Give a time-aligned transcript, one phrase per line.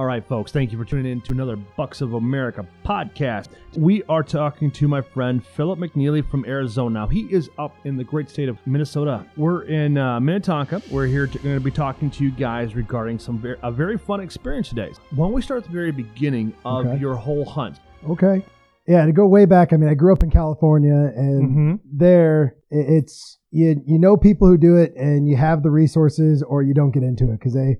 [0.00, 3.48] All right, folks, thank you for tuning in to another Bucks of America podcast.
[3.76, 7.00] We are talking to my friend Philip McNeely from Arizona.
[7.00, 9.26] Now, he is up in the great state of Minnesota.
[9.36, 10.80] We're in uh, Minnetonka.
[10.90, 13.98] We're here to, going to be talking to you guys regarding some very, a very
[13.98, 14.90] fun experience today.
[15.14, 16.98] Why don't we start at the very beginning of Okay.
[16.98, 17.78] your whole hunt?
[18.08, 18.42] Okay.
[18.88, 21.74] Yeah, to go way back, I mean, I grew up in California, and Mm-hmm.
[21.98, 26.62] there it's you you know people who do it, and you have the resources, or
[26.62, 27.76] you don't get into it because they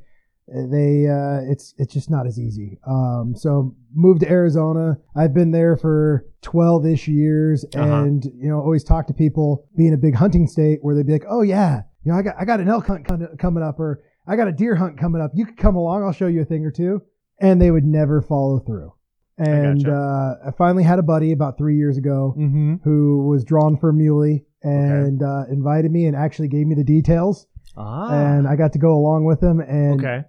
[0.49, 2.79] they uh, it's it's just not as easy.
[2.87, 4.99] Um, so moved to Arizona.
[5.16, 8.03] I've been there for twelve ish years, Uh-huh.
[8.05, 11.13] and you know always talk to people being a big hunting state where they'd be
[11.13, 13.07] like, oh yeah, you know I got I got an elk hunt
[13.39, 15.30] coming up, or I got a deer hunt coming up.
[15.35, 16.03] You could come along.
[16.05, 17.02] I'll show you a thing or two,
[17.41, 18.93] and they would never follow through.
[19.38, 19.96] And gotcha.
[19.96, 22.74] uh, I finally had a buddy about three years ago Mm-hmm.
[22.85, 26.85] who was drawn for a muley and uh, invited me and actually gave me the
[26.85, 27.46] details.
[27.74, 28.13] Ah.
[28.13, 30.24] And I got to go along with him, and okay.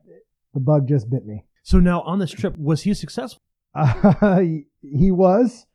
[0.54, 1.46] The bug just bit me.
[1.64, 3.42] So now on this trip, was he successful?
[3.74, 5.66] Uh, he, he was.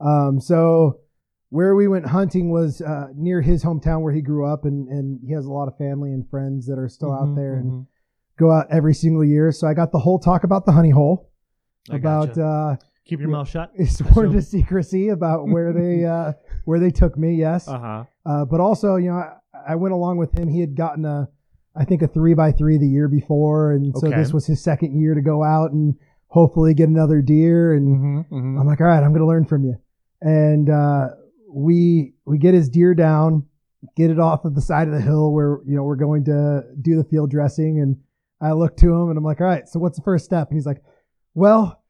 [0.00, 1.00] Um, so
[1.50, 5.20] where we went hunting was uh, near his hometown where he grew up, and, and
[5.26, 7.72] he has a lot of family and friends that are still Mhm, out there and
[7.72, 7.86] mhm.
[8.38, 9.52] go out every single year.
[9.52, 11.30] So I got the whole talk about the honey hole,
[11.90, 12.44] I about gotcha.
[12.44, 12.76] uh,
[13.06, 13.70] keep your mouth shut.
[13.86, 16.32] sworn to secrecy about where they uh,
[16.64, 17.36] where they took me.
[17.36, 18.04] Yes, Uh huh.
[18.26, 20.48] uh, but also you know I, I went along with him.
[20.48, 21.28] He had gotten a
[21.78, 24.16] I think a three by three the year before, and so Okay.
[24.16, 25.94] this was his second year to go out and
[26.28, 27.74] hopefully get another deer.
[27.74, 28.58] And Mm-hmm.
[28.58, 29.76] I'm like, all right, I'm going to learn from you.
[30.22, 31.08] And uh,
[31.48, 33.44] we we get his deer down,
[33.96, 36.64] get it off of the side of the hill where you know we're going to
[36.80, 37.80] do the field dressing.
[37.80, 37.96] And
[38.40, 40.48] I look to him and I'm like, all right, so what's the first step?
[40.48, 40.82] And he's like,
[41.34, 41.82] well,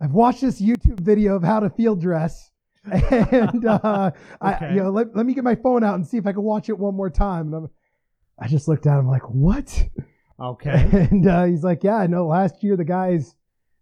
[0.00, 2.50] I've watched this YouTube video of how to field dress.
[2.92, 6.26] and uh, I, you know, let, let me get my phone out and see if
[6.26, 7.46] I can watch it one more time.
[7.52, 7.70] And I'm,
[8.38, 9.88] I just looked at him like, what?
[10.38, 11.08] Okay.
[11.10, 12.26] And uh, he's like, yeah, I know.
[12.26, 13.34] Last year the guys,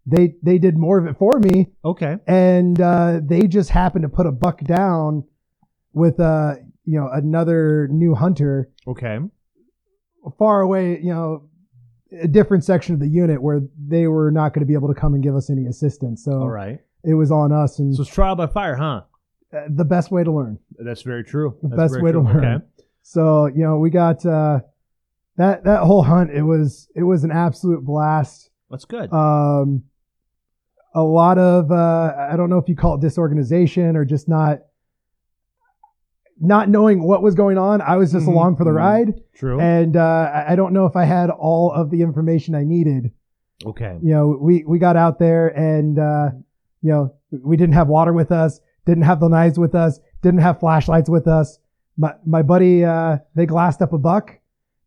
[0.07, 2.17] they they did more of it for me, Okay.
[2.27, 5.25] and uh, they just happened to put a buck down
[5.95, 6.55] with uh
[6.85, 9.19] you know another new hunter Okay.
[10.39, 11.49] far away, you know,
[12.21, 14.95] a different section of the unit where they were not going to be able to
[15.01, 16.23] come and give us any assistance.
[16.25, 16.79] So All right.
[17.03, 19.03] it was on us, and So it's trial by fire, huh?
[19.53, 20.59] uh, the best way to learn.
[20.79, 21.57] That's very true.
[21.63, 22.45] The That's best way to learn.
[22.45, 22.65] Okay.
[23.07, 24.61] So you know, we got uh,
[25.37, 26.31] that that whole hunt.
[26.31, 28.49] It was it was an absolute blast.
[28.71, 29.13] That's good.
[29.13, 29.85] um,
[30.95, 34.61] a lot of uh, I don't know if you call it disorganization or just not
[36.41, 37.81] not knowing what was going on.
[37.83, 38.77] I was just Mhm, along for the mhm.
[38.77, 39.61] ride, true.
[39.61, 43.13] and uh, I- I don't know if I had all of the information I needed.
[43.67, 43.99] okay.
[44.03, 46.31] You know, we we got out there and uh,
[46.83, 50.41] you know we didn't have water with us, didn't have the knives with us, didn't
[50.41, 51.59] have flashlights with us.
[51.97, 54.39] My my buddy uh, they glassed up a buck,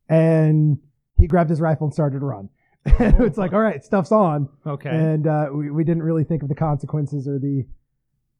[0.09, 0.77] and
[1.19, 2.49] he grabbed his rifle and started to run.
[2.85, 4.89] it's like, all right, stuff's on Okay.
[4.89, 7.65] and uh, we, we didn't really think of the consequences or the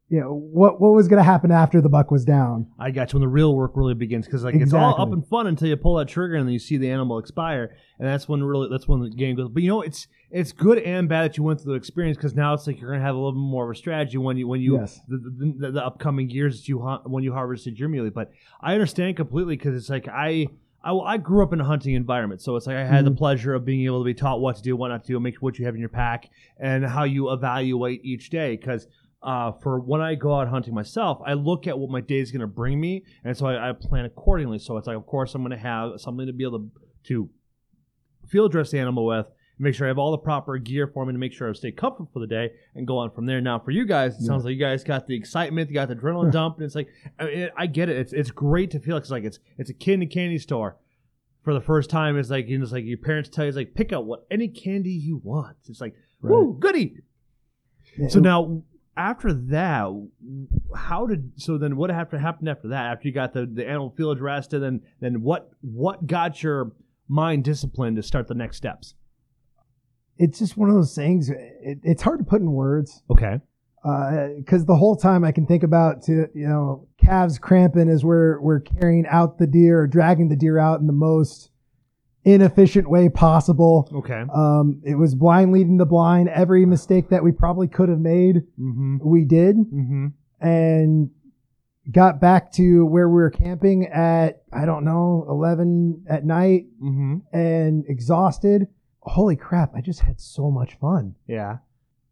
[0.09, 3.11] you know what what was going to happen after the buck was down I got
[3.11, 5.03] you when the real work really begins because like it's all Exactly.
[5.03, 7.75] up and fun until you pull that trigger and then you see the animal expire
[7.99, 9.49] and that's when really that's when the game goes.
[9.49, 12.35] But you know it's it's good and bad that you went through the experience because
[12.35, 14.47] now it's like you're gonna have a little bit more of a strategy when you
[14.47, 15.01] when you Yes.
[15.07, 18.09] the, the, the, the upcoming years that you hunt when you harvested your muley.
[18.09, 20.47] But I understand completely because it's like I.
[20.83, 23.17] I, I grew up in a hunting environment, so it's like I had the Mhm.
[23.17, 25.35] pleasure of being able to be taught what to do, what not to do, make
[25.41, 28.55] what you have in your pack, and how you evaluate each day.
[28.55, 28.87] Because
[29.21, 32.31] uh, for when I go out hunting myself, I look at what my day is
[32.31, 34.59] going to bring me, and so I, I plan accordingly.
[34.59, 36.71] So it's like, of course, I'm going to have something to be able to,
[37.05, 37.29] to
[38.27, 39.25] field dress the animal with,
[39.59, 41.71] make sure I have all the proper gear for me to make sure I stay
[41.71, 43.41] comfortable for the day, and go on from there.
[43.41, 44.27] Now, for you guys, it Yeah.
[44.27, 46.89] sounds like you guys got the excitement, you got the adrenaline dump, and it's like,
[47.19, 47.97] I, mean, I get it.
[47.97, 48.97] It's it's great to feel.
[48.97, 50.77] It's like it's it's a kid in a candy store.
[51.43, 53.55] For the first time, it's like you know, it's like your parents tell you, it's
[53.57, 55.55] like pick out what any candy you want.
[55.69, 56.97] It's like, woo, goody.
[58.09, 58.63] So now,
[58.97, 60.07] after that,
[60.75, 62.91] how did so then what happened happened after that?
[62.91, 66.73] After you got the the animal field dressed, and then then what what got your
[67.07, 68.93] mind disciplined to start the next steps?
[70.19, 73.39] It's just one of those things it, it's hard to put in words Okay.
[74.37, 78.39] because the whole time i can think about to you know calves cramping as we're
[78.41, 81.51] we're carrying out the deer or dragging the deer out in the most
[82.25, 84.23] inefficient way possible Okay.
[84.33, 88.37] um, it was blind leading the blind every mistake that we probably could have made
[88.59, 88.97] Mm-hmm.
[89.01, 90.07] we did Mm-hmm.
[90.41, 91.09] and
[91.89, 97.17] got back to where we were camping at I don't know 11 at night Mm-hmm.
[97.31, 98.67] and exhausted.
[99.07, 101.15] Holy crap, I just had so much fun.
[101.27, 101.57] Yeah.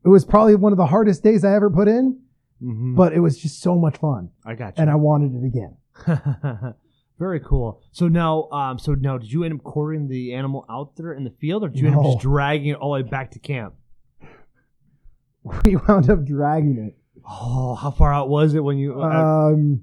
[0.04, 2.20] It was probably one of the hardest days I ever put in,
[2.64, 2.96] Mm-hmm.
[2.96, 4.82] but it was just so much fun I got you.
[4.82, 5.76] and I wanted it again.
[7.20, 7.82] Very cool.
[7.92, 11.26] So now, um, so now, did you end up quartering the animal out there in
[11.26, 13.40] the field, or did you end up just dragging it all the way back to
[13.40, 13.74] camp?
[15.66, 16.98] we wound up dragging it.
[17.30, 19.02] Oh, how far out was it when you?
[19.02, 19.06] uh,
[19.52, 19.82] Um,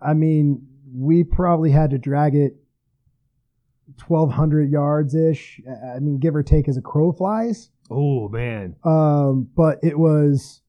[0.00, 2.56] I mean, we probably had to drag it
[3.96, 5.60] twelve hundred yards ish.
[5.94, 7.70] I mean, give or take as a crow flies.
[7.90, 8.76] oh man.
[8.84, 10.62] Um, but it was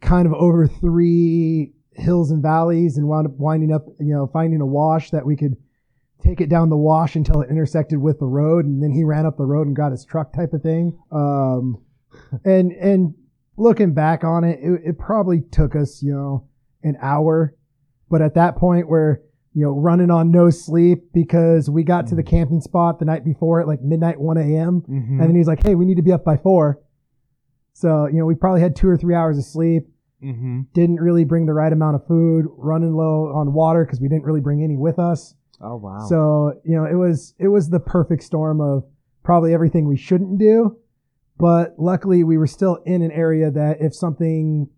[0.00, 4.60] kind of over three hills and valleys, and wound up winding up, you know, finding
[4.60, 5.56] a wash that we could
[6.22, 9.26] take it down the wash until it intersected with the road, and then he ran
[9.26, 10.98] up the road and got his truck type of thing.
[11.12, 11.82] Um,
[12.44, 13.14] and and
[13.56, 16.48] looking back on it, it, it probably took us, you know,
[16.82, 17.54] an hour.
[18.10, 19.22] But at that point, where
[19.54, 23.24] you know, running on no sleep because we got to the camping spot the night
[23.24, 24.82] before at like midnight, 1 a.m.
[24.82, 25.10] Mhm.
[25.10, 26.80] And then he's like, hey, we need to be up by four.
[27.72, 29.88] So, you know, we probably had two or three hours of sleep,
[30.22, 30.66] Mhm.
[30.72, 34.24] didn't really bring the right amount of food, running low on water because we didn't
[34.24, 35.34] really bring any with us.
[35.60, 35.98] Oh wow.
[36.08, 38.84] So, you know, it was it was the perfect storm of
[39.22, 40.76] probably everything we shouldn't do.
[41.36, 44.68] But luckily we were still in an area that if something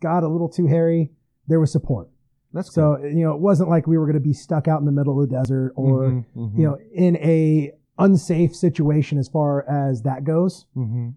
[0.00, 1.12] got a little too hairy,
[1.48, 2.08] there was support.
[2.52, 4.86] That's So, you know, it wasn't like we were going to be stuck out in
[4.86, 9.28] the middle of the desert or, Mhm, mhm, you know, in a unsafe situation as
[9.28, 10.66] far as that goes.
[10.76, 11.14] mhm.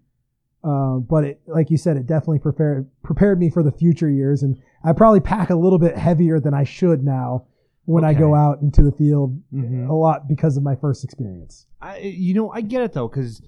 [0.64, 4.44] Uh, but it, like you said, it definitely prepared prepared me for the future years,
[4.44, 7.46] and I probably pack a little bit heavier than I should now
[7.84, 9.88] when I go out into the field Mhm.
[9.88, 11.66] a lot because of my first experience.
[11.80, 13.42] I, you know, I get it though, because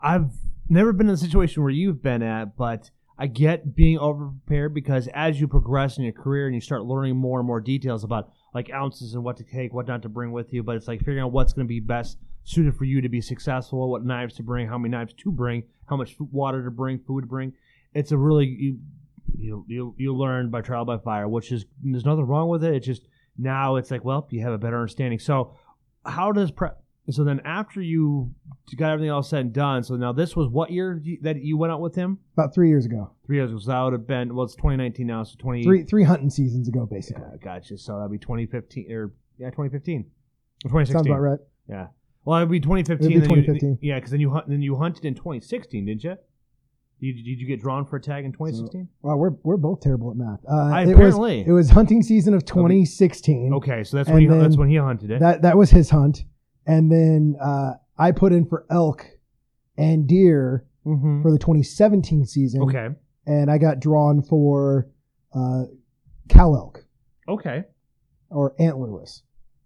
[0.00, 0.30] I've
[0.68, 2.90] never been in a situation where you've been at, but
[3.20, 7.16] I get being overprepared because as you progress in your career and you start learning
[7.16, 10.32] more and more details about like ounces and what to take, what not to bring
[10.32, 13.02] with you, but it's like figuring out what's going to be best suited for you
[13.02, 16.64] to be successful, what knives to bring, how many knives to bring, how much water
[16.64, 17.52] to bring, food to bring.
[17.92, 18.78] It's a really you
[19.36, 22.74] you you, you learn by trial by fire, which is there's nothing wrong with it.
[22.74, 23.06] It's just
[23.36, 25.18] now it's like well you have a better understanding.
[25.18, 25.58] So
[26.06, 26.79] how does prep?
[27.08, 28.32] So then after you
[28.76, 31.56] got everything all said and done, so now this was what year you- that you
[31.56, 32.18] went out with him?
[32.34, 33.58] About three years ago, Three years ago.
[33.58, 35.62] So that would have been well, it's 2019 now, so 20.
[35.64, 37.24] three three hunting seasons ago, basically.
[37.30, 37.78] Yeah, gotcha.
[37.78, 40.00] So that'd be 2015 or yeah, 2015
[40.66, 40.92] or 2016.
[40.94, 41.38] Sounds about right.
[41.68, 41.86] Yeah.
[42.24, 43.10] Well, it'd be 2015.
[43.10, 46.04] It'd be then you- yeah, because then you hunt, then you hunted in 2016, didn't
[46.04, 46.16] you?
[47.00, 48.86] Did, did you get drawn for a tag in 2016?
[49.02, 50.40] Wow, we're we're both terrible at math.
[50.46, 51.44] Uh, I- it was apparently.
[51.46, 53.54] it was hunting season of 2016.
[53.54, 55.20] Okay, so that's And when you, that's when he hunted it.
[55.20, 56.24] That that was his hunt,
[56.66, 59.06] and then uh, I put in for elk
[59.76, 61.22] and deer mm-hmm.
[61.22, 62.62] for the 2017 season.
[62.62, 62.88] Okay.
[63.26, 64.88] and I got drawn for
[65.34, 65.64] uh,
[66.28, 66.84] cow elk
[67.28, 67.64] Okay.
[68.30, 69.22] or antlerless.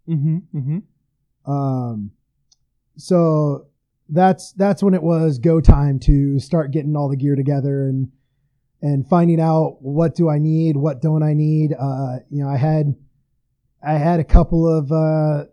[0.09, 0.39] Mm-hmm.
[0.57, 1.51] Mm-hmm.
[1.51, 2.11] Um,
[2.97, 3.67] so
[4.09, 8.11] that's that's when it was go time to start getting all the gear together and
[8.83, 11.73] and finding out what do I need, what don't I need.
[11.73, 12.95] Uh, you know, I had
[13.83, 15.45] I had a couple of uh,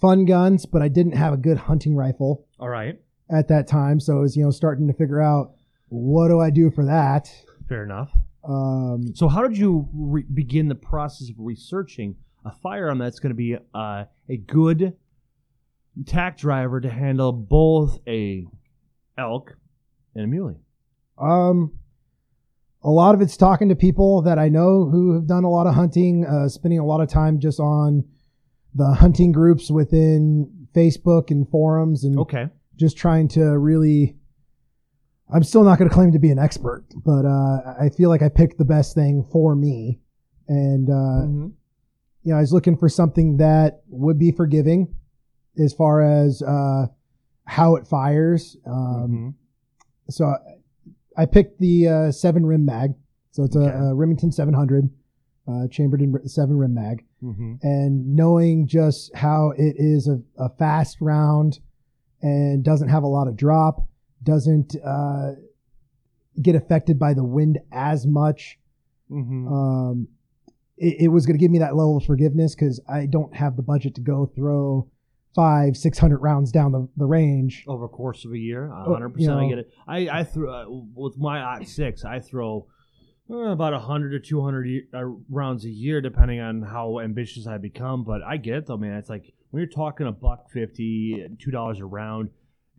[0.00, 2.98] fun guns, but I didn't have a good hunting rifle All right.
[3.30, 4.00] at that time.
[4.00, 5.52] So it was you know starting to figure out
[5.88, 7.30] what do I do for that.
[7.68, 8.10] Fair enough.
[8.44, 13.30] Um, So, how did you re- begin the process of researching a firearm that's going
[13.30, 14.94] to be uh, a good
[16.06, 18.44] tack driver to handle both a
[19.16, 19.56] elk
[20.14, 20.56] and a muley?
[21.18, 21.78] Um,
[22.82, 25.68] a lot of it's talking to people that I know who have done a lot
[25.68, 28.04] of hunting, uh, spending a lot of time just on
[28.74, 32.48] the hunting groups within Facebook and forums, and Okay.
[32.76, 34.16] just trying to really.
[35.34, 38.20] I'm still not going to claim to be an expert, but uh, I feel like
[38.22, 40.00] I picked the best thing for me,
[40.48, 41.52] and uh, Mhm.
[42.22, 44.94] you know, I was looking for something that would be forgiving
[45.58, 46.86] as far as uh,
[47.44, 48.56] how it fires.
[48.66, 49.34] Um,
[50.06, 50.10] Mhm.
[50.10, 50.38] so I-
[51.22, 52.94] I picked the uh, seven Rem Mag.
[53.32, 53.66] So it's Okay.
[53.66, 54.90] a, a Remington 700,
[55.48, 57.58] uh, chambered in seven Rem Mag, Mhm.
[57.62, 61.60] and knowing just how it is a, a fast round
[62.20, 63.86] and doesn't have a lot of drop,
[64.22, 65.32] doesn't uh,
[66.40, 68.58] get affected by the wind as much.
[69.10, 69.46] Mhm.
[69.50, 70.08] Um,
[70.76, 73.56] it, it was going to give me that level of forgiveness because I don't have
[73.56, 74.88] the budget to go throw
[75.34, 77.64] five, six hundred rounds down the, the range.
[77.68, 79.38] Over a course of a year, Oh, hundred percent.
[79.38, 79.70] I get it.
[79.86, 80.64] I I throw uh,
[80.94, 82.04] with my aught six.
[82.04, 82.66] I throw
[83.32, 88.04] about hundred to two hundred uh, rounds a year, depending on how ambitious I become.
[88.04, 88.94] But I get it though, man.
[88.98, 92.30] It's like when you're talking a buck fifty, two dollars a round.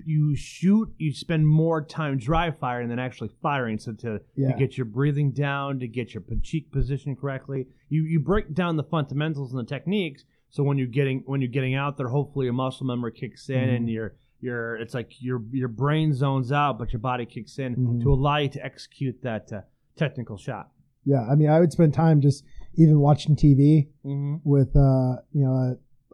[0.05, 3.77] You shoot, you spend more time dry firing than actually firing.
[3.77, 4.51] So to Yeah.
[4.51, 7.67] to get your breathing down, to get your cheek position correctly.
[7.89, 10.25] You you break down the fundamentals and the techniques.
[10.49, 13.69] So when you're getting when you're getting out there, hopefully your muscle memory kicks in
[13.69, 17.75] and your your it's like your your brain zones out, but your body kicks in
[17.75, 18.01] Mhm.
[18.01, 19.61] to allow you to execute that uh,
[19.95, 20.69] technical shot.
[21.05, 22.43] Yeah, I mean, I would spend time just
[22.75, 24.35] even watching TV Mm-hmm.
[24.43, 25.53] with uh, you know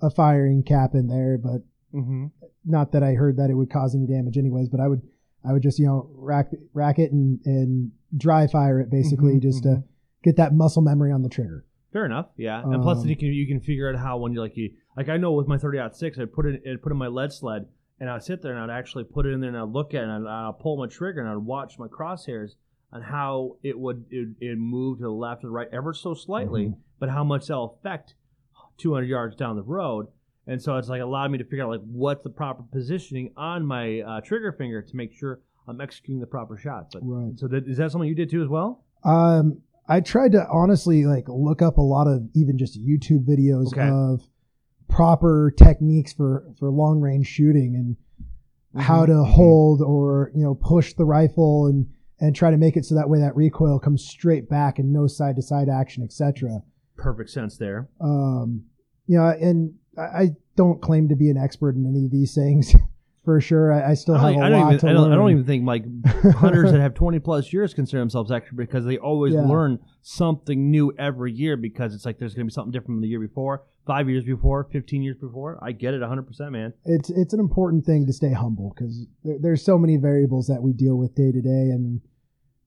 [0.01, 1.61] a, a firing cap in there, but
[1.93, 2.27] Mm-hmm.
[2.65, 4.69] not that I heard that it would cause any damage anyways.
[4.69, 5.01] But I would
[5.43, 9.41] I would just you know rack rack it and and dry fire it basically Mhm,
[9.41, 9.83] just to
[10.23, 11.65] get that muscle memory on the trigger.
[11.93, 12.27] Fair enough.
[12.37, 14.71] Yeah, and plus Um, you can you can figure out how when you like you
[14.95, 17.07] like I know with my thirty aught six I put it I put in my
[17.07, 17.65] lead sled
[17.99, 20.01] and I'd sit there and I'd actually put it in there and I'd look at
[20.03, 22.51] it and I'd, I'd pull my trigger and I'd watch my crosshairs
[22.91, 26.13] on how it would it, it move to the left or the right ever so
[26.13, 26.75] slightly, Mhm.
[26.99, 28.15] but how much that'll affect
[28.77, 30.07] two hundred yards down the road.
[30.47, 33.63] And so it's like allowed me to figure out like what's the proper positioning on
[33.65, 36.87] my uh, trigger finger to make sure I'm executing the proper shot.
[36.91, 37.37] But Right.
[37.37, 38.83] so that, is that something you did too as well?
[39.03, 43.67] Um, I tried to honestly like look up a lot of even just YouTube videos
[43.67, 43.87] Okay.
[43.87, 44.27] of
[44.87, 47.95] proper techniques for for long range shooting and
[48.83, 49.27] how to Mhm.
[49.27, 51.87] hold or you know push the rifle and
[52.19, 55.07] and try to make it so that way that recoil comes straight back and no
[55.07, 56.61] side to side action, etc.
[56.97, 57.87] Perfect sense there.
[58.01, 58.63] Um,
[59.07, 62.75] you know, and I, don't claim to be an expert in any of these things
[63.23, 63.71] for sure.
[63.71, 65.45] I, I still I have a I lot even, to I don't, I don't even
[65.45, 65.85] think like
[66.35, 69.43] hunters that have 20 plus years consider themselves expert because they always Yeah.
[69.47, 73.01] learn something new every year because it's like there's going to be something different from
[73.01, 75.57] the year before, five years before, 15 years before.
[75.63, 76.73] I get it 100%, man.
[76.85, 80.61] it's it's an important thing to stay humble because there, there's so many variables that
[80.61, 82.01] we deal with day to day and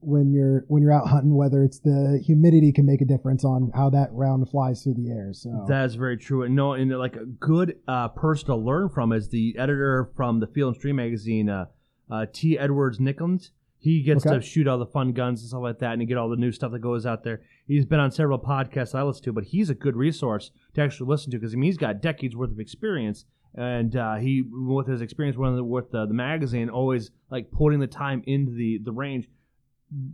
[0.00, 3.70] when you're when you're out hunting whether it's the humidity can make a difference on
[3.72, 6.42] how that round flies through the air so That is very true.
[6.42, 10.40] And no, and like a good uh, person to learn from is the editor from
[10.40, 11.66] the Field and Stream magazine, uh,
[12.10, 12.58] uh, T.
[12.58, 13.50] Edwards Nickens.
[13.82, 14.36] He gets Okay.
[14.36, 16.36] to shoot all the fun guns and stuff like that, and you get all the
[16.36, 17.40] new stuff that goes out there.
[17.66, 21.08] He's been on several podcasts I listen to, but he's a good resource to actually
[21.08, 23.24] listen to because I mean he's got decades worth of experience,
[23.56, 27.80] and uh, he with his experience with the, with the, the magazine, always like putting
[27.80, 29.28] the time into the the range,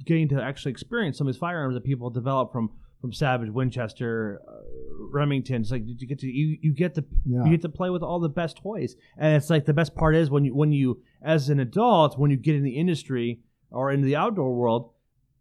[0.07, 2.71] getting to actually experience some of his firearms that people develop from
[3.03, 4.53] from Savage, Winchester, uh,
[5.13, 5.61] Remington.
[5.61, 8.03] It's like you get to you, you get to yeah you get to play with
[8.03, 11.03] all the best toys, and it's like the best part is when you when you
[11.23, 14.91] as an adult when you get in the industry or into the outdoor world.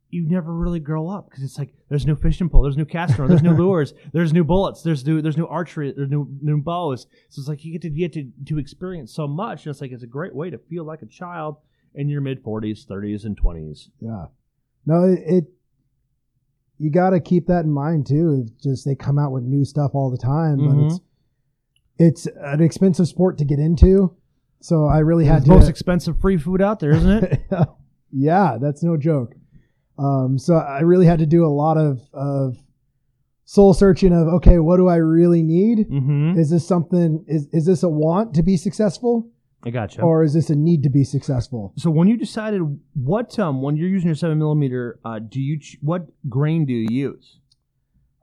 [0.09, 3.17] You never really grow up because it's like there's new fishing pole, there's new casting
[3.19, 6.61] rod, there's new lures, there's new bullets, there's new there's new archery, there's new new
[6.61, 7.07] bows.
[7.29, 9.65] So it's like you get to you get to, to experience so much.
[9.65, 11.57] And it's like it's a great way to feel like a child
[11.93, 13.89] in your mid 40s, 30s, and 20s.
[13.99, 14.25] yeah
[14.85, 15.43] no it, it
[16.77, 19.65] you got to keep that in mind too it's just they come out with new
[19.65, 20.67] stuff all the time Mhm.
[20.69, 24.15] but it's it's an expensive sport to get into
[24.61, 27.41] so i really had It's to most expensive free food out there, isn't it?
[27.51, 27.65] yeah,
[28.11, 29.33] that's no joke.
[29.99, 32.57] Um, so I really had to do a lot of, of
[33.45, 35.89] soul searching of, okay, what do I really need?
[35.89, 36.37] mm-hmm.
[36.39, 39.29] Is this something, is, is this a want to be successful
[39.63, 40.01] I gotcha.
[40.01, 41.73] or is this a need to be successful?
[41.77, 42.61] So when you decided
[42.93, 46.73] what um when you're using your seven millimeter, uh, do you ch- what grain do
[46.73, 47.39] you use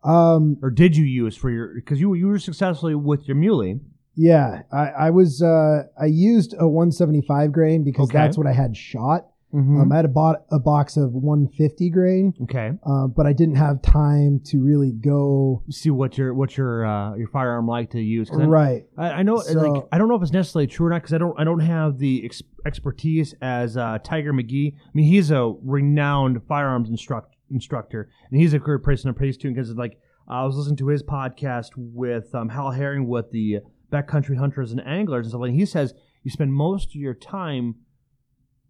[0.04, 3.80] Um, or did you use for your because you you were successfully with your muley?
[4.16, 8.18] yeah, I, I was, uh, I used a 175 grain because Okay.
[8.18, 9.26] that's what I had shot.
[9.54, 9.80] Mm-hmm.
[9.82, 12.72] Um, I had bought a box of 150 grain, okay.
[12.84, 17.14] uh, but I didn't have time to really go See what your what your uh,
[17.14, 18.30] your firearm like to use.
[18.32, 18.84] right.
[18.98, 21.12] I, I know, So- like, I don't know if it's necessarily true or not because
[21.14, 24.74] I don't, I don't have the ex- expertise as uh, Tiger McKee.
[24.74, 29.36] I mean, he's a renowned firearms instruct, instructor, and he's a great person to praise
[29.36, 29.50] too.
[29.50, 33.58] Because like, I was listening to his podcast with um, Hal Herring with the
[33.92, 35.42] backcountry hunters and anglers and stuff.
[35.42, 35.94] like He says
[36.24, 37.76] you spend most of your time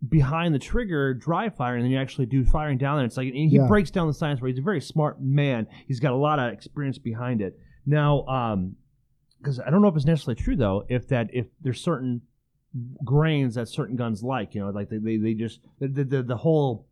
[0.08, 3.28] behind the trigger dry firing and then you actually do firing down there it's like
[3.28, 3.66] and he Yeah.
[3.66, 6.52] breaks down the science where he's a very smart man he's got a lot of
[6.52, 8.76] experience behind it now um
[9.38, 10.84] because I don't know if it's necessarily true though.
[10.88, 12.22] If that if there's certain
[13.04, 16.36] grains that certain guns like, you know, like they they, they just the the, the,
[16.36, 16.86] whole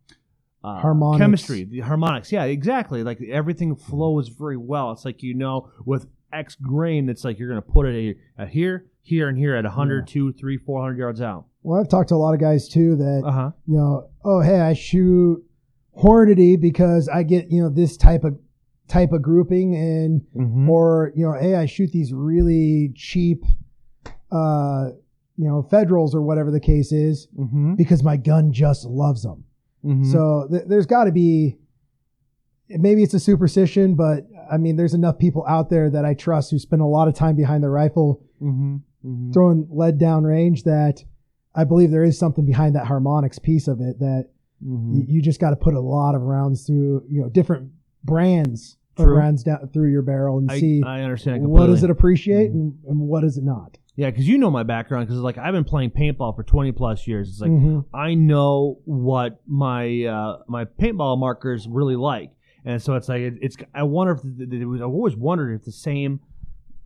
[0.63, 1.21] uh, Harmonics.
[1.21, 3.03] chemistry, the harmonics, yeah, exactly.
[3.03, 4.93] Like everything flows very well.
[4.93, 8.87] It's like you know with X grain, it's like you're gonna put it at here,
[9.01, 10.13] here, and here at 100, Yeah.
[10.13, 11.47] two, three, four hundred yards out.
[11.63, 13.51] Well, I've talked to a lot of guys too that Uh huh.
[13.67, 15.43] you know, oh hey, I shoot
[15.97, 18.39] Hornady because I get you know this type of
[18.89, 20.69] type of grouping, and Mm-hmm.
[20.69, 23.45] or you know, hey, I shoot these really cheap,
[24.31, 24.91] uh,
[25.37, 27.75] you know, Federals or whatever the case is mm-hmm.
[27.75, 29.45] because my gun just loves them.
[29.85, 30.11] mm-hmm.
[30.11, 31.59] So th- there's got to be.
[32.69, 36.51] Maybe it's a superstition, but I mean, there's enough people out there that I trust
[36.51, 38.77] who spend a lot of time behind the rifle mm-hmm.
[39.05, 39.33] Mm-hmm.
[39.33, 41.05] throwing lead down range that
[41.55, 44.29] I believe there is something behind that harmonics piece of it that
[44.65, 44.95] Mm-hmm.
[44.95, 47.73] you, you just got to put a lot of rounds through, you know, different
[48.05, 51.45] brands of rounds down through your barrel and I, see I understand.
[51.49, 52.55] what does it appreciate Mhm.
[52.55, 53.79] and, and what does it not.
[53.97, 55.09] Yeah, because you know my background.
[55.09, 57.29] Because like I've been playing paintball for twenty plus years.
[57.29, 57.87] It's like Mhm.
[57.93, 62.31] I know what my uh, my paintball markers really like,
[62.65, 63.57] and so it's like it, it's.
[63.75, 66.21] I wonder if the, the, it was, I always wondered if the same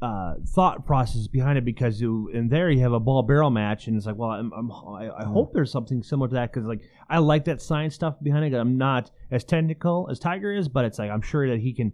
[0.03, 3.87] uh, thought process behind it because you in there you have a ball barrel match
[3.87, 6.69] and it's like well I'm, I'm I, I hope there's something similar to that because
[6.69, 8.59] like I like that science stuff behind it.
[8.59, 11.93] I'm not as technical as Tiger is, but it's like I'm sure that he can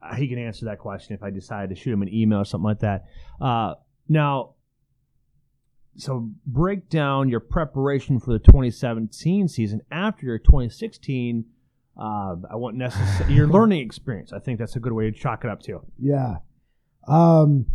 [0.00, 2.44] uh, he can answer that question if I decide to shoot him an email or
[2.44, 3.06] something like that.
[3.40, 3.74] Uh,
[4.08, 4.54] now,
[5.96, 11.44] so break down your preparation for the 2017 season after your 2016.
[11.98, 14.32] Uh, I want necessary your learning experience.
[14.32, 15.80] I think that's a good way to chalk it up to.
[15.98, 16.36] Yeah.
[17.10, 17.66] Um,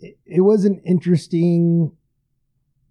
[0.00, 1.92] it, it was an interesting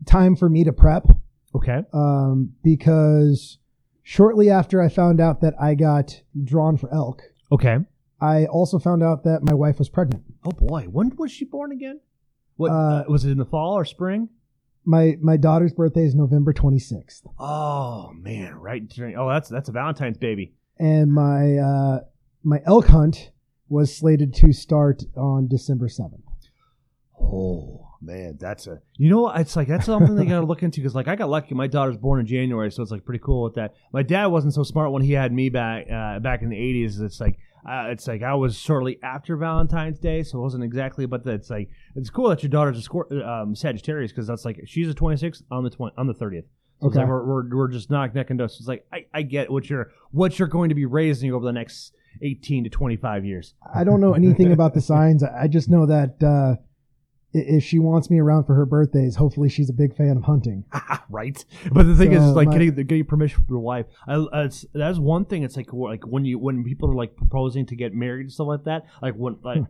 [0.05, 1.07] time for me to prep
[1.55, 1.81] Okay.
[1.93, 3.57] um, because
[4.03, 7.21] shortly after I found out that I got drawn for elk,
[7.51, 7.77] Okay.
[8.21, 10.23] I also found out that my wife was pregnant.
[10.45, 11.99] Oh boy, when was she born again?
[12.55, 14.29] What Uh, uh, was it in the fall or spring?
[14.85, 19.15] My my daughter's birthday is November 26th, Oh man, right during.
[19.17, 20.53] Oh, that's that's a Valentine's baby.
[20.79, 21.99] and my uh,
[22.43, 23.31] my elk hunt
[23.69, 26.21] was slated to start on December 7th.
[27.19, 29.39] Oh man, that's a you know what?
[29.39, 31.55] It's like that's something they gotta look into because like I got lucky.
[31.55, 33.73] My daughter's born in January, so it's like pretty cool with that.
[33.93, 36.99] My dad wasn't so smart when he had me back uh, back in the '80s.
[37.01, 37.37] It's like
[37.69, 41.05] uh, it's like I was shortly after Valentine's Day, so it wasn't exactly.
[41.05, 44.59] But it's like it's cool that your daughter's a Scor- um, Sagittarius because that's like
[44.65, 46.43] she's a 26th on the 20 on the 30th.
[46.81, 46.99] So it's Okay.
[46.99, 48.59] like we're, we're, we're just knock neck and dust.
[48.59, 51.53] It's like I, I get what you're what you're going to be raising over the
[51.53, 53.53] next 18 to 25 years.
[53.73, 55.23] I don't know anything about the signs.
[55.23, 56.55] I I just know that uh,
[57.33, 60.65] if she wants me around for her birthdays, hopefully she's a big fan of hunting.
[61.09, 61.43] right.
[61.71, 63.87] But the thing is, So is like my- getting getting permission from your wife.
[64.07, 65.43] I, it's, that's one thing.
[65.43, 68.47] It's like like when you when people are like proposing to get married and stuff
[68.47, 68.85] like that.
[69.01, 69.63] Like when like.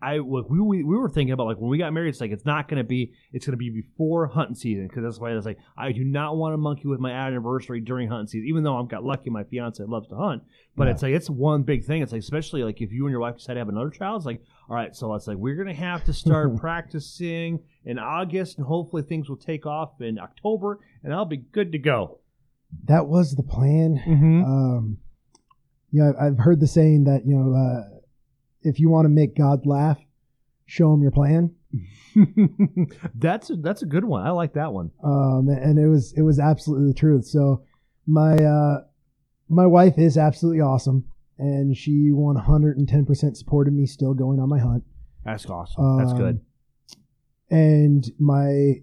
[0.00, 2.10] I look, we, we we were thinking about like when we got married.
[2.10, 3.12] It's like it's not going to be.
[3.32, 6.36] It's going to be before hunting season because that's why it's like I do not
[6.36, 8.46] want to monkey with my anniversary during hunting season.
[8.48, 10.42] Even though I've got lucky, my fiance loves to hunt,
[10.76, 10.92] but Yeah.
[10.92, 12.02] it's like it's one big thing.
[12.02, 14.26] It's like especially like if you and your wife decide to have another child, it's
[14.26, 18.66] like all right, so it's like we're gonna have to start practicing in August, and
[18.66, 22.20] hopefully things will take off in October, and I'll be good to go.
[22.84, 24.00] That was the plan.
[24.06, 24.44] Mm-hmm.
[24.44, 24.98] Um,
[25.90, 27.97] yeah, I've heard the saying that you know uh,
[28.62, 29.98] if you want to make God laugh,
[30.66, 31.54] show him your plan.
[33.14, 34.26] that's a, that's a good one.
[34.26, 34.90] I like that one.
[35.02, 37.26] Um, and it was it was absolutely the truth.
[37.26, 37.62] So
[38.06, 38.78] my uh,
[39.48, 41.04] my wife is absolutely awesome,
[41.38, 44.84] and she 110 percent supported me still going on my hunt.
[45.24, 45.98] That's awesome.
[45.98, 46.40] that's Um, good.
[47.50, 48.74] and my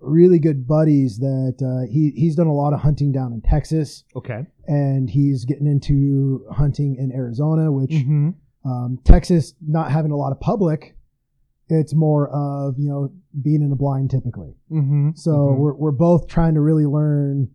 [0.00, 4.04] really good buddies that uh, he he's done a lot of hunting down in Texas,
[4.16, 4.46] Okay.
[4.66, 8.30] and he's getting into hunting in Arizona, which Mm-hmm.
[8.64, 10.96] Um, Texas not having a lot of public.
[11.68, 14.56] It's more of you know being in a blind typically.
[14.70, 15.10] Mm-hmm.
[15.14, 17.50] So we're we're both trying to really learn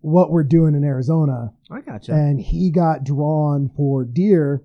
[0.00, 2.12] what we're doing in Arizona, I gotcha.
[2.12, 4.62] and he got drawn for deer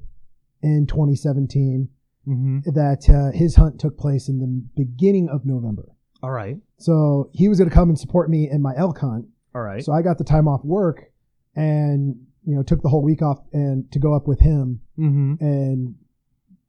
[0.64, 1.88] in 2017.
[2.28, 2.60] mm-hmm.
[2.72, 5.86] That uh, his hunt took place in the beginning of November.
[6.24, 6.58] All right.
[6.80, 9.28] So he was going to come and support me in my elk hunt.
[9.54, 9.84] All right.
[9.84, 11.12] So I got the time off work
[11.56, 15.36] and you know took the whole week off and to go up with him mm-hmm.
[15.40, 15.96] and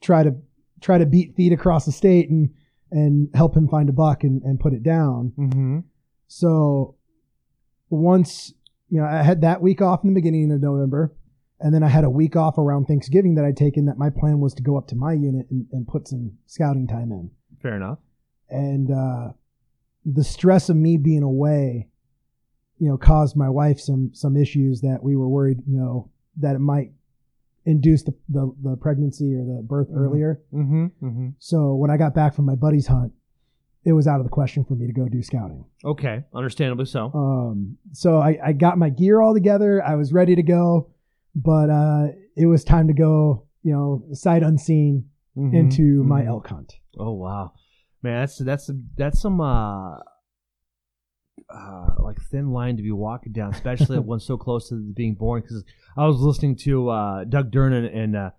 [0.03, 0.35] try to
[0.81, 2.51] try to beat feet across the state and
[2.91, 5.33] and help him find a buck and, and put it down.
[5.39, 5.79] Mm-hmm.
[6.27, 6.97] So
[7.89, 8.53] once
[8.91, 11.15] you know I had that week off in the beginning of November
[11.61, 14.41] and then I had a week off around Thanksgiving that I'd taken that my plan
[14.41, 17.31] was to go up to my unit and, and put some scouting time in.
[17.63, 17.99] Fair enough.
[18.49, 19.33] and uh,
[20.05, 21.89] the stress of me being away,
[22.79, 26.55] you know, caused my wife some some issues that we were worried, you know, that
[26.57, 26.93] it might
[27.65, 29.97] induce the the, the pregnancy or the birth Mhm.
[29.97, 30.41] earlier.
[30.53, 30.85] Mm-hmm.
[31.03, 31.29] Mm-hmm.
[31.39, 33.13] So when I got back from my buddy's hunt,
[33.85, 35.65] it was out of the question for me to go do scouting.
[35.85, 36.25] Okay.
[36.35, 37.11] Understandably so.
[37.15, 39.83] Um, so I, I got my gear all together.
[39.85, 40.91] I was ready to go,
[41.35, 45.55] but uh, it was time to go, you know, sight unseen Mhm.
[45.55, 46.27] into my Mhm.
[46.29, 46.75] elk hunt.
[46.99, 47.53] Oh wow,
[48.03, 49.99] man, that's that's that's some uh,
[51.49, 55.15] uh like thin line to be walking down, especially at one so close to being
[55.15, 55.43] born.
[55.43, 55.65] Because
[55.97, 58.31] I was listening to uh, Doug Duren and uh,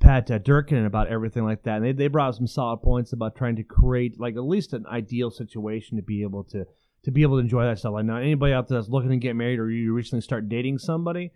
[0.00, 3.12] Pat uh, Durkin about everything like that, and they they brought up some solid points
[3.12, 6.66] about trying to create like at least an ideal situation to be able to
[7.04, 7.92] to be able to enjoy that stuff.
[7.92, 10.78] Like now, anybody out there that's looking to get married or you recently start dating
[10.78, 11.32] somebody.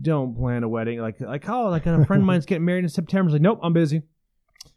[0.00, 2.90] Don't plan a wedding like like oh like a friend of mine's getting married in
[2.90, 3.28] September.
[3.28, 4.02] It's like nope, I'm busy.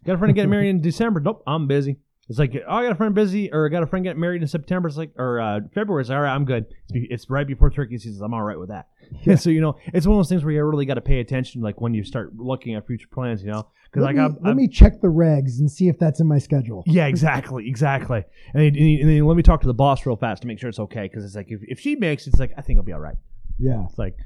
[0.05, 1.19] Got a friend getting married in December.
[1.19, 1.97] Nope, I'm busy.
[2.29, 4.41] It's like, oh, I got a friend busy, or I got a friend getting married
[4.41, 4.89] in September.
[4.89, 6.01] It's like, or uh, February.
[6.01, 6.33] It's all right.
[6.35, 6.65] I'm good.
[6.83, 8.21] It's, be- it's right before turkey season.
[8.23, 8.87] I'm all right with that.
[9.23, 9.35] Yeah.
[9.35, 11.61] so you know, it's one of those things where you really got to pay attention,
[11.61, 13.41] like when you start looking at future plans.
[13.41, 15.97] You know, because like me, I'm, let I'm- me check the regs and see if
[15.97, 16.83] that's in my schedule.
[16.85, 18.25] yeah, exactly, exactly.
[18.53, 20.67] And then, and then let me talk to the boss real fast to make sure
[20.67, 21.03] it's okay.
[21.03, 22.99] Because it's like if, if she makes, it, it's like I think I'll be all
[22.99, 23.15] right.
[23.57, 23.85] Yeah.
[23.89, 24.17] It's like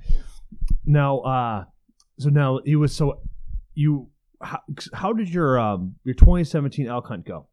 [0.85, 1.65] now, uh,
[2.17, 3.21] so now it was so
[3.75, 4.09] you
[4.41, 4.59] how,
[4.93, 7.45] how did your um your 2017 elk hunt go?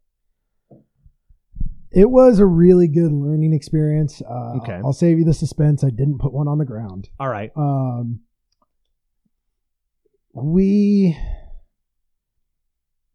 [1.90, 4.20] It was a really good learning experience.
[4.22, 4.80] Uh, Okay.
[4.84, 5.82] I'll save you the suspense.
[5.82, 7.08] I didn't put one on the ground.
[7.18, 7.50] All right.
[7.56, 8.20] Um,
[10.34, 11.16] we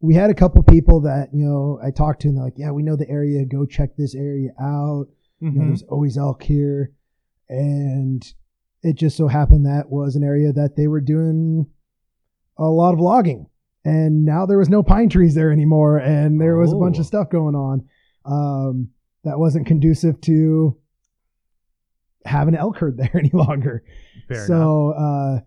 [0.00, 2.72] we had a couple people that you know I talked to, and they're like, "Yeah,
[2.72, 3.44] we know the area.
[3.46, 5.06] Go check this area out.
[5.40, 5.66] You know, Mhm.
[5.68, 6.92] there's always elk here."
[7.48, 8.22] And
[8.82, 11.66] it just so happened that was an area that they were doing
[12.58, 13.46] a lot of logging,
[13.84, 17.00] and now there was no pine trees there anymore, and there was a bunch Oh.
[17.00, 17.84] of stuff going on
[18.24, 18.90] um,
[19.24, 20.76] that wasn't conducive to
[22.24, 23.84] having an elk herd there any longer
[24.28, 25.40] Fair so uh,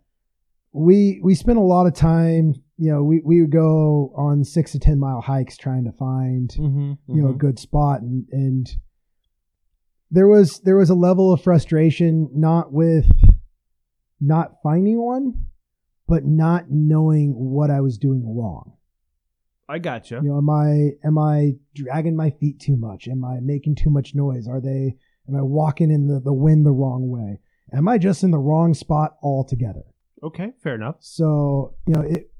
[0.72, 2.54] we we spent a lot of time.
[2.78, 6.50] You know, we we would go on six to ten mile hikes trying to find
[6.52, 7.40] Mhm, you know a mhm.
[7.40, 8.70] good spot, and and
[10.12, 13.10] there was there was a level of frustration not with
[14.22, 15.46] not finding one,
[16.08, 18.77] but not knowing what I was doing wrong.
[19.70, 20.22] I gotcha.
[20.24, 23.08] You know, am I am I dragging my feet too much?
[23.08, 24.48] Am I making too much noise?
[24.48, 24.96] Are they
[25.28, 27.40] am I walking in the, the wind the wrong way?
[27.74, 29.84] Am I just in the wrong spot altogether?
[30.24, 30.96] Okay, fair enough.
[31.00, 32.32] So, you know, it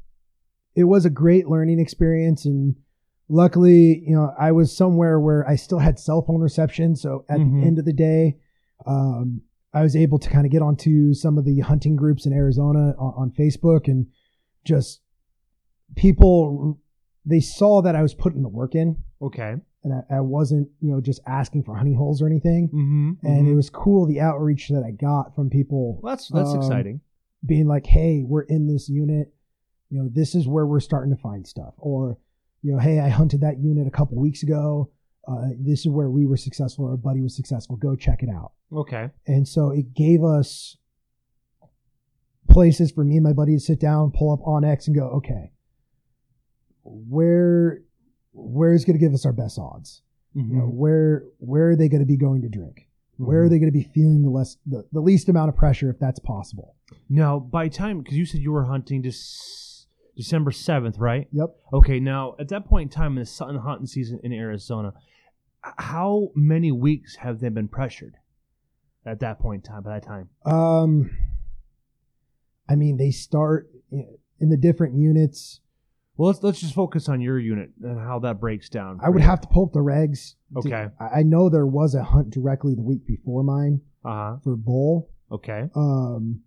[0.76, 2.76] it was a great learning experience and
[3.28, 7.40] luckily, you know, I was somewhere where I still had cell phone reception, so at
[7.40, 7.60] Mhm.
[7.62, 8.38] the end of the day,
[8.86, 9.42] um,
[9.74, 12.96] I was able to kind of get onto some of the hunting groups in Arizona
[12.98, 14.08] on, on Facebook and
[14.64, 15.02] just
[15.96, 16.80] people
[17.30, 19.56] they saw that I was putting the work in Okay.
[19.84, 22.70] and I, I wasn't, you know, just asking for honey holes or anything.
[22.70, 23.28] Mm-hmm.
[23.28, 26.58] And it was cool the outreach that I got from people well, that's that's um,
[26.58, 27.02] exciting.
[27.46, 29.34] being like, "Hey, we're in this unit.
[29.90, 32.18] You know, this is where we're starting to find stuff." Or,
[32.62, 34.90] you know, "Hey, I hunted that unit a couple weeks ago.
[35.28, 37.76] Uh, this is where we were successful, or a buddy was successful.
[37.76, 39.10] Go check it out." Okay.
[39.28, 40.78] And so it gave us
[42.50, 45.52] places for me and my buddy to sit down, pull up onX, and go, "Okay,
[46.88, 47.82] where
[48.34, 50.02] where's going to give us our best odds?
[50.36, 50.50] Mhm.
[50.50, 52.90] You know, where where are they going to be going to drink?
[53.18, 53.50] Where are Mhm.
[53.50, 56.20] they going to be feeling the less the, the least amount of pressure if that's
[56.20, 56.76] possible?"
[57.10, 61.28] Now, by time, because you said you were hunting this December seventh, right?
[61.32, 61.56] Yep.
[61.74, 62.00] Okay.
[62.00, 64.94] Now, at that point in time in the sun hunting season in Arizona,
[65.62, 68.16] how many weeks have they been pressured?
[69.06, 70.30] At that point in time, by that time.
[70.46, 71.10] Um,
[72.70, 75.62] I mean, they start in the different units.
[76.18, 79.00] Well, let's let's just focus on your unit and how that breaks down.
[79.04, 80.34] I would have to pull up the regs.
[80.56, 80.88] Okay.
[81.00, 84.38] I I know there was a hunt directly the week before mine Uh huh.
[84.44, 85.10] for bull.
[85.32, 85.70] Okay.
[85.76, 86.42] Um,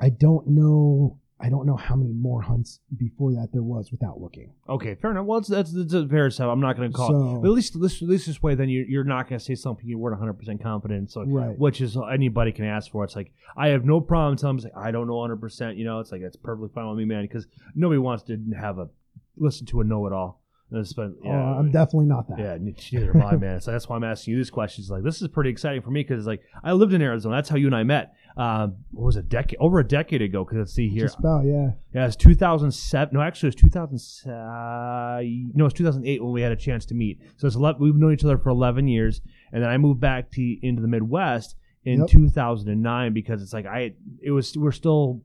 [0.00, 1.18] I don't know.
[1.40, 4.52] I don't know how many more hunts before that there was without looking.
[4.68, 4.94] Okay.
[4.94, 5.26] Fair enough.
[5.26, 6.48] Well, it's, that's, that's a fair stuff.
[6.50, 7.42] I'm not going to call it.
[7.42, 9.54] But at least this, at least this way, then you, you're not going to say
[9.56, 11.10] something you weren't 100 percent confident.
[11.10, 13.02] So, right, which is anybody can ask for.
[13.04, 15.40] It's like I have no problem telling them, like, I don't know 100.
[15.40, 18.38] percent You know, it's like it's perfectly fine with me, man, because nobody wants to
[18.58, 18.88] have a
[19.36, 20.40] listen to a know-it-all.
[20.70, 22.38] And it's been, Uh, I'm definitely not that.
[22.38, 23.60] Yeah, neither am I, man.
[23.60, 24.88] So that's why I'm asking you these questions.
[24.90, 27.36] Like this is pretty exciting for me because it's like I lived in Arizona.
[27.36, 28.14] That's how you and I met.
[28.36, 30.44] Um, what was a decade over a decade ago?
[30.44, 31.70] Because let's see here, Just about, yeah.
[31.94, 33.14] yeah, it's 2007.
[33.14, 34.32] No, actually, it was 2000.
[34.32, 35.20] Uh,
[35.54, 37.20] no, it's 2008 when we had a chance to meet.
[37.36, 39.20] So it's 11, we've known each other for 11 years,
[39.52, 42.08] and then I moved back to into the Midwest in Yep.
[42.08, 43.92] 2009 because it's like I
[44.22, 45.22] it was we're still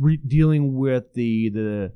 [0.00, 1.92] re- dealing with the the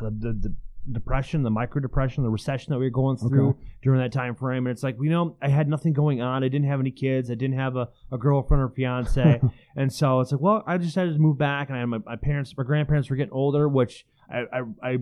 [0.00, 0.54] the, the, the
[0.92, 3.58] depression, the micro depression, the recession that we were going through Okay.
[3.82, 4.66] during that time frame.
[4.66, 6.42] And it's like, you know, I had nothing going on.
[6.44, 7.30] I didn't have any kids.
[7.30, 9.40] I didn't have a, a girlfriend or fiance.
[9.76, 11.68] and so it's like, well, I decided to move back.
[11.68, 14.98] And I had my, my parents, my grandparents were getting older, which I, I, I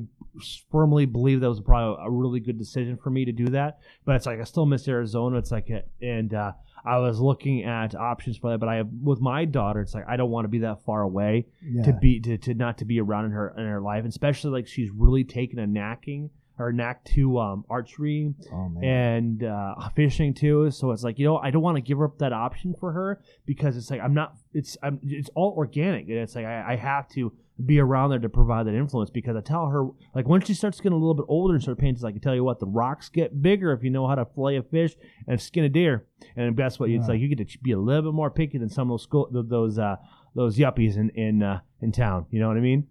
[0.70, 3.79] firmly believe that was probably a really good decision for me to do that.
[4.05, 5.38] But it's like, I still miss Arizona.
[5.38, 5.68] It's like,
[6.01, 6.53] and uh,
[6.87, 8.59] I was looking at options for that.
[8.59, 11.03] But I have, with my daughter, it's like, I don't want to be that far
[11.03, 11.83] away Yeah.
[11.85, 14.51] to be to, to not to be around in her in her life, and especially
[14.53, 20.33] like she's really taken a knacking or knack to um, archery oh and uh, fishing
[20.33, 20.70] too.
[20.70, 23.20] So it's like you know I don't want to give up that option for her
[23.44, 26.77] because it's like I'm not it's I'm, it's all organic and it's like I, I
[26.77, 27.33] have to
[27.64, 30.79] be around there to provide that influence because I tell her like once she starts
[30.79, 33.09] getting a little bit older and start painting, I can tell you what the rocks
[33.09, 34.95] get bigger if you know how to fillet a fish
[35.27, 36.90] and skin a deer, and guess what?
[36.90, 39.03] It's like you get to be a little bit more picky than some of those
[39.05, 39.97] school, those uh,
[40.35, 42.27] those yuppies in in uh, in town.
[42.31, 42.88] You know what I mean?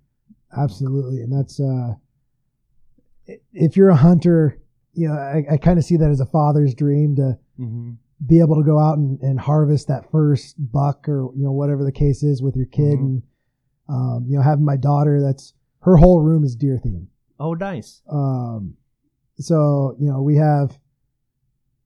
[0.57, 1.93] Absolutely, and that's uh,
[3.53, 4.59] if you're a hunter,
[4.93, 7.91] you know, I, I kind of see that as a father's dream to Mm-hmm.
[8.27, 11.85] be able to go out and, and harvest that first buck or you know whatever
[11.85, 12.99] the case is with your kid, Mhm.
[12.99, 13.23] and
[13.89, 17.07] um, you know having my daughter, that's her whole room is deer theme.
[17.39, 18.01] Oh, nice.
[18.11, 18.75] Um,
[19.37, 20.77] so you know we have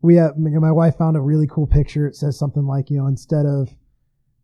[0.01, 2.07] we have you know, my wife found a really cool picture.
[2.07, 3.69] It says something like you know instead of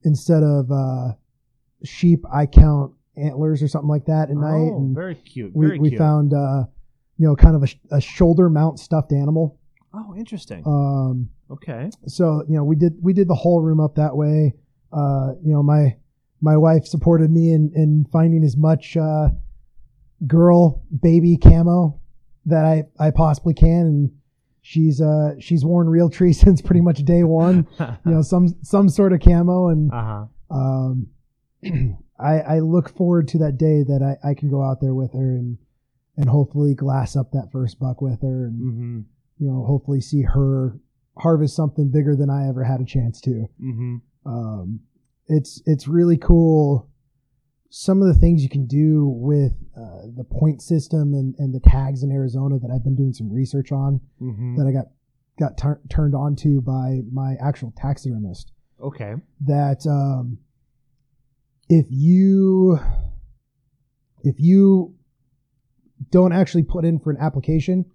[0.03, 1.13] instead of uh,
[1.83, 4.71] sheep, I count antlers or something like that at night.
[4.73, 5.55] Oh, And very cute.
[5.55, 5.99] we, Very we cute.
[5.99, 6.65] found, uh,
[7.17, 9.57] you know, kind of a, a shoulder mount stuffed animal.
[9.93, 10.61] oh, interesting.
[10.65, 11.89] Um, okay.
[12.07, 14.53] so you know, we did we did the whole room up that way.
[14.91, 15.95] Uh, you know, my
[16.45, 19.29] my wife supported me in in finding as much uh,
[20.27, 21.99] girl baby camo
[22.45, 24.11] that I I possibly can, and
[24.61, 27.67] she's uh she's worn Realtree since pretty much day one.
[27.79, 30.25] You know, some some sort of camo, and huh.
[30.51, 31.07] um,
[32.19, 35.13] I I look forward to that day that I I can go out there with
[35.13, 35.57] her and
[36.15, 38.99] and hopefully glass up that first buck with her, and Mm-hmm.
[39.39, 40.79] you know, hopefully see her
[41.17, 43.47] harvest something bigger than I ever had a chance to.
[43.61, 43.95] Mm-hmm.
[44.25, 44.81] Um,
[45.27, 46.89] it's it's really cool.
[47.69, 51.59] Some of the things you can do with uh, the point system and, and the
[51.59, 54.55] tags in Arizona that I've been doing some research on Mm-hmm.
[54.57, 54.85] that I got
[55.37, 58.53] got tur- turned on to by my actual taxidermist.
[58.81, 59.15] Okay.
[59.41, 60.37] That um,
[61.67, 62.79] if you
[64.23, 64.95] if you
[66.11, 67.85] don't actually put in for an application,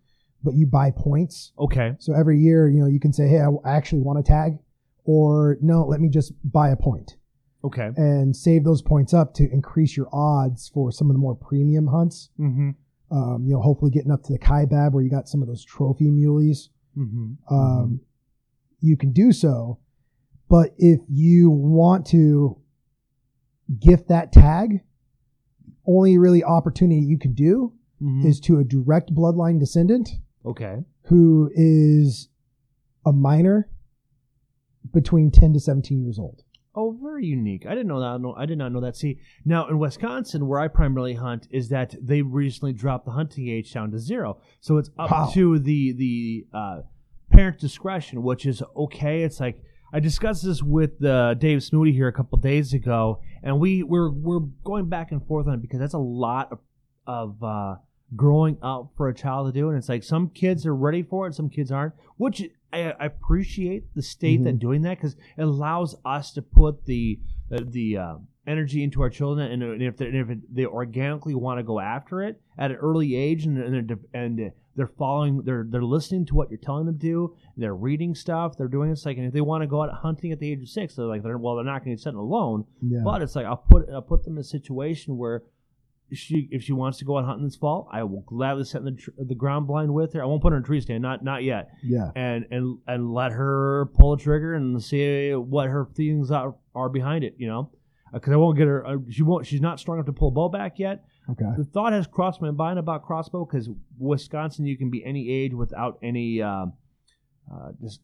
[0.42, 1.94] but you buy points, Okay.
[1.98, 4.58] so every year, you know, you can say, "Hey, I I actually want a tag,"
[5.04, 7.16] or "No, let me just buy a point
[7.62, 7.90] Okay.
[7.96, 11.86] and save those points up to increase your odds for some of the more premium
[11.88, 12.70] hunts." Mm-hmm.
[13.12, 15.64] Um, you know, hopefully getting up to the Kaibab where you got some of those
[15.64, 16.68] trophy muleys.
[16.96, 17.54] Mm-hmm.
[17.54, 18.00] Um,
[18.82, 19.78] You can do so,
[20.48, 22.56] but if you want to
[23.78, 24.80] gift that tag,
[25.86, 28.24] only really opportunity you can do Mhm.
[28.24, 30.82] is to a direct bloodline descendant okay.
[31.02, 32.28] who is
[33.04, 33.68] a minor
[34.92, 36.42] between 10 to 17 years old.
[37.20, 37.66] Very unique.
[37.66, 38.34] I didn't know that.
[38.38, 38.96] I did not know that.
[38.96, 43.46] See, now in Wisconsin, where I primarily hunt, is that they recently dropped the hunting
[43.48, 45.30] age down to zero, so it's up Wow.
[45.34, 46.80] to the the uh,
[47.30, 49.22] parent discretion, which is okay.
[49.22, 53.60] It's like I discussed this with uh, Dave Smoody here a couple days ago, and
[53.60, 56.58] we we're we're going back and forth on it because that's a lot of,
[57.06, 57.76] of uh,
[58.16, 61.26] growing up for a child to do, and it's like some kids are ready for
[61.26, 65.42] it, some kids aren't, which I, I appreciate the state that doing that because it
[65.42, 68.14] allows us to put the the, the uh,
[68.46, 72.22] energy into our children, and, and if they if they organically want to go after
[72.22, 76.34] it at an early age, and and they're, and they're following, they're they're listening to
[76.34, 79.32] what you're telling them to do, they're reading stuff, they're doing this like, and if
[79.32, 81.56] they want to go out hunting at the age of six, they're like, they're, well,
[81.56, 83.00] they're not going to be sitting alone, Yeah.
[83.04, 85.42] but it's like I'll put I'll put them in a situation where
[86.12, 88.84] she if she wants to go out hunting this fall, I will gladly sit in
[88.84, 90.22] the, tr- the ground blind with her.
[90.22, 92.10] I won't put her in a tree stand, not not yet, yeah.
[92.16, 96.88] and and and let her pull the trigger and see what her feelings are, are
[96.88, 97.34] behind it.
[97.38, 97.70] You know,
[98.12, 98.86] because I won't get her.
[98.86, 99.46] Uh, she won't.
[99.46, 101.04] She's not strong enough to pull a bow back yet.
[101.30, 101.44] Okay.
[101.56, 103.68] The thought has crossed my mind about crossbow because
[103.98, 106.42] Wisconsin, you can be any age without any.
[106.42, 106.72] Um,
[107.52, 108.00] uh, just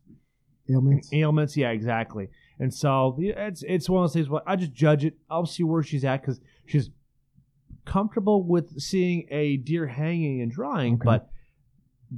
[0.69, 1.12] Ailments.
[1.12, 1.57] ailments.
[1.57, 2.29] Yeah, exactly.
[2.59, 4.29] And so it's it's one of those things.
[4.29, 5.14] Where I just judge it.
[5.31, 6.90] I'll see where she's at because she's
[7.87, 11.05] comfortable with seeing a deer hanging and drying, Okay.
[11.05, 11.31] but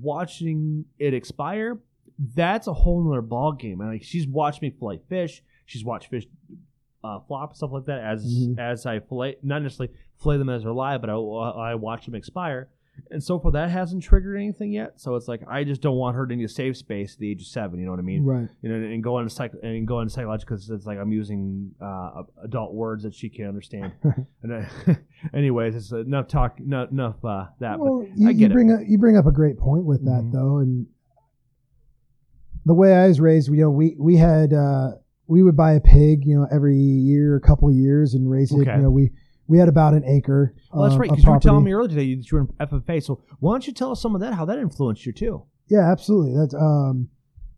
[0.03, 1.79] watching it expire,
[2.35, 3.81] that's a whole nother ball game.
[3.81, 5.43] And like she's watched me fillet fish.
[5.67, 6.27] She's watched fish
[7.05, 8.59] uh, flop stuff like that as Mhm.
[8.59, 12.17] as I fillet, not necessarily fillet them as they're live, but I, I watch them
[12.17, 12.69] expire.
[13.11, 15.01] And so far, that hasn't triggered anything yet.
[15.01, 17.31] So it's like I just don't want her to need a safe space at the
[17.31, 17.79] age of seven.
[17.81, 18.25] You know what I mean?
[18.25, 18.49] Right.
[18.63, 21.73] you know, and go into psych and go into psychological because it's like I'm using
[21.81, 23.93] uh, adult words that she can understand.
[24.43, 24.69] and I,
[25.35, 27.79] anyways, it's enough talk, enough, enough uh, that.
[27.79, 28.55] Well, you, I you get it.
[28.55, 30.33] bring up you bring up a great point with that Mhm.
[30.33, 30.87] though, and
[32.65, 34.93] the way I was raised, you know, we we had uh,
[35.27, 38.53] we would buy a pig, you know, every year, a couple of years, and raise
[38.53, 38.61] it.
[38.61, 38.77] Okay.
[38.77, 39.11] You know, we
[39.49, 40.55] we had about an acre.
[40.73, 43.03] Well, that's right because you were telling me earlier today that you were in FFA.
[43.03, 44.35] So why don't you tell us some of that?
[44.35, 45.43] How that influenced you too?
[45.69, 46.35] Yeah, absolutely.
[46.39, 47.09] That's um,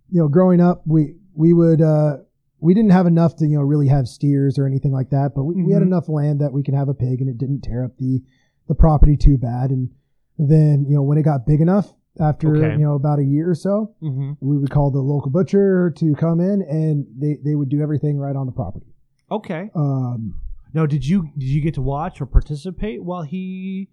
[0.08, 2.18] you know, growing up, we we would uh,
[2.60, 5.44] we didn't have enough to you know really have steers or anything like that, but
[5.44, 5.86] we, we had Mhm.
[5.86, 8.22] enough land that we could have a pig, and it didn't tear up the
[8.68, 9.70] the property too bad.
[9.70, 9.90] And
[10.38, 12.78] then you know when it got big enough, after Okay.
[12.78, 14.32] you know about a year or so, Mm-hmm.
[14.40, 18.18] we would call the local butcher to come in, and they they would do everything
[18.18, 18.86] right on the property.
[19.30, 19.70] Okay.
[19.74, 20.40] Um,
[20.72, 23.90] Now, did you did you get to watch or participate while he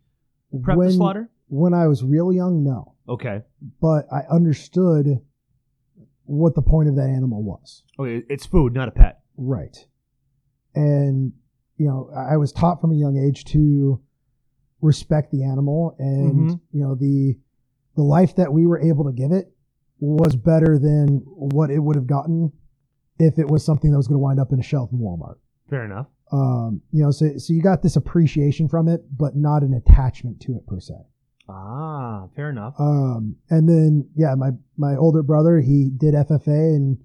[0.54, 1.30] prepped when the slaughter?
[1.48, 3.42] when I was real young, no, Okay.
[3.82, 5.22] but I understood
[6.26, 7.84] what the point of that animal was.
[8.00, 9.22] Okay, it's food, not a pet.
[9.38, 9.78] Right.
[10.76, 11.32] And,
[11.78, 14.02] you know, I was taught from a young age to
[14.82, 16.60] respect the animal and, Mhm.
[16.72, 17.40] you know, the
[17.96, 19.52] the life that we were able to give it
[20.00, 22.52] was better than what it would have gotten
[23.18, 25.38] if it was something that was going to wind up in a shelf in Walmart.
[25.68, 26.06] Fair enough.
[26.32, 30.40] Um, you know, so so you got this appreciation from it, but not an attachment
[30.42, 30.94] to it per se.
[31.50, 32.76] Ah, fair enough.
[32.80, 36.98] Um, and then yeah, my my older brother he did FFA and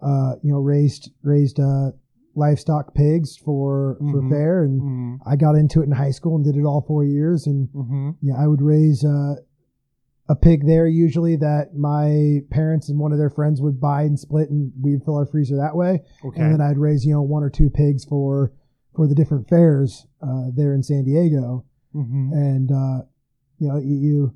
[0.00, 1.90] uh, you know raised raised uh,
[2.34, 4.30] livestock pigs for for Mhm.
[4.30, 5.28] fair, and Mm-hmm.
[5.28, 7.46] I got into it in high school and did it all four years.
[7.46, 8.10] And Mm-hmm.
[8.22, 9.34] yeah, I would raise uh,
[10.30, 14.18] a pig there usually that my parents and one of their friends would buy and
[14.18, 16.02] split, and we'd fill our freezer that way.
[16.24, 16.40] Okay.
[16.40, 18.52] And then I'd raise you know one or two pigs for
[18.94, 21.64] for the different fairs uh, there in San Diego.
[21.94, 22.32] mm-hmm.
[22.32, 23.04] And uh,
[23.58, 24.34] you know you, you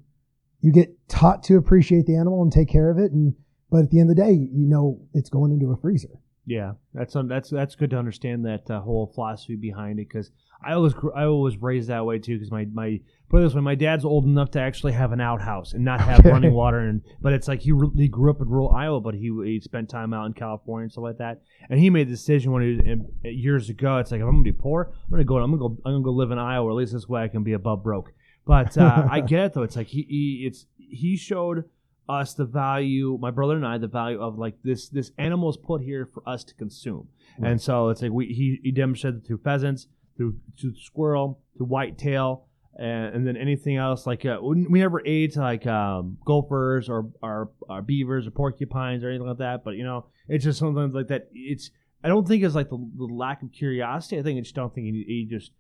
[0.61, 3.35] you get taught to appreciate the animal and take care of it, and
[3.71, 6.21] but at the end of the day, you know it's going into a freezer.
[6.47, 10.31] Yeah, that's um, that's that's good to understand that uh, whole philosophy behind it because
[10.65, 13.63] I always I was raised that way too because my my put it this way
[13.63, 17.03] my dad's old enough to actually have an outhouse and not have running water and
[17.21, 19.89] but it's like he re- he grew up in rural Iowa but he he spent
[19.89, 21.41] time out in California and stuff like that.
[21.69, 24.43] And he made the decision when he was years ago it's like if I'm gonna
[24.43, 26.77] be poor I'm gonna go I'm gonna go I'm gonna go live in Iowa at
[26.77, 28.13] least this way I can be above broke.
[28.47, 31.65] But uh, I get it though it's like he, he it's he showed
[32.09, 35.57] us the value my brother and I the value of like this this animal is
[35.57, 37.09] put here for us to consume.
[37.39, 37.53] Right.
[37.53, 42.47] and so it's like we he, he demonstrated through pheasants through to squirrel to whitetail
[42.79, 47.51] and, and then anything else like uh, we never ate like um, gophers or, or
[47.69, 51.09] or beavers or porcupines or anything like that but you know it's just something like
[51.09, 51.29] that.
[51.33, 51.71] It's
[52.03, 54.19] I don't think it's like the, the lack of curiosity.
[54.19, 55.53] I think I just don't think he, he just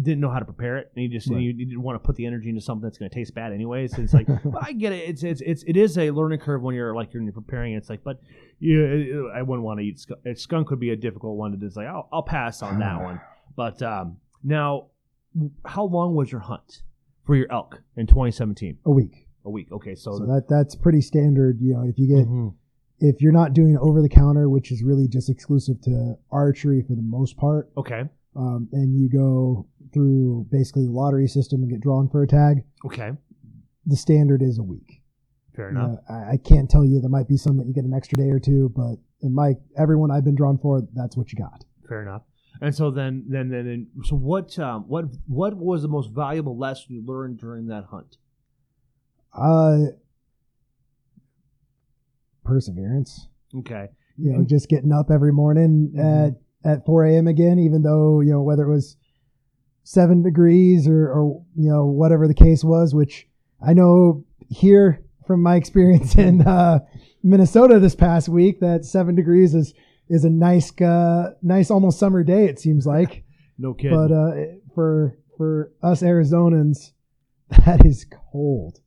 [0.00, 1.40] didn't know how to prepare it, and you just Right.
[1.40, 3.52] he, he didn't want to put the energy into something that's going to taste bad
[3.52, 3.96] anyways.
[3.96, 5.08] So it's like, well, I get it.
[5.08, 7.72] It's it's it's it is a learning curve when you're like you're, you're preparing.
[7.74, 7.78] it.
[7.78, 8.20] It's like, but
[8.58, 10.20] you, I wouldn't want to eat skunk.
[10.36, 13.20] Skunk could be a difficult one to just like, I'll, I'll pass on that one.
[13.56, 14.88] But um, now,
[15.64, 16.82] how long was your hunt
[17.24, 18.78] for your elk in 2017?
[18.84, 19.26] A week.
[19.46, 19.72] A week.
[19.72, 21.58] Okay, so, So that that's pretty standard.
[21.62, 22.52] You know, if you get Mhm.
[23.00, 26.94] if you're not doing over the counter, which is really just exclusive to archery for
[26.94, 28.04] the most part, okay,
[28.36, 32.64] um, and you go through basically the lottery system and get drawn for a tag,
[32.84, 33.12] okay,
[33.86, 35.00] the standard is a week.
[35.54, 35.98] fair enough.
[36.08, 38.16] Uh, I, I can't tell you there might be some that you get an extra
[38.16, 41.64] day or two, but in my everyone I've been drawn for, that's what you got.
[41.88, 42.22] Fair enough.
[42.60, 44.58] And so then, then, then, then so what?
[44.58, 45.04] Um, what?
[45.26, 48.16] What was the most valuable lesson you learned during that hunt?
[49.32, 49.92] Uh,
[52.44, 53.28] perseverance.
[53.58, 53.88] Okay.
[54.18, 56.28] You know, just getting up every morning Mhm.
[56.28, 56.34] at
[56.66, 57.26] at 4 a.m.
[57.28, 58.96] again, even though you know whether it was
[59.84, 62.94] seven degrees or, or you know whatever the case was.
[62.94, 63.26] Which
[63.64, 66.80] I know here from my experience in uh,
[67.22, 69.72] Minnesota this past week, that seven degrees is
[70.08, 72.46] is a nice uh, nice almost summer day.
[72.46, 73.22] It seems like.
[73.58, 73.96] No kidding.
[73.96, 74.34] but uh,
[74.74, 76.92] for for us Arizonans,
[77.64, 78.80] that is cold.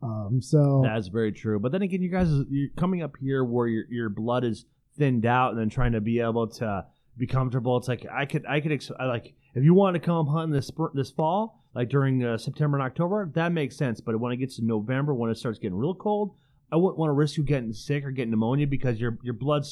[0.00, 1.58] Um, so That's very true.
[1.58, 4.66] But then again, you guys, you're coming up here where your your blood is
[4.96, 6.84] thinned out, and then trying to be able to
[7.18, 7.76] be comfortable.
[7.76, 10.52] It's like I could, I could, ex- I like if you want to come hunting
[10.52, 14.00] this spr- this fall, like during uh, September and October, that makes sense.
[14.00, 16.34] But when it gets to November, when it starts getting real cold,
[16.72, 19.66] I wouldn't want to risk you getting sick or getting pneumonia because your your blood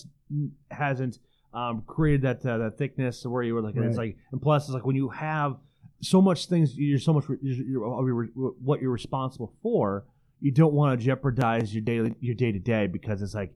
[0.70, 1.18] hasn't
[1.54, 4.74] um, created that uh, that thickness where you were like, it's like, and plus it's
[4.74, 5.56] like when you have
[6.02, 10.04] so much things, you're so much you're, you're, you're, what you're responsible for
[10.40, 13.54] you don't want to jeopardize your daily your day to day because it's like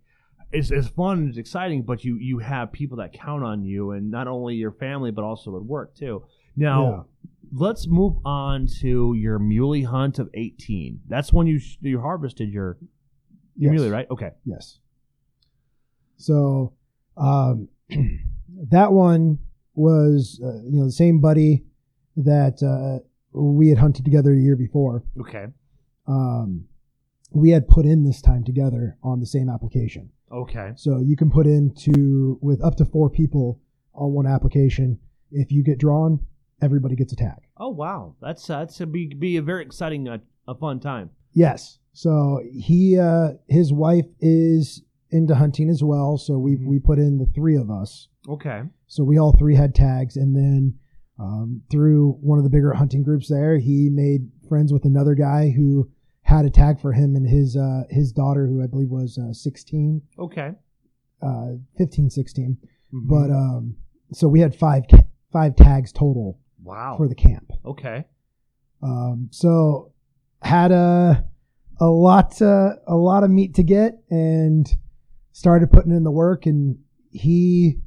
[0.53, 3.93] it's, it's fun and it's exciting, but you you have people that count on you,
[3.93, 6.25] and not only your family but also at work too.
[6.57, 7.07] Now,
[7.53, 11.01] let's move on to your muley hunt of eighteen.
[11.09, 12.79] That's when you sh- you harvested your
[13.57, 13.81] your Yes.
[13.81, 14.11] muley, right?
[14.11, 14.31] Okay.
[14.45, 14.79] Yes.
[16.17, 16.73] So
[17.17, 17.69] um,
[18.71, 19.39] that one
[19.75, 21.65] was uh, you know the same buddy
[22.17, 25.05] that uh, we had hunted together a year before.
[25.21, 25.47] Okay.
[26.07, 26.65] Um,
[27.33, 30.11] we had put in this time together on the same application.
[30.33, 30.73] Okay.
[30.77, 33.61] So you can put in to with up to four people
[33.95, 34.99] on one application.
[35.31, 36.21] If you get drawn,
[36.63, 37.39] everybody gets a tag.
[37.57, 41.11] Oh wow, that's uh, that's a be be a very exciting uh, a fun time.
[41.33, 41.79] Yes.
[41.93, 46.17] So he uh his wife is into hunting as well.
[46.19, 46.67] So we Mhm.
[46.67, 48.09] we put in the three of us.
[48.29, 48.63] Okay.
[48.87, 50.75] So we all three had tags, and then
[51.19, 55.51] um, through one of the bigger hunting groups there, he made friends with another guy
[55.51, 55.91] who
[56.31, 59.33] had a tag for him and his uh, his daughter, who I believe was uh,
[59.33, 60.53] 16, Okay.
[61.23, 62.57] uh, 15, 16.
[62.95, 63.09] Mhm.
[63.09, 63.77] But um,
[64.13, 64.85] so we had five
[65.33, 66.97] five tags total wow.
[66.97, 67.53] for the camp.
[67.65, 68.05] okay.
[68.83, 69.93] Um, so
[70.43, 71.25] had a
[71.81, 74.67] a lot uh, a lot of meat to get and
[75.33, 76.79] started putting in the work and
[77.13, 77.79] he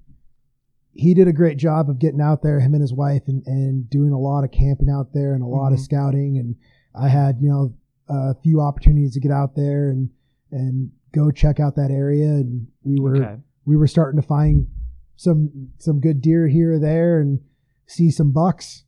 [0.94, 3.90] he did a great job of getting out there him and his wife and, and
[3.90, 5.84] doing a lot of camping out there and a lot of Mhm.
[5.84, 6.56] scouting and
[6.96, 7.74] I had you know
[8.10, 10.10] a few opportunities to get out there and
[10.52, 13.38] and go check out that area and we were Okay.
[13.66, 14.68] we were starting to find
[15.16, 17.40] some some good deer here or there and
[17.86, 18.84] see some bucks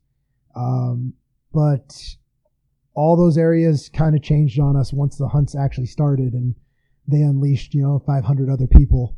[0.55, 1.13] um,
[1.53, 2.16] but
[2.93, 6.55] all those areas kind of changed on us once the hunts actually started and
[7.07, 9.18] they unleashed you know 500 other people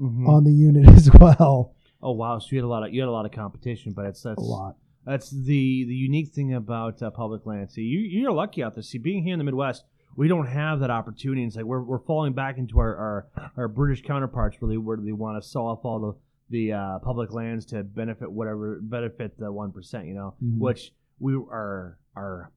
[0.00, 0.28] Mhm.
[0.28, 1.72] on the unit as well
[2.02, 4.04] Oh wow, so you had a lot of you had a lot of competition, but
[4.04, 4.76] it's that's a lot.
[5.06, 7.70] That's the the unique thing about uh, public land.
[7.70, 8.82] See, you you're lucky out there.
[8.82, 9.84] See, being here in the Midwest,
[10.16, 11.44] we don't have that opportunity.
[11.44, 13.26] It's like we're, we're falling back into our, our,
[13.56, 16.14] our British counterparts, really, where they want to sell off all the
[16.48, 20.06] the uh, public lands to benefit whatever benefit the one percent.
[20.06, 20.58] You know, Mhm.
[20.58, 22.50] which we our our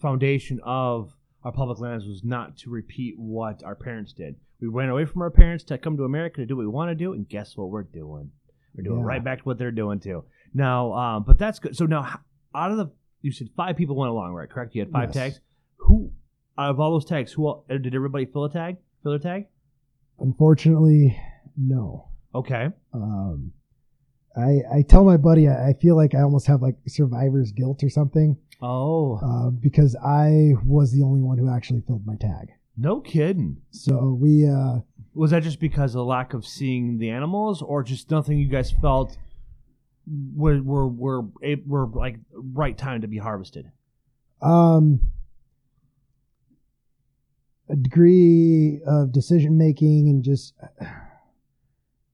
[0.00, 1.12] foundation of
[1.44, 4.36] our public lands was not to repeat what our parents did.
[4.60, 6.90] We went away from our parents to come to America to do what we want
[6.90, 8.30] to do, and guess what we're doing?
[8.74, 9.06] We're doing Yeah.
[9.06, 10.24] right back to what they're doing too.
[10.54, 11.76] Now, um, but that's good.
[11.76, 12.20] So now,
[12.54, 12.90] out of the
[13.22, 14.48] you said five people went along, right?
[14.48, 14.74] Correct.
[14.74, 15.14] You had five Yes.
[15.14, 15.40] tags.
[15.78, 16.12] Who
[16.56, 17.32] out of all those tags?
[17.32, 18.76] Who all, uh, did everybody fill a tag?
[19.02, 19.46] Fill a tag?
[20.20, 21.18] Unfortunately,
[21.56, 22.08] no.
[22.34, 22.68] Okay.
[22.92, 23.52] Um,
[24.36, 27.82] I I tell my buddy I, I feel like I almost have like survivor's guilt
[27.84, 32.48] or something Oh, uh, because I was the only one who actually filled my tag.
[32.76, 33.58] no kidding.
[33.70, 34.78] So we uh,
[35.14, 38.48] Was that just because of the lack of seeing the animals, or just nothing you
[38.48, 39.16] guys felt
[40.06, 41.22] were were were,
[41.66, 43.70] were like right time to be harvested?
[44.42, 45.00] um,
[47.68, 50.54] a degree of decision making and just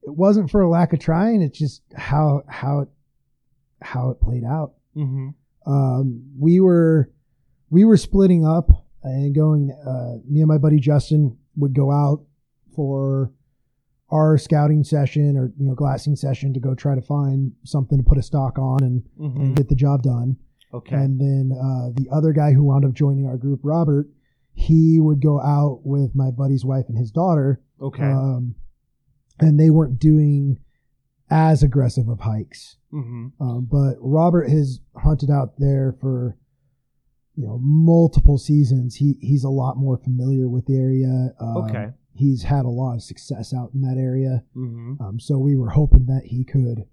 [0.03, 1.43] it wasn't for a lack of trying.
[1.43, 2.89] It's just how how it
[3.83, 4.75] how it played out.
[4.97, 5.29] Mm-hmm.
[5.71, 7.11] um, we were
[7.69, 8.71] we were splitting up
[9.03, 9.71] and going.
[9.71, 12.23] Uh, me and my buddy Justin would go out
[12.75, 13.33] for
[14.11, 18.05] our scouting session or you know glassing session to go try to find something to
[18.05, 19.41] put a stock on and, Mm-hmm.
[19.41, 20.37] and get the job done.
[20.73, 20.95] Okay.
[20.97, 24.09] And then uh, the other guy who wound up joining our group, Robert,
[24.53, 28.03] he would go out with my buddy's wife and his daughter, okay.
[28.05, 28.55] um,
[29.41, 30.59] and they weren't doing
[31.31, 32.77] as aggressive of hikes.
[32.93, 33.29] mm-hmm.
[33.41, 36.37] Um, but Robert has hunted out there for
[37.37, 38.97] you know multiple seasons.
[38.97, 41.31] He he's a lot more familiar with the area.
[41.41, 41.91] Um, Okay.
[42.21, 44.45] He's had a lot of success out in that area.
[44.55, 45.03] Mm-hmm.
[45.03, 46.85] Um, so we were hoping that he could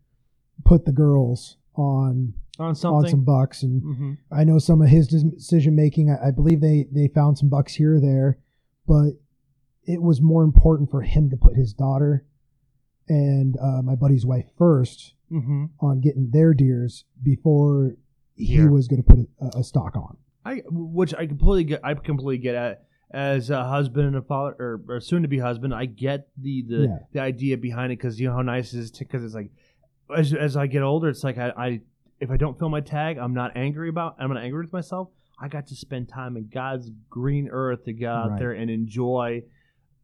[0.63, 3.61] put the girls on On on some bucks.
[3.63, 4.13] And mm-hmm.
[4.31, 6.09] I know some of his decision making.
[6.09, 8.39] I, I believe they they found some bucks here or there,
[8.87, 9.11] but
[9.83, 12.25] it was more important for him to put his daughter
[13.09, 15.65] and uh, my buddy's wife first Mm-hmm.
[15.81, 17.97] on getting their deers before
[18.35, 18.71] he Here.
[18.71, 20.15] was going to put a, a stock on.
[20.45, 21.81] I which I completely get.
[21.83, 25.39] I completely get at as a husband and a father or, or soon to be
[25.39, 25.73] husband.
[25.73, 26.97] I get the the, Yeah.
[27.13, 29.51] the idea behind it because you know how nice it is because it's like
[30.15, 31.81] as as I get older, it's like I, I
[32.19, 34.15] if I don't fill my tag, I'm not angry about.
[34.19, 35.09] I'm not angry with myself.
[35.39, 38.39] I got to spend time in God's green earth to go out Right.
[38.39, 39.43] there and enjoy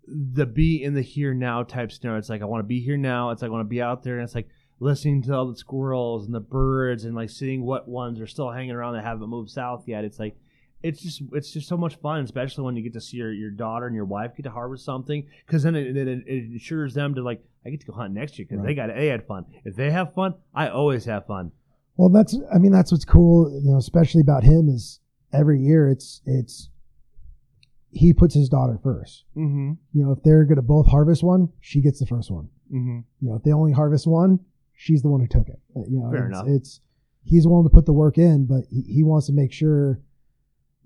[0.08, 2.20] the be in the here now type scenario.
[2.20, 3.32] It's like I want to be here now.
[3.32, 4.48] It's like I want to be out there, and it's like
[4.80, 8.52] listening to all the squirrels and the birds and like seeing what ones are still
[8.52, 10.04] hanging around that haven't moved south yet.
[10.04, 10.36] It's like
[10.84, 13.50] it's just it's just so much fun, especially when you get to see your, your
[13.50, 17.16] daughter and your wife get to harvest something, because then it, it, it ensures them
[17.16, 19.46] to like I get to go hunt next year because they got they had fun.
[19.64, 21.52] If they have fun, I always have fun.
[21.96, 25.00] Well, that's I mean that's what's cool, you know, especially about him is
[25.32, 26.70] every year it's it's
[27.92, 29.24] he puts his daughter first.
[29.38, 29.74] Mm-hmm.
[29.94, 32.50] You know, if they're going to both harvest one, she gets the first one.
[32.74, 33.00] Mm-hmm.
[33.22, 34.40] You know, if they only harvest one,
[34.76, 35.60] she's the one who took it.
[35.76, 36.46] Uh, You know, Fair it's, enough.
[36.48, 36.82] it's
[37.24, 40.02] he's willing to put the work in, but he, he wants to make sure.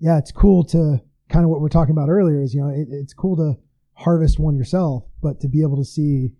[0.00, 2.88] Yeah, it's cool to kind of what we're talking about earlier is you know it,
[2.90, 3.58] it's cool to
[3.94, 6.32] harvest one yourself, but to be able to see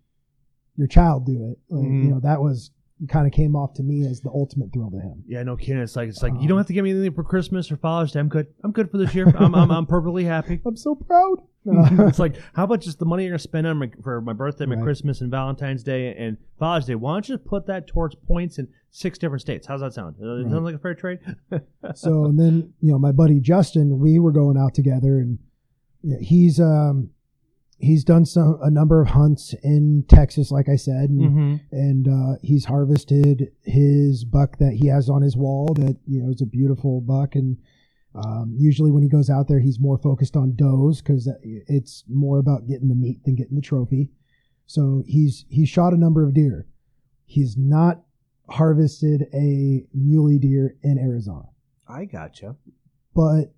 [0.76, 2.04] your child do it, like, Mhm.
[2.04, 2.70] you know, that was
[3.09, 5.22] kind of came off to me as the ultimate thrill to him.
[5.28, 5.78] Yeah, no kidding.
[5.82, 7.76] It's like it's like you Um, don't have to give me anything for Christmas or
[7.76, 8.20] Father's Day.
[8.20, 8.46] I'm good.
[8.64, 9.28] I'm good for this year.
[9.36, 10.61] I'm I'm, I'm perfectly happy.
[10.66, 11.38] I'm so proud.
[11.70, 14.64] It's like, how about just the money you're gonna spend on my, for my birthday,
[14.64, 14.82] my Right.
[14.84, 16.94] Christmas, and Valentine's Day and Father's Day?
[16.94, 19.66] Why don't you just put that towards points in six different states?
[19.66, 20.16] How's that sound?
[20.18, 20.51] Does Right.
[20.51, 21.18] sound like a fair trade?
[21.94, 25.38] so and then you know my buddy Justin, we were going out together, and
[26.03, 27.11] you he's um
[27.78, 31.56] he's done some a number of hunts in Texas, like I said, and, mm-hmm.
[31.72, 35.74] and uh, he's harvested his buck that he has on his wall.
[35.74, 37.56] That you know is a beautiful buck, and
[38.14, 42.38] um, usually when he goes out there, he's more focused on does because it's more
[42.38, 44.10] about getting the meat than getting the trophy.
[44.66, 46.66] So he's he's shot a number of deer.
[47.24, 48.02] He's not
[48.48, 51.44] harvested a muley deer in Arizona
[51.86, 52.56] I gotcha.
[53.14, 53.52] but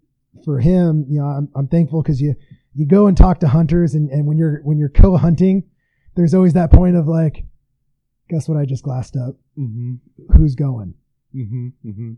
[0.44, 2.34] for him, you know, I'm, I'm thankful because you
[2.74, 5.64] you go and talk to hunters, and, and when you're when you're co-hunting,
[6.14, 7.44] there's always that point of like,
[8.28, 9.34] guess what I just glassed up?
[9.58, 9.94] Mm-hmm.
[10.36, 10.94] Who's going?
[11.34, 11.68] Mm-hmm.
[11.86, 12.12] Mm-hmm.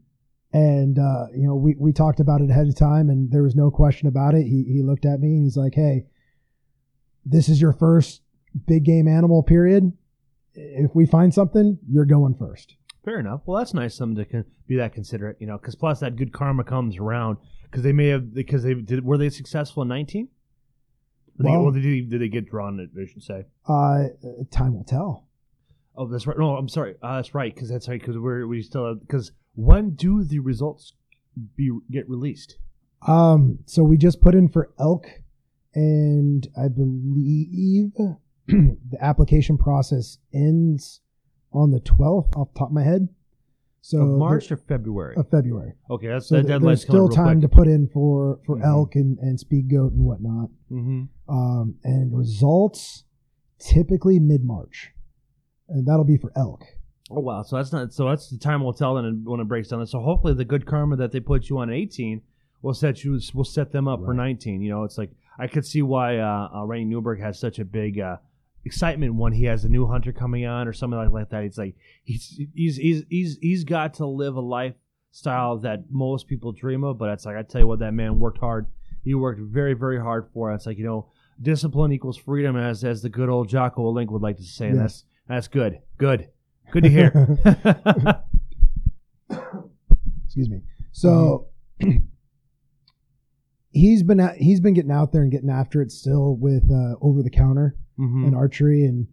[0.52, 3.56] And uh, you know, we we talked about it ahead of time, and there was
[3.56, 4.44] no question about it.
[4.44, 6.06] He he looked at me and he's like, "Hey,
[7.24, 8.22] this is your first
[8.66, 9.92] big game animal period.
[10.54, 12.76] If we find something, you're going first.
[13.04, 13.40] Fair enough.
[13.46, 16.16] Well, that's nice of them to con- be that considerate, you know, because plus that
[16.16, 19.88] good karma comes around because they may have because they did were they successful in
[19.88, 20.28] nineteen?
[21.36, 22.80] Did, they, Well- well, did, they, did they get drawn?
[22.80, 23.44] I should say.
[23.68, 24.04] Uh,
[24.50, 25.26] time will tell.
[25.96, 26.38] Oh, that's right.
[26.38, 26.94] No, I'm sorry.
[27.02, 30.94] Uh, that's right because that's right because we're we still because when do the results
[31.56, 32.56] be get released?
[33.06, 35.06] Um, so we just put in for elk,
[35.74, 37.92] and I believe
[38.46, 41.00] the application process ends
[41.52, 43.08] on the 12th off the top of my head.
[43.84, 45.16] So of March or February?
[45.16, 45.72] of February.
[45.90, 47.50] okay, that's So that th- deadline's there's still time quick.
[47.50, 48.64] to put in for for Mhm.
[48.64, 50.50] elk and, and speed goat and whatnot.
[50.70, 51.02] Mm-hmm.
[51.28, 53.04] Um, and results
[53.58, 54.92] typically mid March,
[55.68, 56.62] and that'll be for elk.
[57.10, 57.42] Oh wow!
[57.42, 57.92] So that's not.
[57.92, 59.84] So that's the time we'll tell then when it breaks down.
[59.86, 62.22] So hopefully the good karma that they put you on 18
[62.62, 64.62] will set you will set them up for 19.
[64.62, 67.64] You know, it's like I could see why uh, uh, Randy Newberg has such a
[67.64, 68.16] big uh,
[68.64, 71.44] excitement when he has a new hunter coming on or something like, like that.
[71.44, 76.52] It's like he's he's he's he's he's got to live a lifestyle that most people
[76.52, 76.98] dream of.
[76.98, 78.66] But it's like I tell you what, that man worked hard.
[79.02, 80.56] He worked very very hard for it.
[80.56, 81.10] It's like you know,
[81.40, 84.68] discipline equals freedom, as as the good old Jocko Willink would like to say.
[84.68, 84.76] Yes.
[84.76, 86.28] that's that's good, good,
[86.70, 87.08] good to hear.
[90.24, 90.62] Excuse me.
[90.92, 91.48] So
[93.70, 96.96] he's been at, he's been getting out there and getting after it still with uh,
[97.00, 99.06] over the counter hmm and archery and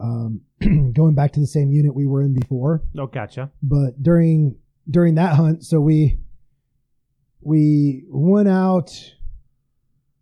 [0.00, 0.40] um,
[0.94, 2.82] going back to the same unit we were in before.
[2.98, 3.50] Oh, gotcha.
[3.62, 4.56] But during
[4.90, 6.18] during that hunt, so we
[7.40, 8.90] we went out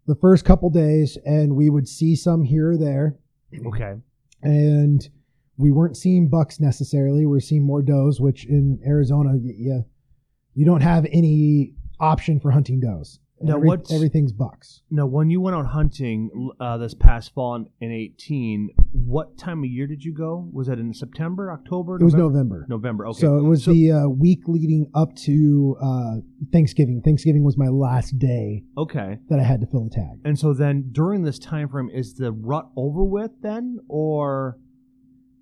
[0.07, 3.16] the first couple days and we would see some here or there
[3.66, 3.94] Okay.
[4.42, 5.09] and
[5.57, 7.26] we weren't seeing bucks necessarily.
[7.26, 9.84] We are seeing more does, which in Arizona, you,
[10.55, 13.20] you don't have any option for hunting does.
[13.43, 14.82] Now, Every- what's- everything's bucks.
[14.91, 19.61] Now, when you went out hunting uh, this past fall in, in 18, what time
[19.61, 20.49] of year did you go?
[20.53, 21.97] Was that in September, October?
[21.97, 22.66] It was November?
[22.68, 23.07] November.
[23.09, 23.18] Okay.
[23.20, 26.16] So it was the uh, week leading up to uh,
[26.53, 27.01] Thanksgiving.
[27.03, 29.16] Thanksgiving was my last day okay.
[29.30, 30.20] that I had to fill the tag.
[30.24, 34.59] And so then during this time frame, is the rut over with then, or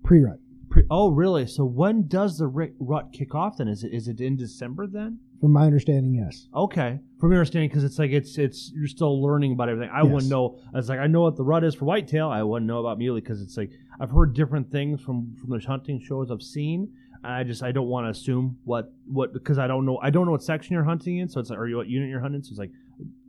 [0.03, 0.39] Pre rut.
[0.69, 1.45] pre- oh really?
[1.47, 3.57] So when does the ri- rut kick off?
[3.57, 5.19] Then is it is it in December then?
[5.41, 6.47] From my understanding, yes.
[6.53, 9.89] Okay, from your understanding, because it's like it's it's you're still learning about everything.
[9.93, 10.11] I Yes.
[10.11, 10.59] wouldn't know.
[10.75, 12.27] It's like I know what the rut is for whitetail.
[12.29, 13.71] I wouldn't know about muley because it's like
[14.01, 16.91] I've heard different things from from the hunting shows I've seen.
[17.23, 20.25] I just I don't want to assume what what because I don't know I don't
[20.25, 21.29] know what section you're hunting in.
[21.29, 22.43] So it's like or what unit you're hunting.
[22.43, 22.71] So it's like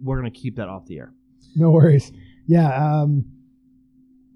[0.03, 1.13] we're gonna keep that off the air.
[1.55, 2.13] No worries.
[2.47, 2.69] Yeah.
[3.03, 3.25] Um,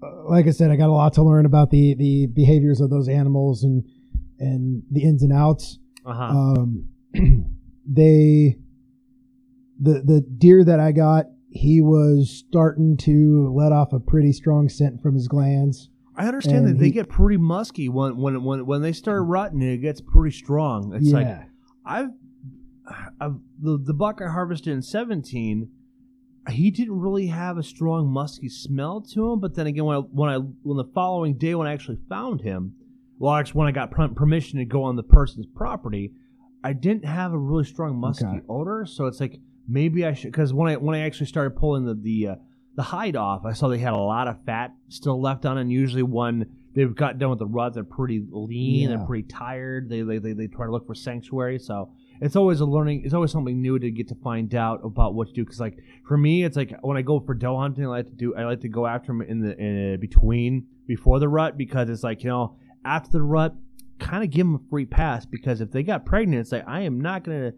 [0.01, 2.89] uh, like I said, I got a lot to learn about the the behaviors of
[2.89, 3.83] those animals and
[4.39, 5.79] and the ins and outs.
[6.05, 6.23] Uh huh.
[6.23, 6.87] um,
[7.95, 8.57] they
[9.79, 14.69] the the deer that I got, he was starting to let off a pretty strong
[14.69, 15.89] scent from his glands.
[16.17, 19.29] I understand that they he- get pretty musky when when when when they start mm.
[19.29, 19.61] rutting.
[19.61, 20.93] It gets pretty strong.
[20.93, 21.27] It's like
[21.85, 22.09] I've,
[23.19, 25.69] I've the the buck I harvested in seventeen.
[26.47, 29.99] He didn't really have a strong musky smell to him, but then again, when I,
[30.01, 32.75] when I when the following day when I actually found him,
[33.17, 36.13] well, actually when I got permission to go on the person's property,
[36.69, 38.41] I didn't have a really strong musky Okay.
[38.49, 38.85] odor.
[38.85, 41.93] So it's like maybe I should because when I when I actually started pulling the
[41.93, 42.35] the uh,
[42.75, 45.71] the hide off, I saw they had a lot of fat still left on, and
[45.71, 46.35] usually when
[46.73, 48.97] they've got done with the rut, they're pretty lean, Yeah.
[48.97, 49.89] they're pretty tired.
[49.89, 51.59] They, they they they try to look for sanctuary.
[51.59, 51.91] So
[52.21, 53.03] it's always a learning.
[53.05, 55.43] It's always something new to get to find out about what to do.
[55.45, 58.15] Because like for me, it's like when I go for doe hunting, I like to
[58.15, 58.35] do.
[58.35, 62.03] I like to go after them in the in between before the rut because it's
[62.03, 63.55] like you know after the rut,
[63.99, 66.81] kind of give them a free pass because if they got pregnant, it's like I
[66.81, 67.53] am not gonna.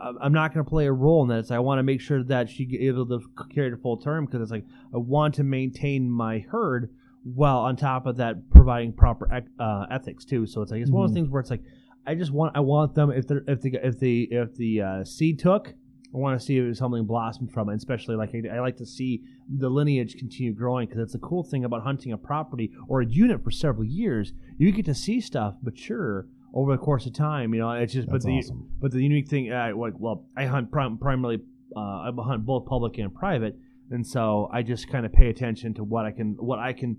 [0.00, 1.40] I'm I'm not going to play a role in that.
[1.40, 3.20] It's I want to make sure that she able to
[3.52, 4.64] carry it full term because it's like
[4.94, 6.90] I want to maintain my herd
[7.24, 9.28] while on top of that providing proper
[9.58, 10.46] uh, ethics too.
[10.46, 11.20] So it's like it's one of those Mhm.
[11.22, 11.62] things where it's like
[12.06, 15.04] I just want I want them if they if the if the if the uh,
[15.04, 15.74] seed took.
[16.14, 18.86] I want to see if something blossomed from it, especially like I, I like to
[18.86, 23.02] see the lineage continue growing because it's a cool thing about hunting a property or
[23.02, 24.32] a unit for several years.
[24.56, 27.52] You get to see stuff mature over the course of time.
[27.54, 28.70] You know, it's just that's but the awesome.
[28.80, 31.40] but the unique thing, uh, like, well, I hunt prim- primarily,
[31.76, 33.56] uh, I hunt both public and private,
[33.90, 36.96] and so I just kind of pay attention to what I can, what I can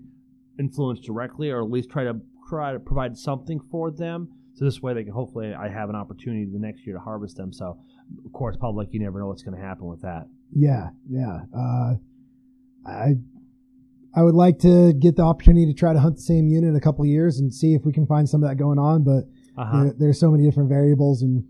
[0.58, 4.28] influence directly, or at least try to try to provide something for them.
[4.54, 7.36] So this way, they can hopefully I have an opportunity the next year to harvest
[7.36, 7.52] them.
[7.52, 7.78] So,
[8.24, 10.26] of course, public, you never know what's going to happen with that.
[10.54, 11.40] Yeah, yeah.
[11.56, 11.94] Uh,
[12.86, 13.14] I
[14.14, 16.76] I would like to get the opportunity to try to hunt the same unit in
[16.76, 19.04] a couple of years and see if we can find some of that going on.
[19.04, 19.24] But
[19.56, 19.84] Uh-huh.
[19.84, 21.44] there, there's so many different variables and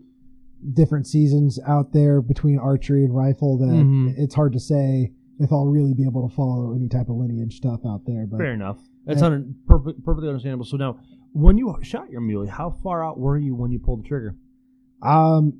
[0.73, 4.13] different seasons out there between archery and rifle that Mhm.
[4.17, 7.55] it's hard to say if I'll really be able to follow any type of lineage
[7.57, 8.27] stuff out there.
[8.27, 8.79] But Fair enough.
[9.05, 10.65] That's under, perfect, perfectly understandable.
[10.65, 10.97] So now,
[11.33, 14.35] when you shot your muley, how far out were you when you pulled the trigger?
[15.01, 15.53] um,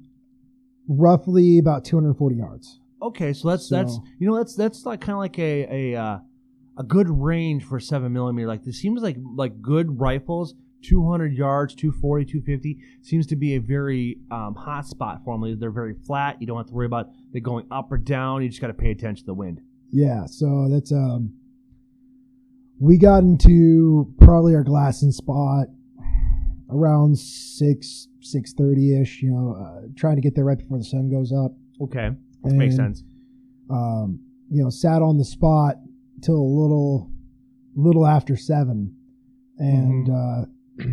[0.99, 2.79] roughly about 240 yards.
[3.01, 5.99] Okay, so that's that's So- you know that's that's like kind of like a a
[5.99, 6.19] uh,
[6.77, 8.47] a good range for seven millimeter.
[8.47, 13.59] Like this seems like like good rifles 200 yards, 240, 250 seems to be a
[13.59, 15.59] very um, hot spot for them.
[15.59, 16.41] They're very flat.
[16.41, 18.41] You don't have to worry about they going up or down.
[18.41, 19.61] You just got to pay attention to the wind.
[19.91, 21.33] Yeah, so that's um
[22.79, 25.67] we got into probably our glassing spot
[26.69, 29.22] around six six thirty ish.
[29.22, 31.51] You know, uh, trying to get there right before the sun goes up.
[31.82, 32.11] Okay,
[32.43, 33.03] that makes sense.
[33.69, 34.19] Um,
[34.49, 35.76] you know, sat on the spot
[36.22, 37.11] till a little
[37.76, 38.95] little after seven,
[39.57, 40.84] and uh,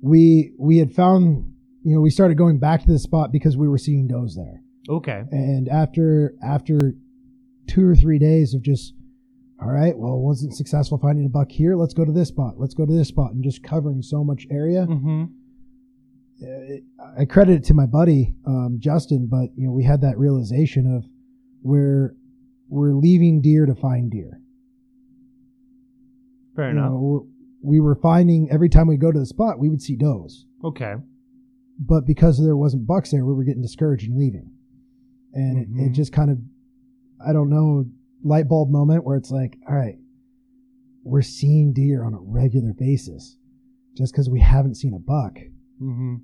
[0.00, 1.52] we we had found
[1.82, 4.62] you know we started going back to the spot because we were seeing does there.
[4.88, 6.94] Okay, And after after
[7.66, 8.94] two or three days of just,
[9.60, 11.74] all right, well, wasn't successful finding a buck here.
[11.74, 12.54] Let's go to this spot.
[12.58, 14.86] Let's go to this spot, and just covering so much area.
[14.86, 15.24] mm-hmm.
[16.38, 16.84] It,
[17.18, 20.94] I credit it to my buddy um, Justin, but you know we had that realization
[20.94, 21.04] of
[21.62, 22.14] we're
[22.68, 24.40] we're leaving deer to find deer.
[26.54, 26.90] fair You enough.
[26.92, 26.98] know,
[27.62, 30.46] we're- were finding every time we go to the spot, we would see does.
[30.64, 30.94] Okay,
[31.78, 34.50] but because there wasn't bucks there, we were getting discouraged and leaving.
[35.32, 35.94] And it, it Mhm.
[35.94, 36.38] just kind of,
[37.26, 37.86] I don't know,
[38.22, 39.98] light bulb moment where it's like, all right,
[41.04, 43.36] we're seeing deer on a regular basis.
[43.94, 45.38] Just because we haven't seen a buck,
[45.80, 46.16] mm-hmm.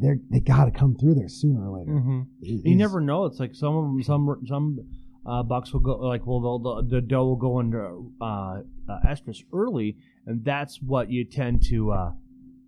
[0.00, 1.92] they're they got to come through there sooner or later.
[1.92, 2.20] Mm-hmm.
[2.40, 3.26] You never know.
[3.26, 4.80] It's like some of them, some some
[5.26, 9.42] uh, bucks will go like well the, the doe will go into uh, uh, estrus
[9.52, 9.96] early,
[10.26, 12.10] and that's what you tend to uh,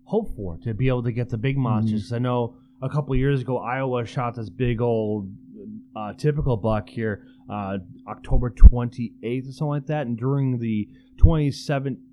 [0.05, 2.03] hope for to be able to get the big monsters.
[2.03, 5.31] 'Cause I know a couple years ago Iowa shot this big old
[5.95, 7.77] uh, typical buck here uh,
[8.07, 11.51] October twenty eighth or something like that, and during the twenty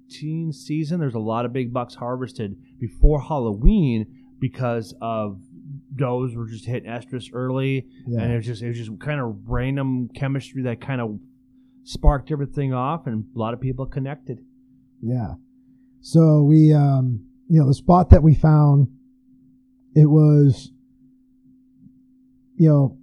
[0.09, 4.07] seventeen season, there's a lot of big bucks harvested before Halloween
[4.41, 5.41] because of
[5.95, 9.37] does were just hitting estrus early, and it was just it was just kind of
[9.49, 11.19] random chemistry that kind of
[11.85, 14.39] sparked everything off, and a lot of people connected.
[15.01, 15.35] Yeah.
[16.01, 18.89] So we, um, you know, the spot that we found,
[19.95, 20.71] it was,
[22.57, 22.99] you know,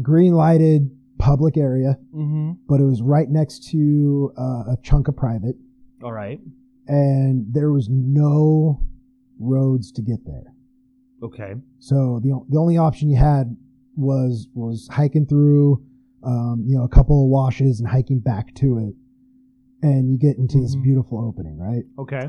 [0.00, 2.52] green lighted public area, Mm-hmm.
[2.66, 5.56] but it was right next to uh, a chunk of private,
[6.02, 6.40] All right.
[6.86, 8.80] and there was no
[9.38, 10.54] roads to get there.
[11.22, 11.54] Okay.
[11.78, 13.56] So the the only option you had
[13.96, 15.82] was was hiking through,
[16.22, 18.94] um, you know, a couple of washes and hiking back to it,
[19.82, 20.82] and you get into this Mhm.
[20.82, 21.84] beautiful opening, right?
[21.98, 22.28] Okay.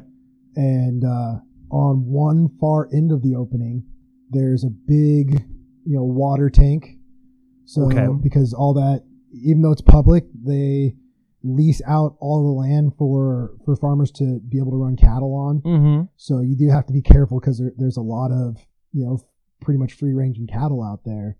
[0.57, 3.83] and uh, on one far end of the opening,
[4.31, 5.45] there's a big,
[5.85, 6.99] you know, water tank.
[7.63, 8.07] So Okay.
[8.21, 10.97] because all that, even though it's public, they
[11.43, 15.61] lease out all the land for for farmers to be able to run cattle on.
[15.61, 16.01] Mm-hmm.
[16.17, 18.57] So you do have to be careful because there, there's a lot of
[18.93, 19.19] you know
[19.61, 21.37] pretty much free ranging cattle out there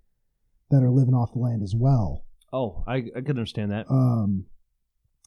[0.70, 2.26] that are living off the land as well.
[2.54, 3.86] Oh, I I can understand that.
[3.90, 4.46] Um,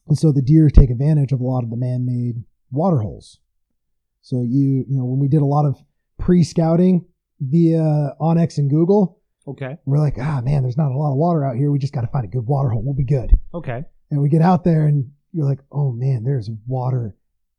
[0.07, 3.39] and so the deer take advantage of a lot of the man-made water holes.
[4.21, 5.77] So you you know when we did a lot of
[6.19, 7.05] pre-scouting
[7.39, 9.77] via onX and Google, Okay.
[9.85, 11.71] we're like, ah man, there's not a lot of water out here.
[11.71, 12.81] We just got to find a good water hole.
[12.83, 13.31] We'll be good.
[13.53, 13.83] Okay.
[14.11, 17.15] And we get out there and you're like, oh man, there's water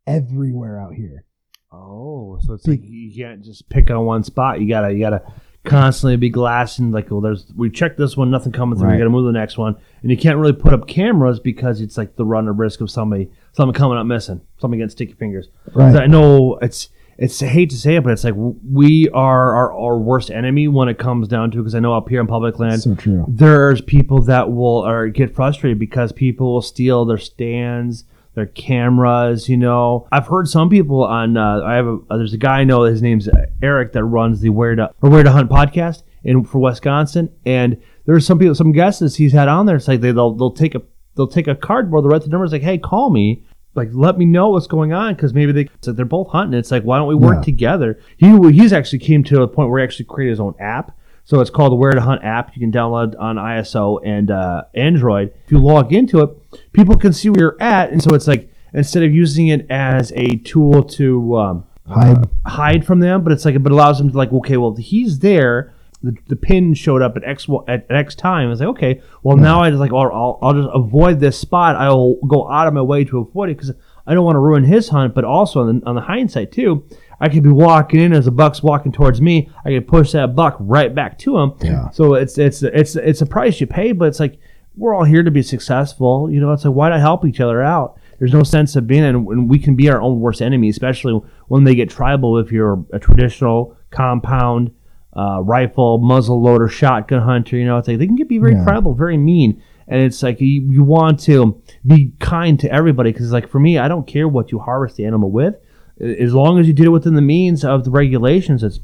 [0.06, 1.24] everywhere out here.
[1.72, 4.60] Oh, so it's like you can't just pick on one spot.
[4.60, 5.22] You gotta you gotta
[5.64, 6.92] constantly be glassing.
[6.92, 8.88] Like, well, there's we checked this one, nothing coming through.
[8.88, 8.94] Right.
[8.94, 11.80] You gotta move to the next one, and you can't really put up cameras because
[11.80, 15.14] it's like the run of risk of somebody something coming up missing, something getting sticky
[15.14, 15.48] fingers.
[15.74, 16.88] 'Cause I know it's
[17.18, 20.68] it's I hate to say it, but it's like we are our, our worst enemy
[20.68, 22.94] when it comes down to because I know up here in public land So
[23.28, 28.04] there's people that will or get frustrated because people will steal their stands
[28.34, 30.06] their cameras you know?
[30.12, 33.00] I've heard some people on uh, i have a there's a guy i know his
[33.00, 33.30] name's
[33.62, 37.80] eric that runs the where to or where to hunt podcast in for wisconsin and
[38.06, 39.76] there's some people some guests he's had on there.
[39.76, 40.82] It's like they, they'll they'll take a
[41.16, 43.44] they'll take a cardboard they'll write the numbers like hey call me
[43.76, 46.58] like let me know what's going on because maybe they it's like they're both hunting
[46.58, 47.42] it's like why don't we work Yeah.
[47.42, 50.96] together he he's actually came to a point where he actually created his own app
[51.24, 52.54] so it's called the Where to Hunt app.
[52.54, 55.32] You can download on iOS and uh, Android.
[55.44, 56.30] If you log into it,
[56.72, 60.12] people can see where you're at, and so it's like instead of using it as
[60.14, 62.28] a tool to um, Hide.
[62.46, 65.18] hide from them, but it's like but it allows them to like okay, well he's
[65.18, 65.74] there.
[66.06, 68.50] The, the pin showed up at X at, X time.
[68.52, 71.74] It's like okay, well now I just like I'll, I'll, I'll just avoid this spot.
[71.74, 73.72] I'll go out of my way to avoid it because
[74.06, 75.14] I don't want to ruin his hunt.
[75.14, 76.86] But also on the, on the hindsight too,
[77.20, 79.50] I could be walking in as a buck's walking towards me.
[79.64, 81.54] I could push that buck right back to him.
[81.60, 81.90] Yeah.
[81.90, 84.38] So it's it's it's it's a price you pay, but it's like
[84.76, 86.30] we're all here to be successful.
[86.30, 87.98] You know, it's like why not help each other out?
[88.18, 91.20] There's no sense of being, and and we can be our own worst enemy, especially
[91.48, 92.38] when they get tribal.
[92.38, 94.70] If you're a traditional compound
[95.16, 98.52] uh, rifle, muzzle loader, shotgun hunter, you know, it's like they can get be very
[98.54, 98.64] Yeah.
[98.64, 103.32] tribal, very mean, and it's like you, you want to be kind to everybody because
[103.32, 105.54] like for me, I don't care what you harvest the animal with.
[106.00, 108.80] as long as you did it within the means of the regulations, it's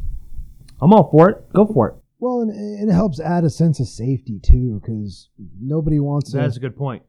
[0.81, 1.53] I'm all for it.
[1.53, 1.95] Go for it.
[2.19, 5.29] Well, and, and it helps add a sense of safety too, because
[5.61, 6.39] nobody wants to.
[6.39, 7.03] That's a good point.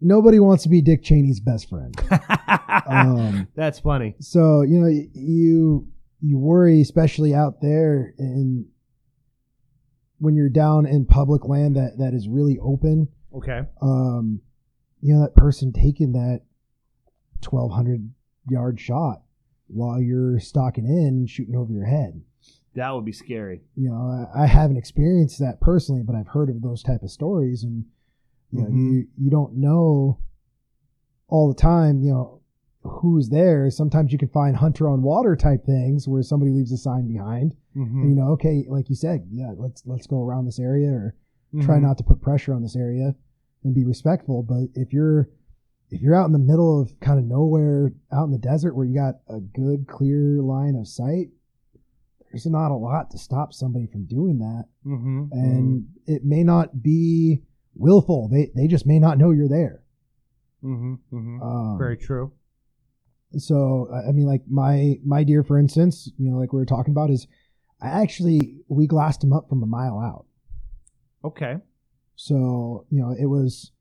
[0.00, 1.94] nobody wants to be Dick Cheney's best friend.
[2.86, 4.14] um, That's funny.
[4.20, 5.88] so you know you
[6.20, 8.66] you worry, especially out there, in
[10.18, 13.08] when you're down in public land that that is really open.
[13.34, 13.62] Okay.
[13.80, 14.40] Um,
[15.00, 16.40] you know that person taking that
[17.40, 18.10] twelve hundred
[18.48, 19.22] yard shot
[19.68, 22.20] while you're stalking in shooting over your head.
[22.74, 23.60] That would be scary.
[23.76, 27.10] You know, I, I haven't experienced that personally, but I've heard of those type of
[27.10, 27.84] stories, and
[28.50, 28.92] you know, Mhm.
[28.92, 30.18] you you don't know
[31.28, 32.00] all the time.
[32.02, 32.37] You know
[32.88, 33.70] who's there.
[33.70, 37.54] Sometimes you can find hunter on water type things where somebody leaves a sign behind.
[37.76, 38.00] Mm-hmm.
[38.00, 41.14] And, you know, okay, like you said, yeah, let's let's go around this area or
[41.62, 43.14] try not to put pressure on this area
[43.64, 44.42] and be respectful.
[44.42, 45.28] But if you're
[45.90, 48.86] if you're out in the middle of kind of nowhere, out in the desert where
[48.86, 51.28] you got a good clear line of sight,
[52.30, 54.64] there's not a lot to stop somebody from doing that.
[54.86, 55.26] Mm-hmm.
[55.32, 57.42] And it may not be
[57.74, 58.28] willful.
[58.28, 59.82] They they just may not know you're there.
[60.62, 60.94] Mm-hmm.
[61.16, 61.42] Mm-hmm.
[61.42, 62.32] Um, Very true.
[63.36, 66.92] So I mean, like my my deer, for instance, you know, like we were talking
[66.92, 67.26] about, is
[67.80, 70.26] I actually we glassed him up from a mile out.
[71.24, 71.56] Okay.
[72.16, 73.72] So you know, it was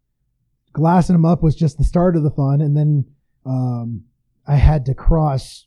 [0.73, 3.05] glassing him up was just the start of the fun, and then
[3.45, 4.03] um,
[4.47, 5.65] I had to cross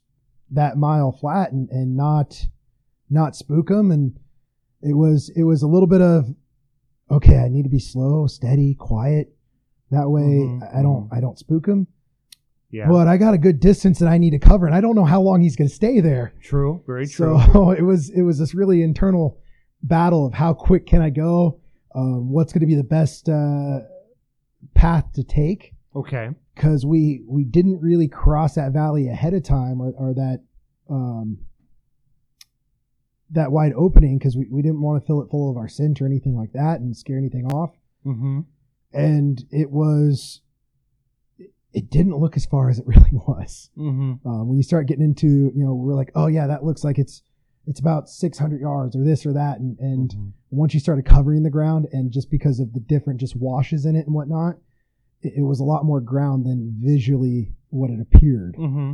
[0.50, 2.46] that mile flat and, and not
[3.08, 4.18] not spook him, and
[4.82, 6.26] it was it was a little bit of
[7.10, 9.34] okay, I need to be slow, steady, quiet.
[9.90, 11.86] That way, Mhm, I don't I don't spook him.
[12.70, 12.88] Yeah.
[12.88, 15.04] But I got a good distance that I need to cover, and I don't know
[15.04, 16.32] how long he's going to stay there.
[16.40, 16.82] true.
[16.86, 17.40] Very true.
[17.52, 19.38] So it was it was this really internal
[19.82, 21.60] battle of how quick can I go,
[21.94, 23.80] um, what's going to be the best uh,
[24.74, 26.28] path to take, okay.
[26.54, 30.40] because we we didn't really cross that valley ahead of time or, or that
[30.88, 31.38] um,
[33.30, 36.00] that wide opening because we, we didn't want to fill it full of our scent
[36.00, 37.70] or anything like that and scare anything off
[38.06, 38.40] Mm-hmm.
[38.94, 40.40] and it was
[41.72, 44.26] it- didn't look as far as it really was Mm-hmm.
[44.28, 46.98] um, when you start getting into you know we're like oh yeah that looks like
[46.98, 47.22] it's
[47.66, 50.28] it's about 600 yards or this or that and and Mm-hmm.
[50.50, 53.94] once you started covering the ground and just because of the different just washes in
[53.96, 54.56] it and whatnot
[55.22, 58.92] it, it was a lot more ground than visually what it appeared Mm-hmm.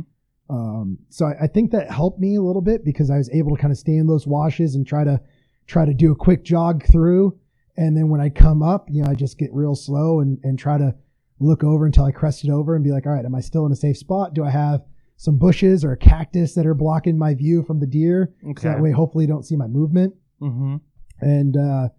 [0.49, 3.55] um, so I, I think that helped me a little bit because I was able
[3.55, 5.19] to kind of stay in those washes and try to
[5.65, 7.37] try to do a quick jog through.
[7.75, 10.57] And then when I come up, you know, I just get real slow and, and
[10.57, 10.95] try to
[11.39, 13.71] look over until I crested over and be like, all right, am I still in
[13.71, 14.33] a safe spot?
[14.33, 14.81] Do I have
[15.17, 18.33] some bushes or a cactus that are blocking my view from the deer?
[18.43, 18.61] Okay.
[18.61, 20.13] So that way, hopefully, you don't see my movement.
[20.41, 20.77] Mm-hmm.
[21.21, 21.89] And uh,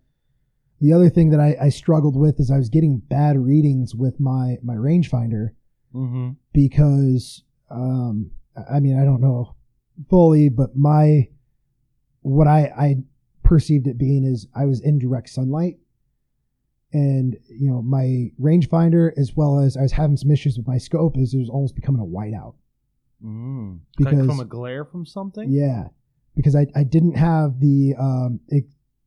[0.81, 4.21] the other thing that I, I struggled with is I was getting bad readings with
[4.21, 5.51] my my rangefinder
[5.95, 6.33] Mm-hmm.
[6.53, 8.31] because um,
[8.71, 9.57] I mean I don't know
[10.11, 11.29] fully, but my
[12.21, 12.97] what I I
[13.43, 15.79] perceived it being is I was in direct sunlight,
[16.93, 20.79] and you know my rangefinder as well as I was having some issues with my
[20.79, 22.55] scope is it was almost becoming a whiteout.
[23.25, 23.81] Mm.
[23.97, 25.51] Because- like from a glare from something.
[25.51, 25.89] Yeah,
[26.37, 28.65] because I I didn't have the um it,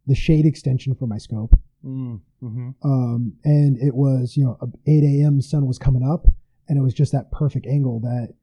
[0.08, 1.58] the shade extension for my scope.
[1.84, 2.70] Mm-hmm.
[2.84, 4.56] um, and it was you know
[4.86, 5.42] 8 a.m.
[5.42, 6.28] sun was coming up,
[6.68, 8.36] and it was just that perfect angle that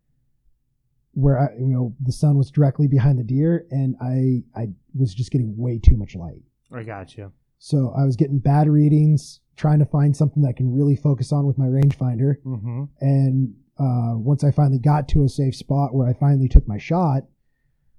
[1.12, 5.14] where I you know the sun was directly behind the deer, and I I was
[5.14, 6.43] just getting way too much light.
[6.72, 7.32] I got you.
[7.59, 11.33] So I was getting bad readings, trying to find something that I can really focus
[11.33, 12.85] on with my rangefinder, Mm-hmm.
[13.01, 16.79] and uh, once I finally got to a safe spot where I finally took my
[16.79, 17.23] shot,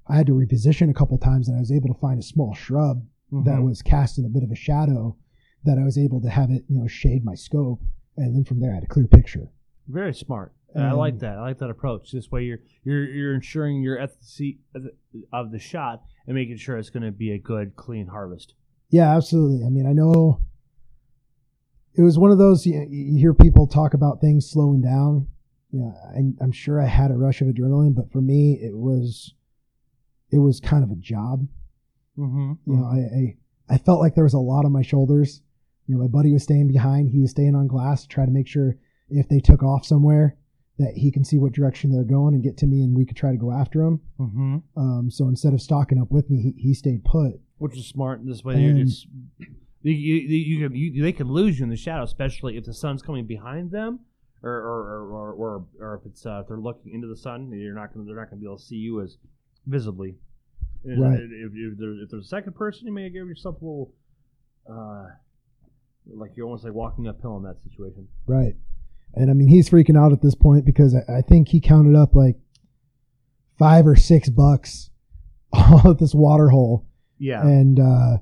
[0.08, 2.54] I had to reposition a couple times, and I was able to find a small
[2.54, 3.48] shrub Mm-hmm.
[3.48, 5.16] that was casting a bit of a shadow
[5.64, 7.80] that I was able to have it, you know, shade my scope.
[8.18, 9.50] And then from there, I had a clear picture.
[9.88, 10.52] very smart.
[10.76, 11.38] I like Um, that.
[11.38, 12.12] I like that approach.
[12.12, 14.62] This way, you're you're you're ensuring your efficacy
[15.32, 18.56] of the shot and making sure it's going to be a good, clean harvest.
[18.90, 19.66] Yeah, absolutely.
[19.66, 20.42] I mean, I know
[21.96, 25.28] it was one of those, you, you hear people talk about things slowing down.
[25.72, 29.34] Yeah, I, I'm sure I had a rush of adrenaline, but for me, it was,
[30.32, 31.48] it was kind of a job.
[32.18, 32.54] Mm-hmm.
[32.66, 35.42] You know, I, I, I felt like there was a lot on my shoulders.
[35.86, 37.10] You know, my buddy was staying behind.
[37.10, 38.78] He was staying on glass to try to make sure
[39.10, 40.38] if they took off somewhere
[40.80, 43.18] that he can see what direction they're going and get to me and we could
[43.18, 44.02] try to go after them.
[44.20, 44.58] Mm-hmm.
[44.78, 47.34] Um, so instead of stalking up with me, he, he stayed put.
[47.60, 48.20] Which is smart.
[48.22, 49.08] In this way, you And- just
[49.82, 52.74] you, you, you, can- you, they can lose you in the shadow, especially if the
[52.74, 54.00] sun's coming behind them,
[54.44, 57.52] or or, or, or, or, if it's uh, if they're looking into the sun.
[57.52, 59.18] You're not to They're not going to be able to see you as
[59.68, 60.16] visibly.
[60.86, 61.20] And Right.
[61.20, 63.94] If, if, there's, if there's a second person, you may give yourself a little,
[64.70, 65.08] uh,
[66.14, 68.08] like you're almost like walking uphill in that situation.
[68.26, 68.56] Right.
[69.16, 71.96] And I mean, he's freaking out at this point because I, I think he counted
[71.98, 72.38] up like
[73.58, 74.90] five or six bucks
[75.54, 76.86] all at this water hole.
[77.20, 77.42] Yeah.
[77.44, 78.18] And uh,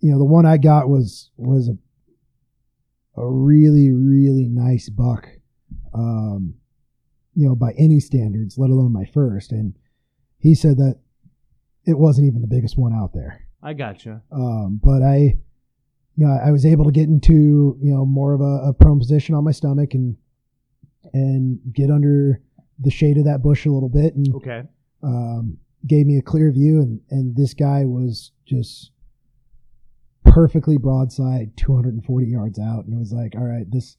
[0.00, 1.76] you know, the one I got was was a
[3.20, 5.28] a really really nice buck.
[5.92, 6.54] Um,
[7.34, 9.52] you know, by any standards, let alone my first.
[9.52, 9.74] And
[10.38, 10.98] he said that
[11.84, 13.46] it wasn't even the biggest one out there.
[13.62, 14.22] I gotcha.
[14.32, 15.36] Um, but I,
[16.16, 18.98] you know, I was able to get into you know more of a, a prone
[18.98, 20.16] position on my stomach and
[21.12, 22.40] and get under
[22.78, 24.62] the shade of that bush a little bit and Okay.
[25.02, 28.92] um, gave me a clear view and and this guy was just
[30.24, 33.96] perfectly broadside 240 yards out and it was like all right this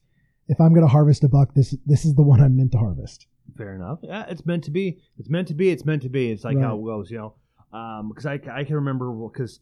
[0.48, 2.78] if i'm going to harvest a buck this this is the one i'm meant to
[2.78, 3.26] harvest
[3.56, 3.98] Fair enough.
[4.02, 4.98] Yeah, it's meant to be.
[5.18, 5.70] It's meant to be.
[5.70, 6.30] It's meant to be.
[6.30, 7.34] It's like how it goes, you know.
[8.08, 9.60] Because I, I can remember because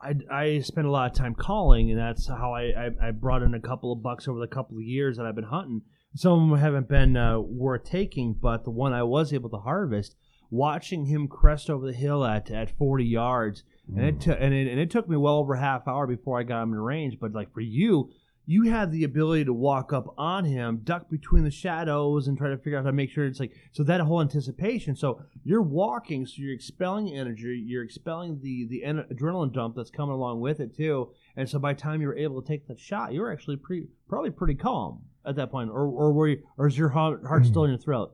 [0.00, 3.42] I, I spent a lot of time calling, and that's how I, I, I brought
[3.42, 5.82] in a couple of bucks over the couple of years that I've been hunting.
[6.14, 9.58] Some of them haven't been uh, worth taking, but the one I was able to
[9.58, 10.16] harvest,
[10.50, 14.68] watching him crest over the hill at at 40 yards, and it, took and it
[14.68, 17.18] and it took me well over a half hour before I got him in range.
[17.20, 18.10] But like for you,
[18.48, 22.48] you had the ability to walk up on him, duck between the shadows, and try
[22.48, 24.94] to figure out how to make sure it's like so that whole anticipation.
[24.96, 29.90] So you're walking, so you're expelling energy, you're expelling the the en- adrenaline dump that's
[29.90, 31.12] coming along with it too.
[31.36, 33.56] And so by the time you were able to take the shot, you were actually
[33.56, 37.24] pretty probably pretty calm at that point, or or were you, or is your heart,
[37.26, 38.12] heart still in your throat?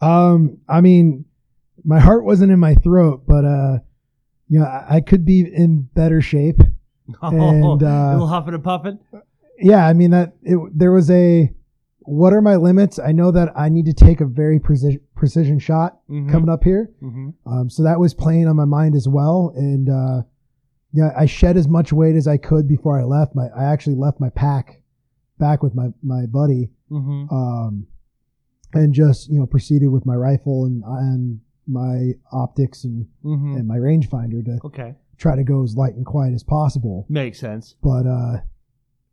[0.00, 1.24] um i mean
[1.84, 3.78] my heart wasn't in my throat but uh
[4.48, 6.60] you know i, I could be in better shape
[7.22, 8.98] And, uh, a little huffing and puffing.
[9.58, 11.52] yeah i mean that it, there was a
[12.00, 15.58] what are my limits i know that i need to take a very precision precision
[15.58, 16.30] shot Mhm.
[16.30, 17.34] coming up here Mhm.
[17.46, 19.52] Um, so that was playing on my mind as well.
[19.56, 20.22] And uh,
[20.92, 23.34] yeah, I shed as much weight as I could before I left.
[23.34, 24.82] My I actually left my pack
[25.38, 27.32] back with my my buddy, Mhm.
[27.32, 27.86] um,
[28.74, 33.56] and just you know proceeded with my rifle and and my optics and Mhm.
[33.56, 37.06] and my rangefinder to Okay, try to go as light and quiet as possible.
[37.08, 37.74] makes sense.
[37.82, 38.40] But uh,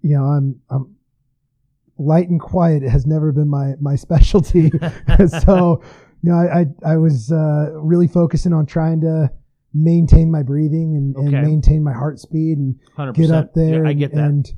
[0.01, 0.95] you know, I'm I'm
[1.97, 4.71] light and quiet has never been my my specialty.
[5.45, 5.81] so
[6.23, 9.31] you know I I, I was uh, really focusing on trying to
[9.73, 11.37] maintain my breathing and, Okay.
[11.37, 13.83] and maintain my heart speed and Hundred get up there.
[13.83, 14.23] Yeah, I and, get that.
[14.25, 14.53] And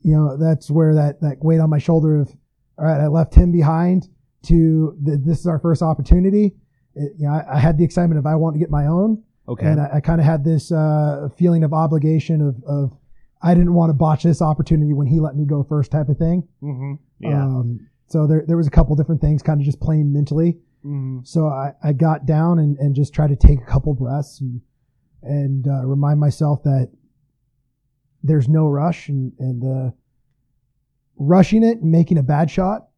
[0.00, 2.34] you know that's where that that weight on my shoulder of
[2.78, 4.08] all right, I left him behind
[4.44, 6.56] to th- this is our first opportunity.
[6.94, 9.22] It, you know, I, I had the excitement of I want to get my own,
[9.48, 9.66] okay.
[9.66, 12.96] and I, I kind of had this uh, feeling of obligation of of
[13.42, 16.16] I didn't want to botch this opportunity when he let me go first, type of
[16.16, 16.46] thing.
[16.62, 16.94] Mm-hmm.
[17.20, 17.42] Yeah.
[17.42, 20.58] Um, so there there was a couple different things, kind of just playing mentally.
[20.84, 21.20] Mm-hmm.
[21.24, 24.60] So I, I got down and, and just tried to take a couple breaths and
[25.22, 26.90] and uh, remind myself that
[28.22, 29.90] there's no rush and and uh,
[31.16, 32.88] rushing it and making a bad shot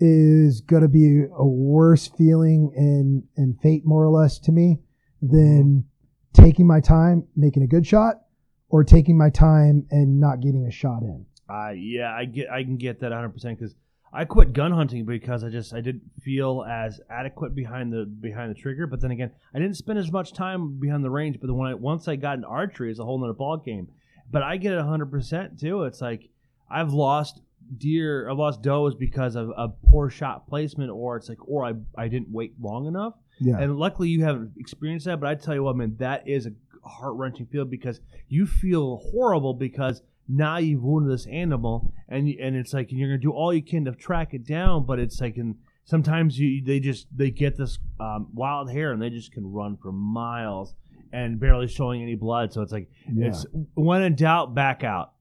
[0.00, 4.78] is going to be a worse feeling and and fate more or less to me
[5.20, 5.84] than
[6.32, 8.22] taking my time making a good shot
[8.70, 11.26] or taking my time and not getting a shot in.
[11.48, 13.74] Uh, yeah, I get, I can get that 100 percent because
[14.12, 18.50] I quit gun hunting because I just I didn't feel as adequate behind the behind
[18.50, 18.86] the trigger.
[18.86, 21.38] But then again, I didn't spend as much time behind the range.
[21.40, 23.88] But when I, once I got in archery, it's a whole nother ball game.
[24.30, 25.84] But I get it 100 percent too.
[25.84, 26.30] It's like
[26.70, 27.40] I've lost
[27.78, 31.74] deer, I've lost does because of a poor shot placement, or it's like, or I
[31.96, 33.14] I didn't wait long enough.
[33.40, 33.58] Yeah.
[33.58, 35.20] And luckily, you haven't experienced that.
[35.20, 36.52] But I tell you what, man, that is a
[36.88, 42.56] heart wrenching feel because you feel horrible because now you've wounded this animal, and and
[42.56, 45.36] it's like you're gonna do all you can to track it down, but it's like
[45.36, 49.50] and sometimes you they just they get this um, wild hair and they just can
[49.50, 50.74] run for miles
[51.12, 52.52] and barely showing any blood.
[52.52, 53.28] So it's like Yeah.
[53.28, 53.44] it's
[53.74, 55.12] when in doubt, back out.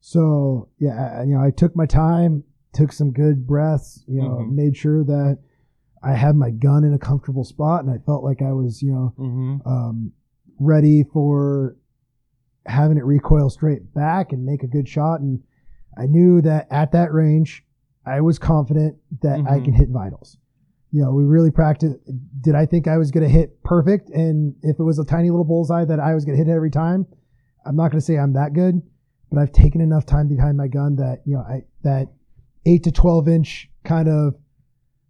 [0.00, 4.36] So yeah, I- you know, I took my time, took some good breaths, you know,
[4.40, 4.52] Mhm.
[4.52, 5.38] made sure that
[6.02, 8.92] I had my gun in a comfortable spot, and I felt like I was, you
[8.92, 9.68] know, Mm-hmm.
[9.68, 10.12] um,
[10.58, 11.76] ready for
[12.66, 15.20] having it recoil straight back and make a good shot.
[15.20, 15.42] And
[15.96, 17.66] I knew that at that range,
[18.06, 19.64] I was confident that I Mhm.
[19.64, 20.38] can hit vitals.
[20.90, 21.98] You know, we really practiced.
[22.40, 24.10] Did I think I was going to hit perfect?
[24.10, 26.70] And if it was a tiny little bullseye that I was going to hit every
[26.70, 27.06] time,
[27.64, 28.80] I'm not going to say I'm that good,
[29.30, 32.08] but I've taken enough time behind my gun that, you know, I, that
[32.66, 34.34] eight to 12 inch kind of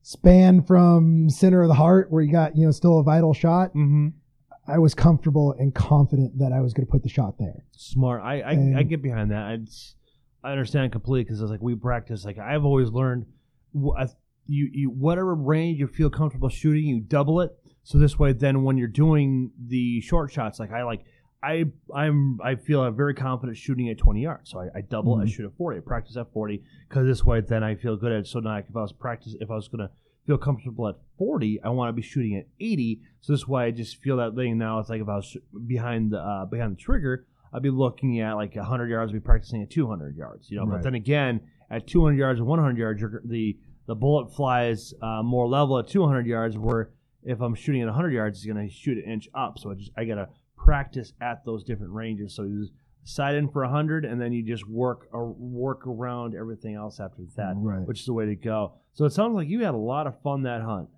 [0.03, 3.71] span from center of the heart where you got, you know, still a vital shot.
[3.71, 4.09] Mm-hmm.
[4.67, 7.65] I was comfortable and confident that I was going to put the shot there.
[7.73, 8.23] Smart.
[8.23, 9.53] I I, And- I get behind that.
[9.61, 9.97] It's,
[10.43, 12.25] I understand completely because it's like we practice.
[12.25, 13.27] Like I've always learned,
[14.47, 17.51] you you whatever range you feel comfortable shooting, you double it.
[17.83, 21.05] So this way, then when you're doing the short shots, like I like.
[21.43, 21.65] I
[21.95, 25.15] I'm I feel I'm very confident shooting at 20 yards, so I, I double.
[25.17, 25.29] I Mhm.
[25.29, 25.79] shoot at 40.
[25.79, 28.21] I practice at 40 because this way, then I feel good at.
[28.21, 28.27] it.
[28.27, 29.91] So now, if I was practice, if I was gonna
[30.27, 31.61] feel comfortable at 40.
[31.63, 33.01] I want to be shooting at 80.
[33.23, 34.79] So this is why I just feel that thing now.
[34.79, 35.35] It's like if I was
[35.67, 37.25] behind the uh, behind the trigger,
[37.55, 40.51] I'd be looking at like 100 yards, I'd be practicing at 200 yards.
[40.51, 40.77] You know, Right.
[40.77, 45.23] but then again, at 200 yards or 100 yards, you're, the the bullet flies uh,
[45.23, 46.57] more level at 200 yards.
[46.59, 46.91] Where
[47.25, 49.59] if I'm shooting at 100 yards, it's gonna shoot an inch up.
[49.59, 50.29] So I just I gotta
[50.65, 52.35] practice at those different ranges.
[52.35, 52.73] So you just
[53.05, 57.23] sight in for 100, and then you just work or work around everything else after
[57.37, 57.87] that right.
[57.87, 58.75] which is the way to go.
[58.93, 60.89] So it sounds like you had a lot of fun that hunt.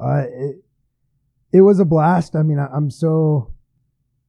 [0.00, 0.56] Uh, it,
[1.52, 2.34] it was a blast.
[2.34, 3.52] I mean, I, I'm so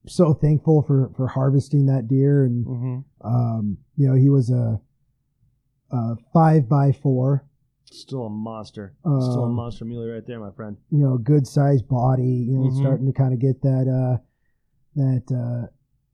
[0.07, 3.27] so thankful for for harvesting that deer, and Mm-hmm.
[3.27, 4.79] um, you know, he was a,
[5.91, 7.45] a five by four.
[7.85, 8.93] Still a monster.
[9.01, 10.75] Still a Um, monster muley right there, my friend.
[10.91, 12.77] you know, good sized body, you know, Mhm.
[12.79, 14.17] starting to kind of get that uh
[14.95, 15.67] that uh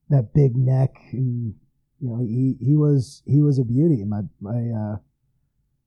[0.09, 1.53] that big neck and
[1.99, 4.03] you know, he he was he was a beauty.
[4.03, 4.97] My my uh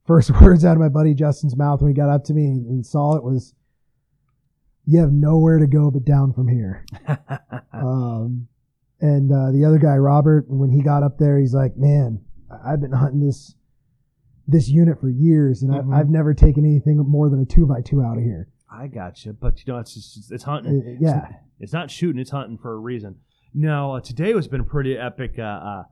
[0.07, 2.67] first words out of my buddy Justin's mouth when he got up to me and,
[2.67, 3.55] and saw it was
[4.87, 6.85] you have nowhere to go but down from here.
[7.73, 8.49] Um
[9.01, 12.21] and uh, the other guy, Robert, when he got up there, he's like, "Man,
[12.65, 13.55] I've been hunting this
[14.47, 15.93] this unit for years, and Mhm.
[15.93, 18.89] I, I've never taken anything more than a two by two out of here." I
[18.89, 20.83] got you, but you know it's just, it's hunting.
[20.87, 21.29] Uh, yeah,
[21.61, 22.21] It's not shooting.
[22.21, 23.17] It's hunting for a reason.
[23.55, 25.83] No, uh, today has been a pretty epic uh, uh,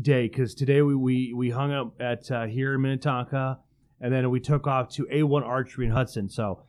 [0.00, 3.58] day because today we, we we hung up at uh, here in Minnetonka,
[4.00, 6.28] and then we took off to A1 Archery in Hudson.
[6.28, 6.62] So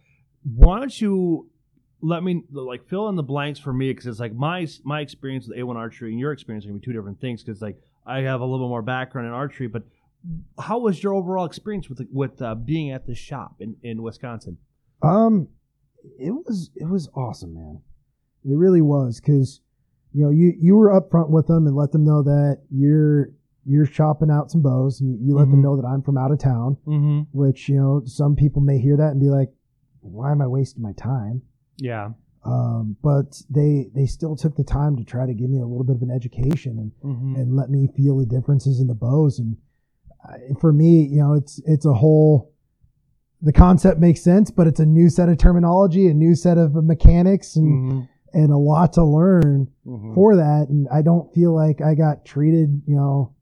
[0.56, 1.49] why don't you
[2.01, 5.47] let me like fill in the blanks for me because it's like my my experience
[5.47, 8.22] with A1 Archery and your experience are gonna be two different things because like I
[8.22, 9.84] have a little bit more background in archery, but
[10.60, 14.58] how was your overall experience with with uh, being at the shop in, in Wisconsin?
[15.02, 15.48] Um,
[16.20, 17.82] it was it was awesome, man.
[18.46, 19.62] It really was because
[20.14, 23.30] you know you you were upfront with them and let them know that you're
[23.66, 25.64] you're chopping out some bows and you let them Mhm.
[25.64, 26.78] know that I'm from out of town.
[26.86, 27.22] Mm-hmm.
[27.38, 29.54] Which you know some people may hear that and be like,
[30.02, 31.41] why am I wasting my time?
[31.78, 32.12] Yeah.
[32.46, 35.86] Um, but they they still took the time to try to give me a little
[35.86, 37.36] bit of an education and Mm-hmm.
[37.36, 39.39] and let me feel the differences in the bows.
[39.39, 39.56] And
[40.26, 42.52] I, for me, you know, it's it's a whole.
[43.44, 46.74] The concept makes sense, but it's a new set of terminology, a new set of
[46.76, 48.02] mechanics, and Mm-hmm.
[48.36, 50.16] and a lot to learn Mhm.
[50.16, 50.68] for that.
[50.70, 53.34] And I don't feel like I got treated, you know,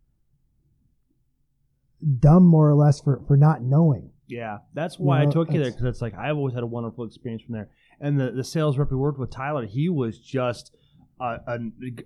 [2.19, 4.09] dumb more or less for for not knowing.
[4.27, 6.63] Yeah, that's why You know, I took you there because it's like I've always had
[6.63, 7.69] a wonderful experience from there.
[7.99, 10.75] And the, the sales rep we worked with, Tyler, he was just
[11.21, 11.59] a, a,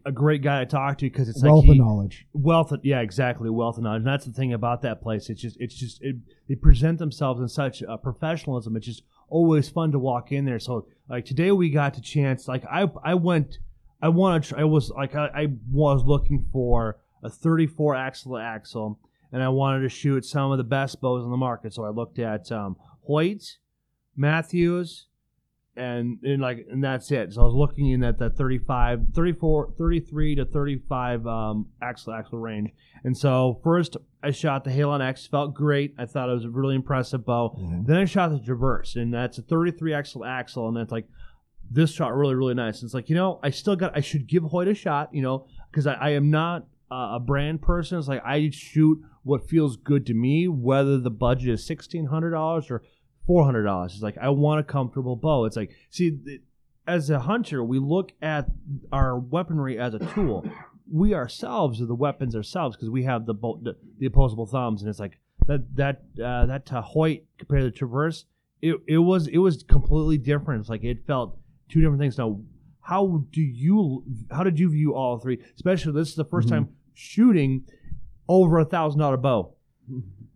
[0.05, 2.27] a great guy to talk to because it's Wealth like he, of knowledge.
[2.33, 2.71] wealth.
[2.71, 3.99] Of, yeah, exactly, wealth of knowledge.
[3.99, 5.29] And that's the thing about that place.
[5.29, 6.17] It's just it's just it,
[6.49, 8.75] they present themselves in such uh, professionalism.
[8.75, 10.59] It's just always fun to walk in there.
[10.59, 12.47] So like today we got to chance.
[12.47, 13.59] Like I I went.
[14.01, 14.43] I wanted.
[14.49, 18.99] to- I was like I, I was looking for a 34 axle axle,
[19.31, 21.73] and I wanted to shoot some of the best bows on the market.
[21.73, 22.75] So I looked at um,
[23.07, 23.57] Hoyt,
[24.15, 25.07] Mathews,
[25.77, 27.33] and and like and that's it.
[27.33, 32.39] So I was looking in at that 35, 34, 33 to 35 um, axle axle
[32.39, 32.71] range.
[33.03, 35.93] And so first I shot the Halon X, felt great.
[35.97, 37.57] I thought it was a really impressive bow.
[37.85, 41.07] Then I shot the Traverse, and that's a 33 axle axle, and that's like
[41.69, 42.83] this shot really really nice.
[42.83, 45.47] It's like you know I still got I should give Hoyt a shot, you know,
[45.71, 47.97] because I, I am not uh, a brand person.
[47.97, 52.31] It's like I shoot what feels good to me, whether the budget is sixteen hundred
[52.31, 52.83] dollars or
[53.25, 53.93] four hundred dollars.
[53.93, 55.45] It's like I want a comfortable bow.
[55.45, 56.17] It's like see.
[56.87, 58.45] As a hunter, we look at
[58.91, 60.45] our weaponry as a tool.
[60.91, 64.83] We ourselves are the weapons ourselves because we have the, bo- the the opposable thumbs,
[64.83, 65.17] and it's like
[65.47, 68.25] that that uh, that to Hoyt compared to Traverse,
[68.61, 70.59] it, it was it was completely different.
[70.61, 72.19] It's like it felt two different things.
[72.19, 72.39] Now,
[72.81, 75.39] how do you how did you view all three?
[75.55, 76.49] Especially this is the 1st Mhm.
[76.49, 77.63] time shooting
[78.29, 79.53] over a thousand dollar bow.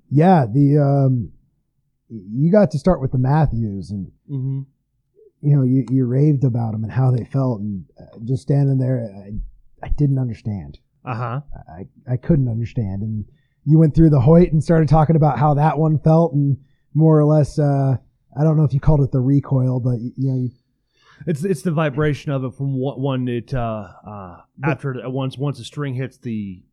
[0.10, 1.32] Yeah, the um,
[2.10, 4.62] you got to start with the Mathews, and Mm-hmm.
[5.42, 8.78] you know you, you raved about them and how they felt, and uh, just standing
[8.78, 10.80] there, I, I didn't understand.
[11.06, 11.42] Uh huh.
[11.68, 13.26] I I couldn't understand, and
[13.66, 16.58] you went through the Hoyt and started talking about how that one felt, and
[16.94, 17.96] more or less, uh,
[18.38, 20.50] I don't know if you called it the recoil, but you, you know, you,
[21.28, 25.58] It's it's the vibration of it from one, one it uh, uh, after once once
[25.60, 26.64] the string hits the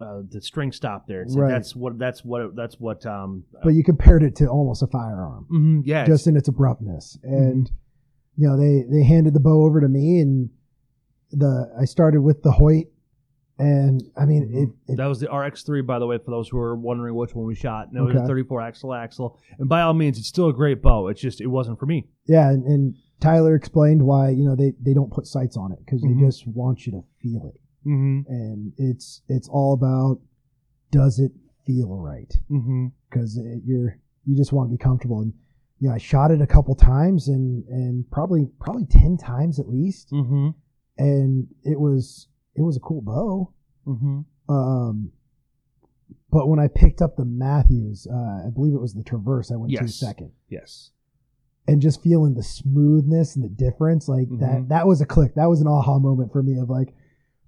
[0.00, 1.22] uh, the string stop there.
[1.22, 1.50] It's Right.
[1.50, 3.44] that's what that's what that's what um.
[3.62, 5.46] but you compared it to almost a firearm.
[5.52, 6.04] mhm, yeah.
[6.06, 7.18] just in its abruptness.
[7.22, 7.70] And
[8.36, 10.50] you know, they they handed the bow over to me, and
[11.32, 12.86] the I started with the Hoyt,
[13.58, 14.50] and I mean,
[14.88, 17.34] it, it That was the RX3, by the way, for those who are wondering which
[17.34, 17.88] one we shot.
[17.88, 19.38] And it was a 34 axle axle.
[19.58, 21.08] And by all means, it's still a great bow.
[21.08, 22.08] It's just, it wasn't for me.
[22.26, 25.78] yeah, and, and Tyler explained why you know they they don't put sights on it
[25.84, 26.18] because Mhm.
[26.18, 28.30] they just want you to feel it, Mm-hmm.
[28.30, 30.20] and it's it's all about
[30.90, 31.32] does it
[31.66, 32.86] feel right Mm-hmm.
[33.08, 35.32] because you're you just want to be comfortable and
[35.78, 39.66] you know, I shot it a couple times and and probably probably ten times at
[39.68, 40.48] least, Mm-hmm.
[40.98, 43.52] and it was it was a cool bow.
[43.86, 44.20] Mm-hmm.
[44.54, 45.12] Um,
[46.30, 49.56] but when I picked up the Mathews, uh, I believe it was the Traverse, I
[49.56, 50.90] went to second, Yes.
[51.66, 54.68] and just feeling the smoothness and the difference, like that Mhm.
[54.68, 55.34] that was a click.
[55.34, 56.94] That was an aha moment for me of like,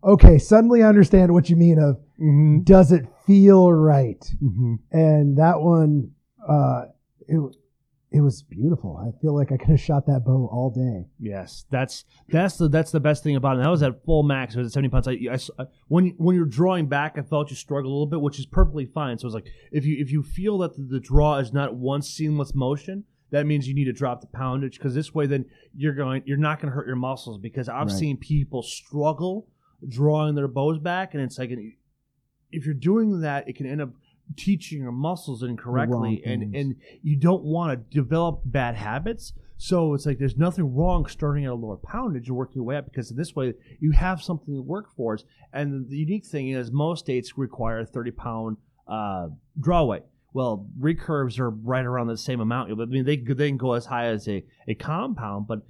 [0.05, 2.61] okay, suddenly I understand what you mean of Mm-hmm.
[2.63, 4.25] does it feel right?
[4.43, 4.75] Mm-hmm.
[4.93, 6.13] And that one,
[6.49, 6.83] uh,
[7.27, 7.41] it
[8.13, 8.97] it was beautiful.
[8.99, 11.09] I feel like I could have shot that bow all day.
[11.19, 13.57] Yes, that's that's the that's the best thing about it.
[13.57, 14.55] And that was at full max.
[14.55, 15.09] It was at seventy pounds.
[15.09, 18.47] I when when you're drawing back, I felt you struggle a little bit, which is
[18.47, 19.19] perfectly fine.
[19.19, 22.03] So it's like if you if you feel that the, the draw is not one
[22.03, 25.95] seamless motion, that means you need to drop the poundage because this way then you're
[25.95, 27.99] going you're not going to hurt your muscles because I've Right.
[27.99, 29.49] seen people struggle
[29.89, 31.51] drawing their bows back, and it's like
[32.51, 33.91] if you're doing that, it can end up
[34.37, 39.33] teaching your muscles incorrectly, and and you don't want to develop bad habits.
[39.57, 42.77] So it's like there's nothing wrong starting at a lower poundage and working your way
[42.77, 45.17] up because in this way you have something to work for.
[45.53, 48.57] And the unique thing is most states require a 30 pound
[48.89, 49.29] uh,
[49.61, 50.03] draw weight.
[50.33, 52.77] Well, recurves are right around the same amount.
[52.77, 55.61] But I mean, they they can go as high as a, a compound, but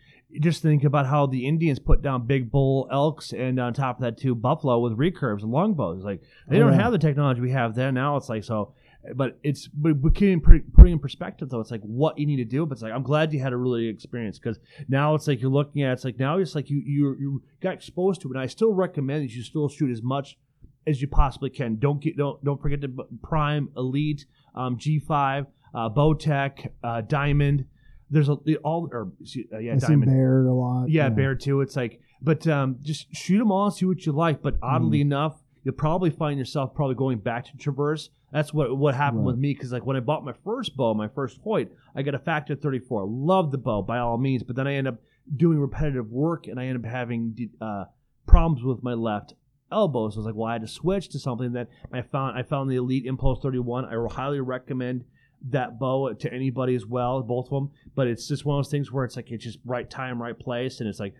[0.41, 4.03] just think about how the Indians put down big bull elks and on top of
[4.03, 6.03] that too buffalo with recurves and longbows.
[6.05, 6.83] Like they Oh, don't yeah.
[6.83, 7.95] have the technology we have then.
[7.95, 8.73] Now it's like so,
[9.15, 11.61] but it's but but putting putting in perspective though.
[11.61, 12.65] It's like what you need to do.
[12.67, 14.59] But it's like I'm glad you had a really good experience because
[14.89, 17.75] now it's like you're looking at it's like now it's like you you you got
[17.75, 18.33] exposed to it.
[18.37, 20.39] And I still recommend that you still shoot as much
[20.87, 21.77] as you possibly can.
[21.79, 22.89] Don't get don't don't forget to
[23.23, 24.25] prime elite
[24.55, 27.67] um, G5 uh, Bowtech uh, Diamond.
[28.13, 29.11] There's a all or
[29.53, 30.89] uh, yeah I Diamond Bear a lot.
[30.89, 31.61] yeah, bear too.
[31.63, 34.43] It's like, but um, just shoot them all and see what you like.
[34.43, 35.07] But oddly Mm-hmm.
[35.13, 38.11] enough, you'll probably find yourself probably going back to Traverse.
[38.33, 39.33] That's what what happened Right.
[39.33, 42.15] with me because like when I bought my first bow, my first Hoyt, I got
[42.15, 43.05] a Faktor 34.
[43.07, 45.01] Love the bow by all means, but then I end up
[45.37, 47.85] doing repetitive work and I end up having uh,
[48.27, 49.35] problems with my left
[49.71, 50.11] elbow.
[50.11, 52.37] So I was like, well, I had to switch to something that I found.
[52.39, 53.85] I found the Elite Impulse 31.
[53.87, 55.05] I highly recommend
[55.51, 57.71] that bow to anybody as well, both of them.
[57.95, 60.39] But it's just one of those things where it's like it's just right time, right
[60.39, 61.15] place, and it's like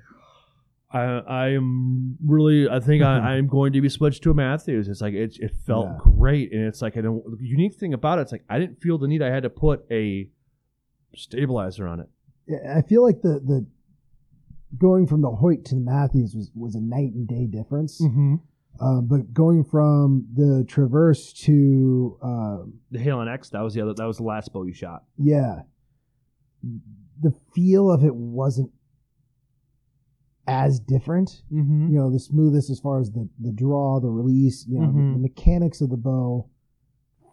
[0.93, 4.35] I I am really I think I, I am going to be switched to a
[4.35, 4.89] Mathews.
[4.89, 5.99] It's like it it felt Yeah.
[5.99, 7.23] great, and it's like I don't.
[7.39, 9.51] The unique thing about it, it's like I didn't feel the need I had to
[9.51, 10.29] put a
[11.15, 12.09] stabilizer on it.
[12.47, 13.67] Yeah, I feel like the the
[14.79, 18.01] going from the Hoyt to the Mathews was was a night and day difference.
[18.01, 18.37] Mm-hmm.
[18.81, 22.59] Um, but going from the Traverse to uh,
[22.91, 23.95] The Halon X, that was the other.
[23.95, 25.05] That was the last bow you shot.
[25.19, 25.61] yeah,
[27.21, 28.71] the feel of it wasn't
[30.49, 31.43] as different.
[31.53, 31.89] Mm-hmm.
[31.93, 34.67] You know, the smoothest as far as the the draw, the release.
[34.69, 35.13] You know, the, Mhm.
[35.15, 36.49] the mechanics of the bow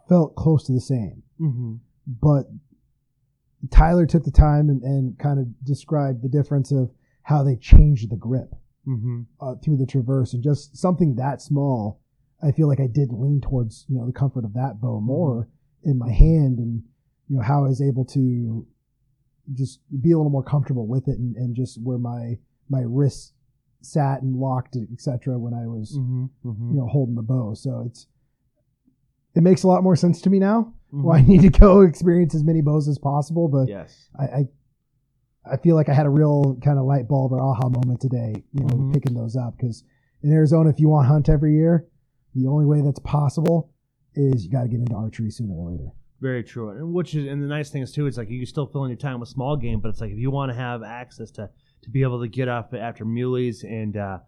[0.08, 1.24] felt close to the same.
[1.40, 1.76] Mm-hmm.
[2.22, 2.48] but
[3.72, 6.92] Tyler took the time and, and kind of described the difference of
[7.24, 8.54] how they changed the grip
[8.90, 9.22] Mm-hmm.
[9.40, 12.02] uh, through the traverse and just something that small.
[12.42, 15.48] I feel like I did lean towards you know the comfort of that bow more
[15.84, 16.82] in my hand and
[17.28, 18.66] you know how I was able to
[19.54, 22.38] just be a little more comfortable with it and, and just where my
[22.70, 23.34] my wrists
[23.82, 26.26] sat and locked etc when I was Mm-hmm.
[26.50, 26.72] Mm-hmm.
[26.74, 28.08] you know holding the bow so it's
[29.36, 31.04] it makes a lot more sense to me now Mm-hmm.
[31.04, 34.10] well, I need to go experience as many bows as possible, but Yes.
[34.20, 34.44] I, I
[35.52, 38.44] I feel like I had a real kind of light bulb or aha moment today,
[38.54, 38.94] you know, Mhm.
[38.94, 39.84] picking those up because
[40.22, 41.88] in Arizona, if you want to hunt every year,
[42.36, 43.70] the only way that's possible
[44.16, 45.92] is you got to get into archery sooner or later.
[46.22, 46.70] Very true.
[46.72, 48.84] And which is and the nice thing is too, it's like you can still fill
[48.84, 51.32] in your time with small game, but it's like if you want to have access
[51.32, 51.50] to
[51.82, 54.20] to be able to get up after muleys and uh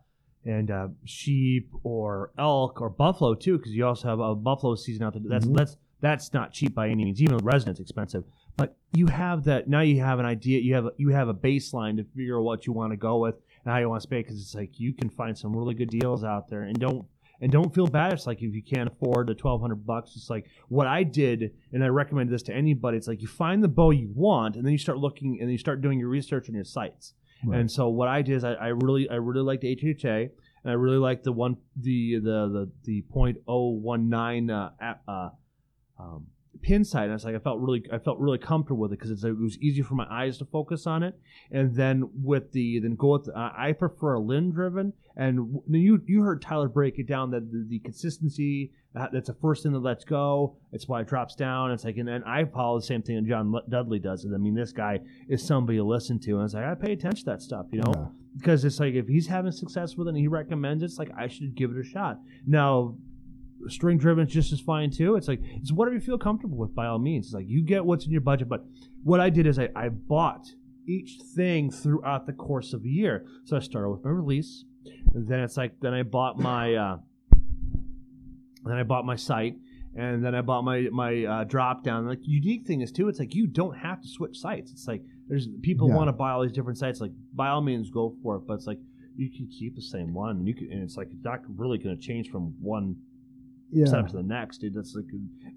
[0.44, 5.04] and uh, sheep or elk or buffalo too, because you also have a buffalo season
[5.04, 5.22] out there.
[5.28, 5.56] That's Mhm.
[5.56, 7.22] that's that's not cheap by any means.
[7.22, 8.24] Even the resident's expensive,
[8.58, 9.82] but you have that now.
[9.82, 10.60] You have an idea.
[10.60, 13.20] You have a, you have a baseline to figure out what you want to go
[13.20, 14.26] with and how you want to spend.
[14.26, 17.06] Because it's like you can find some really good deals out there, and don't
[17.42, 18.14] and don't feel bad.
[18.14, 21.52] It's like if you can't afford the twelve hundred bucks, it's like what I did,
[21.74, 22.98] and I recommend this to anybody.
[22.98, 25.58] It's like you find the bow you want, and then you start looking and you
[25.58, 27.14] start doing your research on your sights.
[27.44, 27.60] Right.
[27.60, 30.30] And so what I did is I, I really I really liked HHA,
[30.64, 34.70] and I really liked the one the the the the point oh one nine uh,
[35.08, 35.30] uh,
[36.00, 36.28] um,
[36.62, 37.04] pin sight.
[37.04, 39.38] And I was like I felt really I felt really comfortable with it because it
[39.38, 41.18] was easy for my eyes to focus on it.
[41.52, 44.94] And then with the then go with the, uh, I prefer a limb driven.
[45.16, 49.34] And you you heard Tyler break it down that the, the consistency uh, that's the
[49.36, 50.58] first thing that lets go.
[50.74, 51.72] It's why it drops down.
[51.72, 54.26] It's like and then I follow the same thing that John Dudley does.
[54.26, 55.00] And I mean this guy
[55.30, 56.36] is somebody to listen to.
[56.38, 58.06] And it's like I pay attention to that stuff, you know Yeah.
[58.38, 61.12] because it's like if he's having success with it and he recommends it, it's like
[61.18, 62.20] I should give it a shot.
[62.46, 62.96] Now,
[63.68, 65.16] string driven is just as fine too.
[65.16, 67.28] It's like it's whatever you feel comfortable with by all means.
[67.28, 68.50] It's like you get what's in your budget.
[68.50, 68.66] But
[69.04, 70.48] what I did is I, I bought
[70.88, 73.26] each thing throughout the course of the year.
[73.46, 74.66] So I started with my release,
[75.14, 76.98] and then it's like then I bought my uh,
[78.64, 79.56] then I bought my sight,
[79.96, 82.08] and then I bought my my uh, drop down.
[82.08, 84.72] Like unique thing is too, it's like you don't have to switch sights.
[84.72, 85.96] It's like there's people Yeah.
[85.96, 87.02] want to buy all these different sights.
[87.02, 88.42] Like by all means, go for it.
[88.48, 88.80] But it's like
[89.18, 91.78] you can keep the same one, and you can, and it's like it's not really
[91.78, 92.96] going to change from one
[93.72, 93.86] Yeah.
[93.86, 94.60] setup to the next.
[94.60, 95.06] Dude, that's like,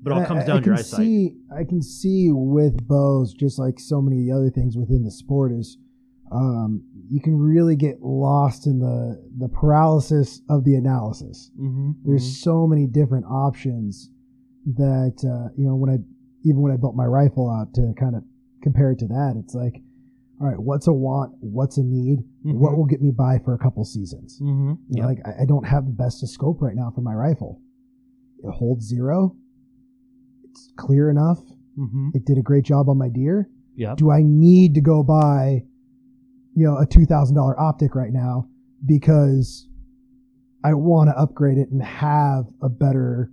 [0.02, 0.98] but it all comes I- down I to your can eyesight.
[1.00, 5.02] See, I can see with bows, just like so many of the other things within
[5.04, 5.78] the sport, is
[6.32, 11.50] um, you can really get lost in the the paralysis of the analysis.
[11.60, 14.10] Mm-hmm, There's so many different options
[14.66, 15.98] that uh, you know when I
[16.48, 18.22] even when I built my rifle out to kind of
[18.62, 19.82] compare it to that, it's like,
[20.40, 23.58] all right, what's a want, what's a need, what will get me by for a
[23.58, 24.38] couple seasons.
[24.42, 24.72] Mm-hmm.
[24.90, 27.12] You know, like I, I don't have the best of scope right now for my
[27.14, 27.60] rifle.
[28.44, 29.36] It holds zero.
[30.44, 31.38] It's clear enough.
[31.78, 32.10] Mm-hmm.
[32.14, 33.48] It did a great job on my deer.
[33.76, 33.96] Yep.
[33.96, 35.64] Do I need to go buy,
[36.54, 38.48] you know, a two thousand dollar optic right now
[38.86, 39.66] because
[40.62, 43.30] I want to upgrade it and have a better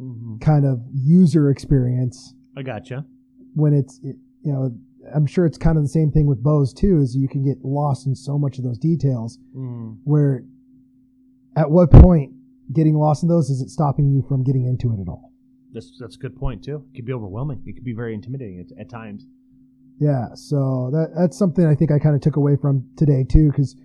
[0.00, 0.38] Mm-hmm.
[0.38, 3.04] kind of user experience I gotcha.
[3.54, 4.74] when it's it, you know
[5.14, 7.58] I'm sure it's kind of the same thing with bows too is you can get
[7.62, 9.98] lost in so much of those details Mm.
[10.04, 10.44] where
[11.56, 12.32] at what point
[12.72, 15.32] getting lost in those is it stopping you from getting into it at all
[15.72, 16.84] That's that's a good point too.
[16.92, 17.62] It could be overwhelming.
[17.66, 19.26] It could be very intimidating at, at times.
[20.00, 23.50] yeah so that that's something i think i kind of took away from today too
[23.50, 23.76] because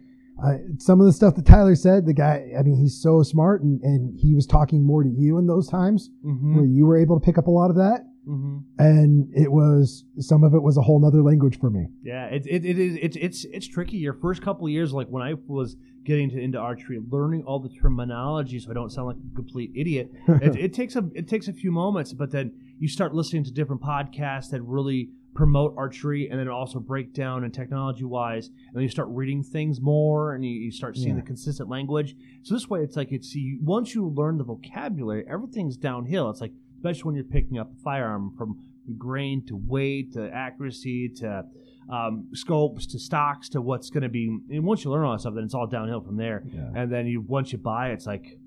[0.80, 3.82] some of the stuff that tyler said the guy i mean he's so smart and,
[3.82, 6.56] and he was talking more to you in those times Mm-hmm.
[6.56, 8.58] where you were able to pick up a lot of that Mm-hmm.
[8.80, 12.46] and it was some of it was a whole nother language for me Yeah, it,
[12.46, 13.98] it, it is it's it's it's tricky.
[13.98, 17.60] Your first couple of years, like when I was getting to, into archery, learning all
[17.60, 20.12] the terminology, so I don't sound like a complete idiot.
[20.28, 23.52] it, it takes a it takes a few moments, but then you start listening to
[23.52, 28.76] different podcasts that really promote archery and then also break down and technology wise, and
[28.76, 31.22] then you start reading things more and you, you start seeing Yeah.
[31.22, 32.16] the consistent language.
[32.44, 36.30] So this way, it's like it's you, once you learn the vocabulary, everything's downhill.
[36.32, 36.54] It's like
[36.88, 38.58] especially when you're picking up a firearm from
[38.98, 41.44] grain to weight to accuracy to
[41.92, 44.38] um, scopes to stocks to what's going to be.
[44.50, 46.44] And once you learn all that stuff, then it's all downhill from there.
[46.54, 48.40] yeah And then you once you buy, it's like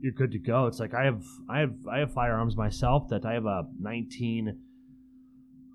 [0.00, 0.66] you're good to go.
[0.66, 4.58] It's like I have I have I have firearms myself that I have a 19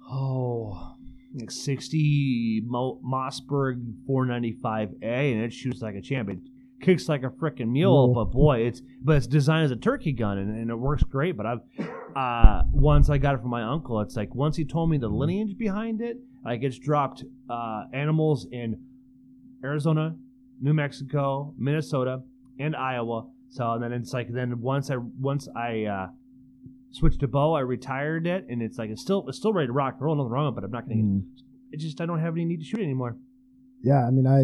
[0.10, 0.94] oh
[1.36, 6.30] like 60 Mo- Mossberg 495A and it shoots like a champ.
[6.30, 6.40] It
[6.82, 10.38] kicks like a freaking mule, but boy, it's but it's designed as a turkey gun
[10.38, 11.36] and, and it works great.
[11.36, 11.60] But I've
[12.18, 15.08] uh, once I got it from my uncle, it's like once he told me the
[15.08, 18.70] lineage behind it, like it's dropped uh, animals in
[19.64, 20.16] Arizona,
[20.60, 22.22] New Mexico, Minnesota,
[22.60, 23.28] and Iowa.
[23.50, 26.08] So and then it's like then once I once I uh,
[26.92, 29.74] switched to bow, I retired it, and it's like it's still it's still ready to
[29.74, 30.16] rock and roll.
[30.16, 31.02] Nothing wrong, but I'm not gonna.
[31.02, 31.24] Mm.
[31.72, 33.16] It just I don't have any need to shoot anymore.
[33.84, 34.42] yeah i mean i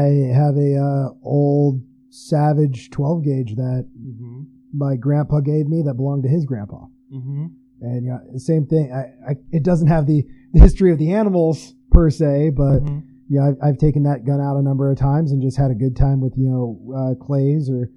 [0.00, 0.02] i
[0.40, 1.80] have a uh, old
[2.10, 4.31] savage 12 gauge that Mm-hmm.
[4.72, 7.46] My grandpa gave me that belonged to his grandpa Mm-hmm.
[7.82, 10.24] and you know, same thing I, I it doesn't have the,
[10.54, 12.98] the history of the animals per se but Mm-hmm.
[13.28, 15.74] yeah I've, I've taken that gun out a number of times and just had a
[15.74, 16.66] good time with you know
[16.96, 17.90] uh, clays or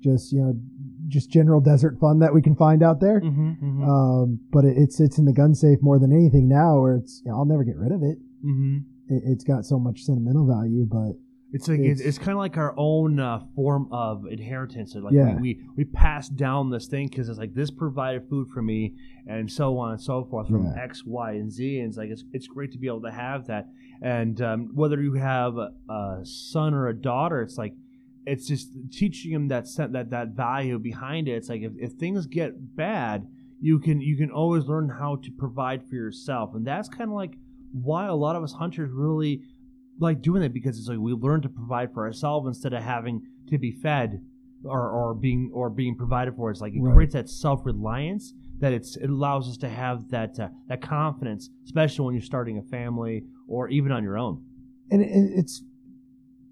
[0.00, 0.54] just you know
[1.08, 3.84] just general desert fun that we can find out there Mm-hmm.
[3.88, 7.20] um, but it, it sits in the gun safe more than anything now where it's
[7.24, 8.16] you know, i'll never get rid of it.
[8.44, 8.78] mm-hmm.
[9.14, 11.12] it it's got so much sentimental value but
[11.54, 14.94] It's like it's, It's- kind of like our own uh, form of inheritance.
[14.94, 15.34] Like Yeah.
[15.36, 18.94] we, we we pass down this thing because it's like this provided food for me,
[19.26, 20.82] and so on and so forth from Yeah.
[20.82, 21.78] X, Y, and Z.
[21.80, 23.68] And it's like it's, it's great to be able to have that.
[24.00, 27.74] And um, whether you have a, a son or a daughter, it's like
[28.26, 31.32] it's just teaching them that that that value behind it.
[31.32, 33.26] It's like if, if things get bad,
[33.60, 37.14] you can you can always learn how to provide for yourself, and that's kind of
[37.16, 37.34] like
[37.72, 39.42] why a lot of us hunters really
[40.02, 43.22] like doing it because it's like we learn to provide for ourselves instead of having
[43.48, 44.20] to be fed
[44.64, 46.50] or, or being or being provided for.
[46.50, 46.94] It's like it Right.
[46.94, 51.48] creates that self reliance that it's it allows us to have that uh, that confidence,
[51.64, 54.44] especially when you're starting a family or even on your own.
[54.90, 55.62] and it's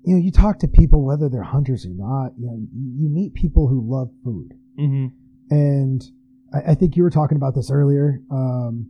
[0.05, 2.57] you know you talk to people whether they're hunters or not you know
[3.01, 5.07] you, meet people who love food Mm-hmm.
[5.55, 6.03] and
[6.55, 8.89] I, I think you were talking about this earlier um,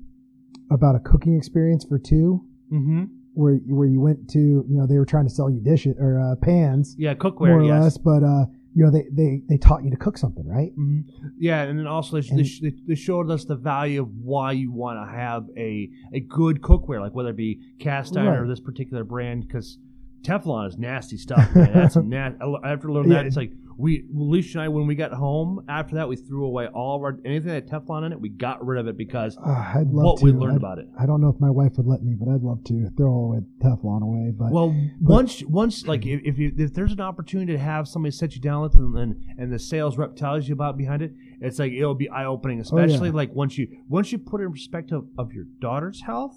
[0.70, 3.05] about a cooking experience for two Mm-hmm.
[3.41, 4.39] Where you- where you went to
[4.71, 7.57] you know they were trying to sell you dishes or uh, pans Yeah, more cookware.
[7.57, 7.83] or Yes.
[7.83, 8.45] less but uh,
[8.75, 11.01] you know they, they they taught you to cook something right hmm
[11.39, 14.71] Yeah, and then also they, And- they, they, showed us the value of why you
[14.73, 18.61] want to have a a good cookware, like whether it be cast iron or this
[18.61, 19.79] particular brand, because
[20.23, 21.45] Teflon is nasty stuff.
[21.55, 21.73] Man.
[21.73, 23.19] That's some na- I- After learning Yeah.
[23.19, 26.44] that, it's like we Alicia and I when we got home after that we threw
[26.47, 28.20] away all of our anything that had Teflon in it.
[28.20, 30.24] We got rid of it because Uh, I'd love what to.
[30.27, 30.89] we learned I'd- about it.
[30.98, 33.39] I don't know if my wife would let me, but I'd love to throw away
[33.62, 34.32] Teflon away.
[34.39, 38.12] But Well, once once like if if, you, if there's an opportunity to have somebody
[38.12, 41.12] set you down with and and, and the sales rep tells you about behind it,
[41.40, 42.61] it's like it'll be eye opening.
[42.61, 43.16] Especially Oh, yeah.
[43.16, 46.36] like once you once you put it in perspective of your daughter's health,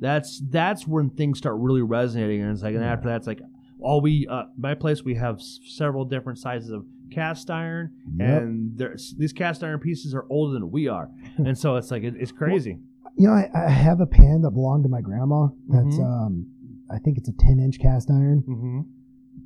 [0.00, 2.42] that's that's when things start really resonating.
[2.42, 2.92] And it's like and Yeah.
[2.92, 3.40] after that, it's like
[3.84, 8.42] all we uh, my place we have s- several different sizes of cast iron, Yep.
[8.42, 11.08] and there's these cast iron pieces are older than we are,
[11.38, 12.78] and so it's like it, it's crazy.
[13.16, 15.48] you know, I, I have a pan that belonged to my grandma.
[15.68, 16.04] That's Mhm.
[16.26, 16.46] um,
[16.90, 18.42] I think it's a ten inch cast iron.
[18.48, 18.80] Mm-hmm.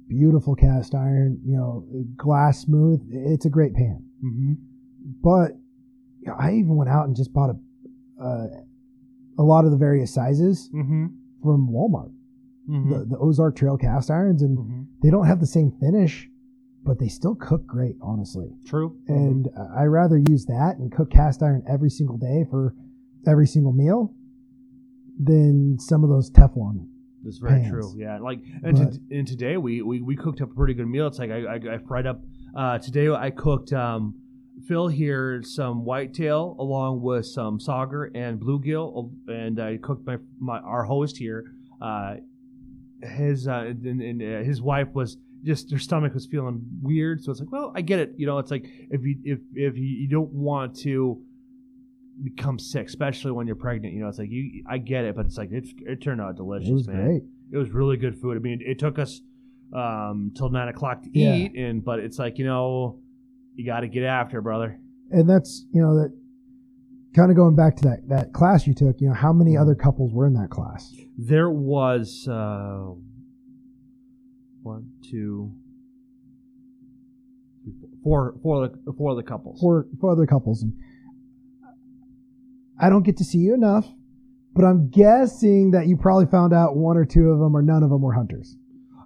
[0.09, 1.39] Beautiful cast iron.
[1.45, 1.87] You know,
[2.17, 3.01] glass smooth.
[3.11, 4.03] It's a great pan.
[4.25, 4.53] Mm-hmm.
[5.23, 5.53] But
[6.21, 7.57] you know, I even went out and just bought a
[8.23, 8.47] uh,
[9.39, 11.07] a lot of the various sizes Mm-hmm.
[11.43, 12.13] from Walmart.
[12.69, 12.91] Mm-hmm.
[12.91, 14.83] The, the Ozark Trail cast irons, and mm-hmm.
[15.03, 16.29] they don't have the same finish,
[16.85, 18.51] but they still cook great, honestly.
[18.67, 18.97] True.
[19.09, 22.75] And uh, I rather use that and cook cast iron every single day for
[23.27, 24.15] every single meal
[25.19, 26.89] than some of those Teflon.
[27.25, 27.71] That's very pans.
[27.71, 27.95] true.
[27.97, 31.07] Yeah, like and, to, and today we, we we cooked up a pretty good meal.
[31.09, 32.21] It's like I I, I fried up.
[32.57, 34.15] Uh, today I cooked um,
[34.67, 40.59] Phil here some whitetail along with some sauger and bluegill, and I cooked my my
[40.61, 41.53] our host here.
[41.81, 42.17] Uh,
[43.03, 47.31] his uh, and, and uh, his wife was just their stomach was feeling weird, so
[47.31, 48.13] it's like, well, I get it.
[48.17, 51.23] You know, it's like if you if if you, you don't want to
[52.23, 53.95] become sick, especially when you're pregnant.
[53.95, 54.65] You know, it's like you.
[54.69, 55.67] I get it, but it's like it.
[55.87, 56.69] It turned out delicious.
[56.69, 57.05] It was man.
[57.05, 57.23] great.
[57.53, 58.37] It was really good food.
[58.37, 59.21] I mean, it took us
[59.73, 61.35] um till nine o'clock to Yeah.
[61.35, 62.99] eat, and but it's like you know,
[63.55, 64.79] you got to get after, brother.
[65.11, 66.13] And that's, you know, that
[67.19, 69.75] kind of going back to that, that class you took, you know, how many other
[69.75, 70.95] couples were in that class?
[71.17, 72.93] There was uh
[74.63, 75.53] one, two,
[78.05, 79.61] four, four, four of the couples.
[79.61, 80.63] Four, four other couples.
[80.63, 80.75] And
[82.79, 83.87] I don't get to see you enough,
[84.55, 87.83] but I'm guessing that you probably found out one or two of them or none
[87.83, 88.57] of them were hunters.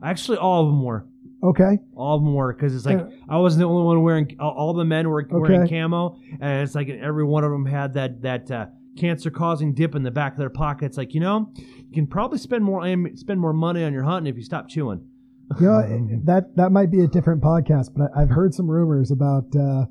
[0.05, 1.07] Actually, all of them were.
[1.43, 1.79] Okay.
[1.97, 4.37] All of them were because it's like I wasn't the only one wearing.
[4.39, 5.81] All, the men were wearing Okay.
[5.81, 8.67] camo, and it's like every one of them had that that uh,
[8.97, 10.97] cancer-causing dip in the back of their pockets.
[10.97, 12.83] Like you know, you can probably spend more
[13.17, 15.05] spend more money on your hunting if you stop chewing.
[15.61, 19.11] You know, that, that might be a different podcast, but I- I've heard some rumors
[19.11, 19.85] about uh,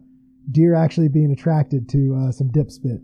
[0.49, 3.01] deer actually being attracted to uh, some dip spit.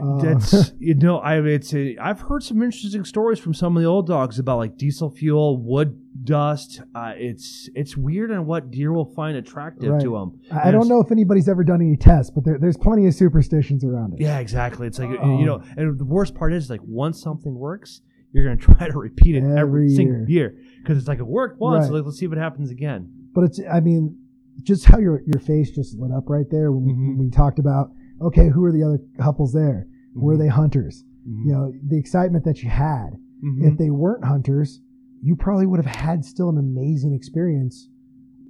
[0.00, 0.18] Uh.
[0.22, 3.88] That's you know I it's a, I've heard some interesting stories from some of the
[3.88, 6.80] old dogs about like diesel fuel, wood dust.
[6.94, 10.02] Uh, it's it's weird on what deer will find attractive Right.
[10.02, 10.40] to them.
[10.52, 13.14] I I don't know if anybody's ever done any tests, but there, there's plenty of
[13.14, 14.20] superstitions around it.
[14.20, 14.86] Yeah, exactly.
[14.86, 18.02] It's like Um, you know, and the worst part is like once something works,
[18.32, 21.58] you're gonna try to repeat it every, Every single year because it's like it worked
[21.60, 21.86] once.
[21.86, 21.94] Right.
[21.96, 23.10] Like, let's see if it happens again.
[23.34, 24.16] But it's, I mean,
[24.62, 27.08] just how your your face just lit up right there when, Mhm.
[27.08, 27.90] when we talked about,
[28.26, 29.86] okay, who are the other couples there?
[30.14, 31.04] Were they hunters?
[31.28, 31.46] Mhm.
[31.46, 33.16] You know, the excitement that you had.
[33.42, 33.62] Mhm.
[33.72, 34.80] If they weren't hunters,
[35.22, 37.88] you probably would have had still an amazing experience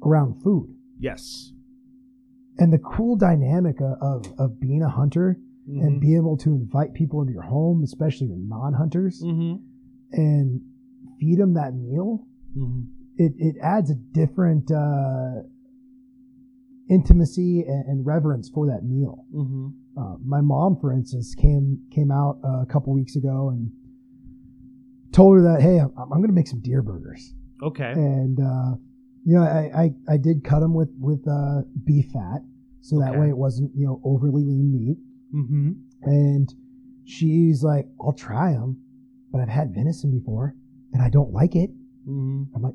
[0.05, 0.69] around food.
[0.99, 1.53] yes.
[2.59, 6.01] And the cool dynamic of, of, being a hunter and Mhm.
[6.01, 9.61] being able to invite people into your home, especially your non-hunters, Mhm.
[10.13, 10.61] and
[11.19, 12.27] feed them that meal,
[12.57, 12.87] Mhm.
[13.17, 15.43] it, it adds a different uh,
[16.91, 19.25] intimacy and, and reverence for that meal.
[19.35, 19.73] Mhm.
[19.97, 23.71] Uh, my mom, for instance, came came out uh, a couple weeks ago and
[25.13, 27.93] told her that, hey, I'm, I'm going to make some deer burgers, Okay.
[27.93, 28.77] and uh,
[29.25, 29.71] you know, I,
[30.09, 32.41] I I did cut them with with uh, beef fat,
[32.81, 34.99] so that way it wasn't you know overly lean meat.
[35.35, 35.71] Mm-hmm.
[36.05, 36.55] And
[37.05, 38.81] she's like, I'll try them,
[39.31, 40.55] but I've had venison before
[40.93, 41.71] and I don't like it.
[42.07, 42.55] Mm-hmm.
[42.55, 42.75] I'm like,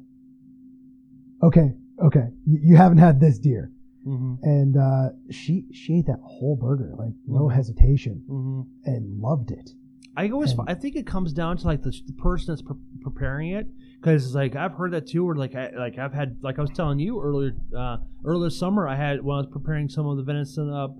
[1.44, 1.74] okay,
[2.04, 3.72] okay, you, you haven't had this deer.
[4.08, 4.36] Mm-hmm.
[4.44, 7.54] And uh, she she ate that whole burger, like no Mhm.
[7.54, 8.62] hesitation, Mm-hmm.
[8.86, 9.72] and loved it.
[10.16, 12.78] I always, And- I think it comes down to like the, the person that's pre-
[13.02, 13.68] preparing it,
[14.00, 15.26] because like I've heard that too.
[15.26, 18.88] Where like I like I've had like I was telling you earlier, uh, earlier summer
[18.88, 20.98] I had when I was preparing some of the venison up,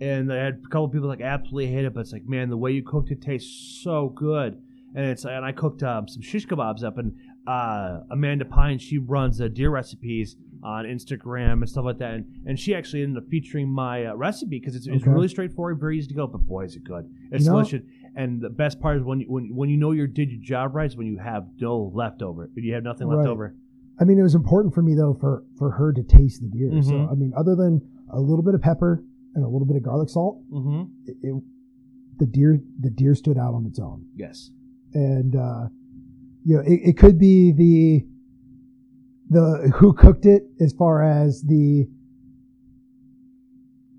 [0.00, 2.56] and I had a couple people like absolutely hate it, but it's like man, the
[2.58, 4.60] way you cooked it tastes so good,
[4.94, 7.14] and it's and I cooked um, some shish kebabs up, and
[7.46, 12.24] uh, Amanda Pine she runs uh, deer recipes on Instagram and stuff like that, and,
[12.46, 15.10] and she actually ended up featuring my uh, recipe because it's, it's Okay.
[15.10, 17.08] really straightforward, very easy to go, but boy is it good.
[17.32, 17.82] It's You know- delicious.
[18.16, 20.74] And the best part is when you, when when you know you did your job
[20.74, 22.50] right is when you have dough left over.
[22.54, 23.28] When you have nothing left Right.
[23.28, 23.54] over.
[24.00, 26.70] I mean, it was important for me though for for her to taste the deer.
[26.82, 27.12] So Mhm.
[27.12, 29.04] I mean, other than a little bit of pepper
[29.36, 30.82] and a little bit of garlic salt, Mm-hmm.
[31.06, 31.42] it, it,
[32.18, 34.06] the deer the deer stood out on its own.
[34.16, 34.50] Yes.
[34.92, 35.68] and uh,
[36.44, 38.04] you know it, it could be the
[39.30, 41.86] the who cooked it as far as the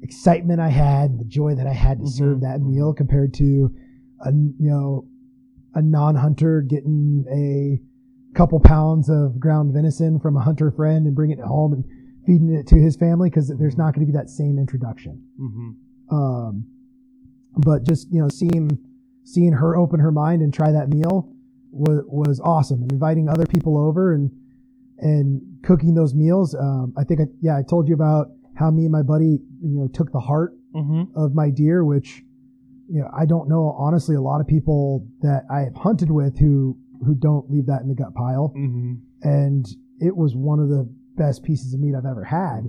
[0.01, 2.09] excitement I had, the joy that I had to Mhm.
[2.09, 3.71] serve that meal compared to
[4.19, 5.05] a you know
[5.73, 7.81] a non-hunter getting a
[8.35, 11.85] couple pounds of ground venison from a hunter friend and bringing it home and
[12.25, 15.23] feeding it to his family because there's not going to be that same introduction.
[15.39, 16.15] Mm-hmm.
[16.15, 16.65] Um,
[17.57, 18.77] but just you know seeing
[19.23, 21.31] seeing her open her mind and try that meal
[21.71, 24.31] was was awesome and inviting other people over and
[25.01, 28.83] and cooking those meals um, i think I, yeah i told you about how me
[28.83, 31.19] and my buddy you know took the heart Mm-hmm.
[31.19, 32.23] of my deer which
[32.87, 36.39] you know i don't know honestly a lot of people that i have hunted with
[36.39, 38.93] who who don't leave that in the gut pile Mm-hmm.
[39.23, 39.65] and
[39.99, 40.87] it was one of the
[41.17, 42.63] best pieces of meat i've ever had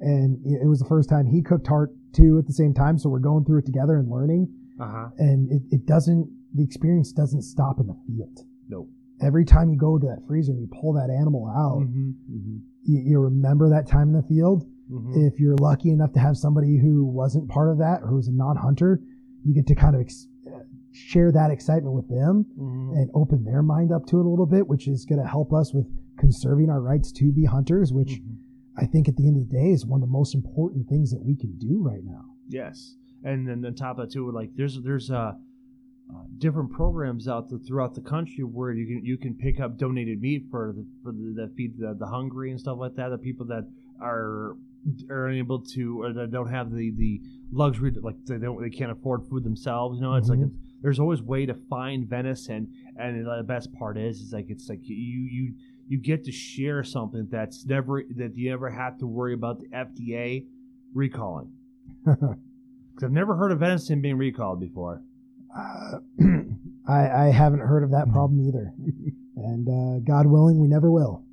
[0.00, 3.08] and it was the first time he cooked heart too at the same time so
[3.08, 4.46] we're going through it together and learning
[4.80, 5.08] Uh-huh.
[5.18, 8.38] and it, it doesn't the experience doesn't stop in the field
[8.68, 8.88] Nope.
[9.22, 12.10] Every time you go to that freezer and you pull that animal out Mm-hmm.
[12.34, 12.56] Mm-hmm.
[12.84, 15.26] you, you remember that time in the field Mm-hmm.
[15.26, 18.32] if you're lucky enough to have somebody who wasn't part of that or who's a
[18.32, 19.00] non-hunter
[19.44, 20.26] you get to kind of ex-
[20.92, 22.96] share that excitement with them Mm-hmm.
[22.98, 25.52] and open their mind up to it a little bit which is going to help
[25.54, 25.86] us with
[26.18, 28.36] conserving our rights to be hunters which Mhm.
[28.76, 31.10] i think at the end of the day is one of the most important things
[31.10, 34.50] that we can do right now Yes, and then on top of that too, like
[34.56, 35.32] there's there's uh,
[36.14, 39.78] uh, different programs out there throughout the country where you can you can pick up
[39.78, 43.08] donated meat for the for the that feed the, the hungry and stuff like that.
[43.10, 43.68] The people that
[44.00, 44.56] are
[45.10, 47.20] are unable to or that don't have the the
[47.52, 49.96] luxury to, like they don't they can't afford food themselves.
[49.98, 50.30] You know, it's Mhm.
[50.30, 52.68] like it's, there's always way to find venison,
[52.98, 55.54] and the best part is is like it's like you you
[55.88, 59.66] you get to share something that's never that you never have to worry about the
[59.68, 60.46] FDA
[60.92, 61.52] recalling.
[62.04, 62.36] Because
[63.02, 65.02] I've never heard of venison being recalled before.
[65.56, 65.98] Uh,
[66.88, 68.72] I, I haven't heard of that problem either.
[69.36, 71.24] And uh, God willing, we never will.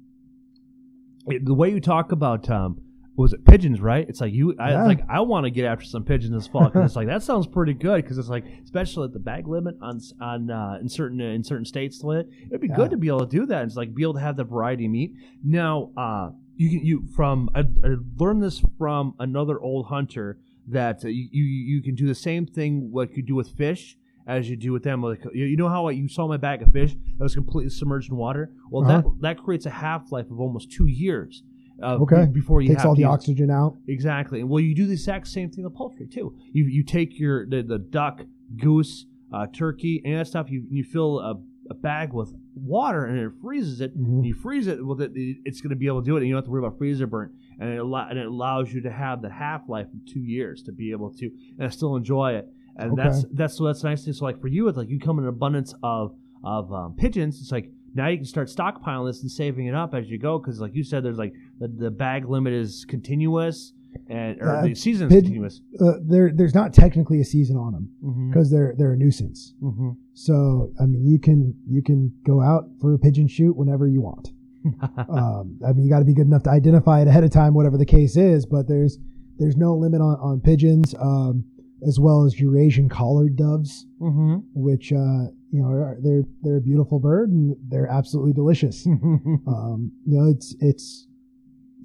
[1.25, 2.81] The way you talk about um,
[3.15, 4.07] was it pigeons, right?
[4.09, 4.55] It's like you.
[4.59, 4.79] I Yeah.
[4.79, 7.21] it's like I want to get after some pigeons this fall because it's like that
[7.23, 10.89] sounds pretty good because it's like especially at the bag limit on on uh, in
[10.89, 12.03] certain in certain states.
[12.03, 12.75] It'd be Yeah.
[12.75, 13.63] good to be able to do that.
[13.65, 15.13] It's like be able to have the variety of meat.
[15.43, 21.03] Now, uh, you can you from I, I learned this from another old hunter that
[21.05, 23.97] uh, you, you you can do the same thing what you do with fish
[24.29, 25.01] as you do with them.
[25.03, 28.17] Like you know how you saw my bag of fish that was completely submerged in
[28.17, 28.53] water.
[28.71, 29.01] Well, Uh-huh.
[29.01, 31.43] that that creates a half life of almost two years.
[31.81, 32.25] Uh, Okay.
[32.41, 33.77] Before you Takes all the use- oxygen out.
[33.87, 34.43] Exactly.
[34.43, 36.35] Well, you do the exact same thing with poultry too.
[36.53, 38.21] You you take your the, the duck,
[38.57, 40.49] goose, uh, turkey, and that stuff.
[40.51, 41.33] You you fill a,
[41.69, 43.97] a bag with water and it freezes it.
[43.97, 44.25] Mhm.
[44.25, 44.85] You freeze it.
[44.85, 46.51] Well, it, it's going to be able to do it, and you don't have to
[46.51, 47.31] worry about freezer burn.
[47.61, 50.71] And it and it allows you to have the half life of two years to
[50.71, 52.47] be able to and still enjoy it.
[52.79, 53.03] And Okay.
[53.03, 54.05] that's that's so that's nice.
[54.05, 54.13] thing.
[54.13, 57.39] So like for you, it's like you come in an abundance of of um, pigeons.
[57.41, 60.39] It's like now you can start stockpiling this and saving it up as you go
[60.39, 63.73] because like you said, there's like the, the bag limit is continuous
[64.07, 65.61] and or Uh, the season is pig- continuous.
[65.81, 68.29] Uh, there, there's not technically a season on them Mm-hmm.
[68.29, 69.55] because they're they're a nuisance.
[69.61, 69.89] Mm-hmm.
[70.13, 74.01] So I mean, you can you can go out for a pigeon shoot whenever you
[74.01, 74.31] want.
[75.09, 77.53] um, I mean, you got to be good enough to identify it ahead of time,
[77.53, 78.45] whatever the case is.
[78.45, 78.97] But there's
[79.37, 81.43] there's no limit on on pigeons, um,
[81.87, 84.37] as well as Eurasian collared doves, mm-hmm.
[84.53, 88.85] which uh, you know are, they're they're a beautiful bird and they're absolutely delicious.
[89.47, 91.07] um, you know, it's it's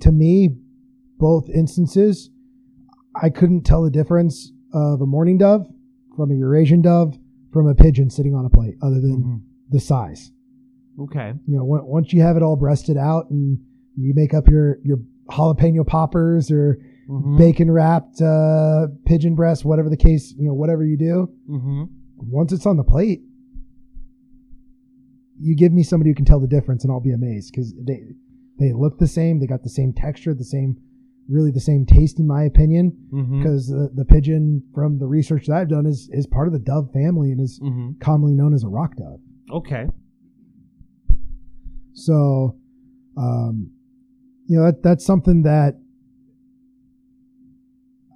[0.01, 0.57] to me
[1.19, 2.31] both instances.
[3.21, 5.67] I couldn't tell the difference of a mourning dove
[6.17, 7.17] from a Eurasian dove
[7.53, 9.41] from a pigeon sitting on a plate, other than Mhm.
[9.71, 10.33] the size.
[10.99, 11.33] Okay.
[11.47, 13.59] You know, on- once you have it all breasted out and
[13.97, 14.99] you make up your your
[15.31, 16.79] jalapeno poppers or
[17.09, 17.39] Mhm.
[17.39, 21.83] bacon wrapped uh, pigeon breast, whatever the case, you know, whatever you do, Mm-hmm.
[22.19, 23.23] once it's on the plate,
[25.39, 28.03] you give me somebody who can tell the difference, and I'll be amazed because they
[28.59, 30.77] they look the same, they got the same texture, the same,
[31.29, 32.97] really the same taste, in my opinion.
[33.13, 33.39] Mm-hmm.
[33.43, 36.61] Because the, the pigeon, from the research that I've done, is is part of the
[36.61, 37.99] dove family and is Mm-hmm.
[38.01, 39.21] commonly known as a rock dove.
[39.51, 39.87] Okay.
[41.95, 42.57] So,
[43.17, 43.71] um,
[44.47, 45.79] you know, that, that's something that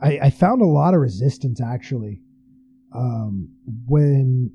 [0.01, 2.21] I, I found a lot of resistance actually
[2.95, 3.49] um,
[3.87, 4.53] when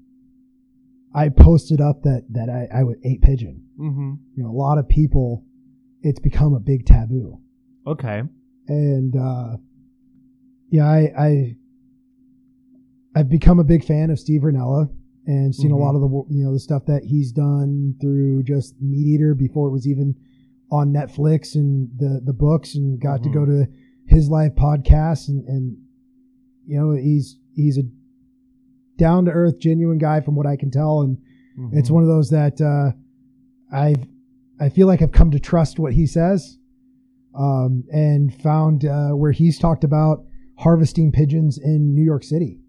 [1.14, 3.64] I posted up that that I, I would ate pigeon.
[3.80, 4.14] Mm-hmm.
[4.36, 5.44] You know, a lot of people,
[6.02, 7.40] it's become a big taboo,
[7.86, 8.22] Okay.
[8.68, 9.57] and uh,
[10.70, 11.56] yeah, I, I
[13.15, 14.90] I've become a big fan of Steve Rinella
[15.28, 15.76] and seen Mhm.
[15.76, 19.36] a lot of the you know the stuff that he's done through just Meat Eater
[19.36, 20.15] before it was even
[20.72, 23.24] on Netflix and the the books and got Mhm.
[23.24, 23.68] to go to
[24.14, 25.77] his live podcast and and
[26.65, 27.84] you know he's he's a
[28.98, 31.18] down to earth genuine guy from what I can tell and
[31.72, 31.94] it's Mm-hmm.
[31.94, 32.91] one of those that uh,
[33.76, 34.07] I've
[34.60, 36.57] I feel like I've come to trust what he says,
[37.35, 40.23] um, and found uh, where he's talked about
[40.57, 42.60] harvesting pigeons in New York City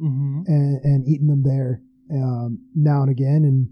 [0.00, 0.42] Mm-hmm.
[0.46, 3.68] and, and eating them there um, now and again, and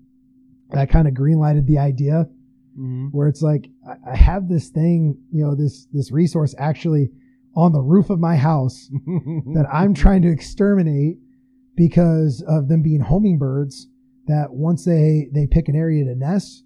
[0.70, 2.28] that kind of greenlighted the idea
[2.72, 3.08] Mm-hmm.
[3.08, 7.10] where it's like I, I have this thing, you know, this this resource actually
[7.54, 8.88] on the roof of my house
[9.54, 11.18] that I'm trying to exterminate
[11.76, 13.88] because of them being hummingbirds.
[14.26, 16.64] That once they they pick an area to nest,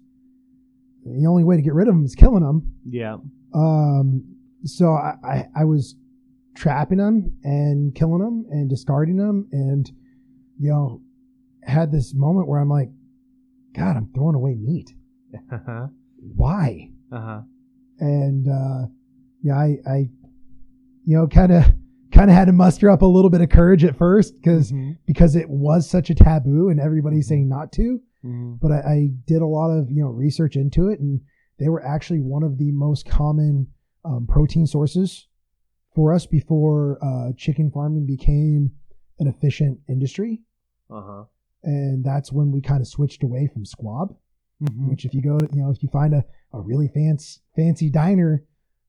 [1.03, 2.71] the only way to get rid of them is killing them.
[2.89, 3.17] yeah.
[3.53, 5.95] Um, so I, I I was
[6.55, 9.91] trapping them and killing them and discarding them, and
[10.59, 11.01] you know
[11.63, 12.89] had this moment where I'm like,
[13.73, 14.93] God, I'm throwing away meat.
[15.51, 15.87] uh-huh.
[16.17, 16.91] Why?
[17.11, 17.41] Uh-huh.
[17.99, 18.87] and uh,
[19.41, 19.97] yeah, I, I,
[21.05, 21.63] you know, kind of,
[22.11, 24.97] kind of had to muster up a little bit of courage at first because Mhm.
[25.05, 28.01] because it was such a taboo and everybody's saying not to.
[28.25, 28.59] Mhm.
[28.59, 31.21] But I, I did a lot of you know research into it, and
[31.59, 33.67] they were actually one of the most common
[34.05, 35.27] um, protein sources
[35.95, 38.71] for us before uh, chicken farming became
[39.19, 40.41] an efficient industry.
[40.89, 41.23] Uh-huh.
[41.63, 44.15] And that's when we kind of switched away from squab
[44.61, 44.89] Mhm.
[44.89, 47.89] which if you go to you know if you find a, a really fancy fancy
[47.91, 48.43] diner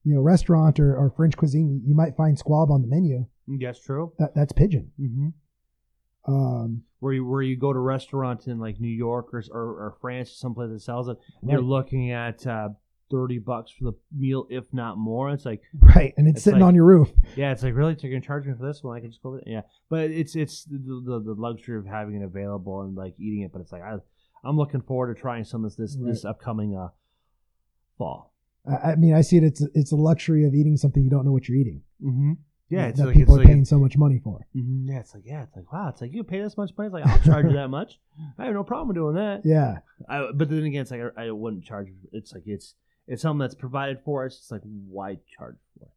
[0.05, 3.79] you know restaurant or, or french cuisine you might find squab on the menu That's
[3.81, 4.13] true.
[4.19, 6.33] that that's pigeon Mm-hmm.
[6.33, 9.97] um Where you where you go to restaurants in like New York or or, or
[10.01, 12.71] France, someplace that sells it, you're looking at uh,
[13.11, 15.31] thirty bucks for the meal, if not more.
[15.31, 17.95] It's like right and it's, It's sitting like- on your roof Yeah, it's like really,
[17.95, 18.97] so you're gonna charge me for this one?
[18.97, 19.49] I can just go with it.
[19.51, 23.43] Yeah, but it's it's the, the, the luxury of having it available and like eating
[23.43, 23.53] it.
[23.53, 23.97] But it's like I
[24.45, 26.89] I'm looking forward to trying some of this this upcoming uh
[27.97, 28.33] fall.
[28.69, 31.25] I, I mean i see it it's it's a luxury of eating something you don't
[31.25, 32.33] know what you're eating Mm-hmm.
[32.71, 34.99] Yeah, it's that like people it's are like paying so much money for Mhm, yeah,
[35.01, 36.89] it's like yeah, it's like wow, it's like you pay this much money.
[36.89, 37.99] It's like I'll charge you that much.
[38.39, 39.41] I have no problem doing that.
[39.45, 39.79] yeah
[40.09, 41.89] I, but then again, it's like I, I wouldn't charge.
[42.13, 42.75] It's like it's
[43.07, 44.37] it's something that's provided for us.
[44.37, 45.91] It's like why charge for it?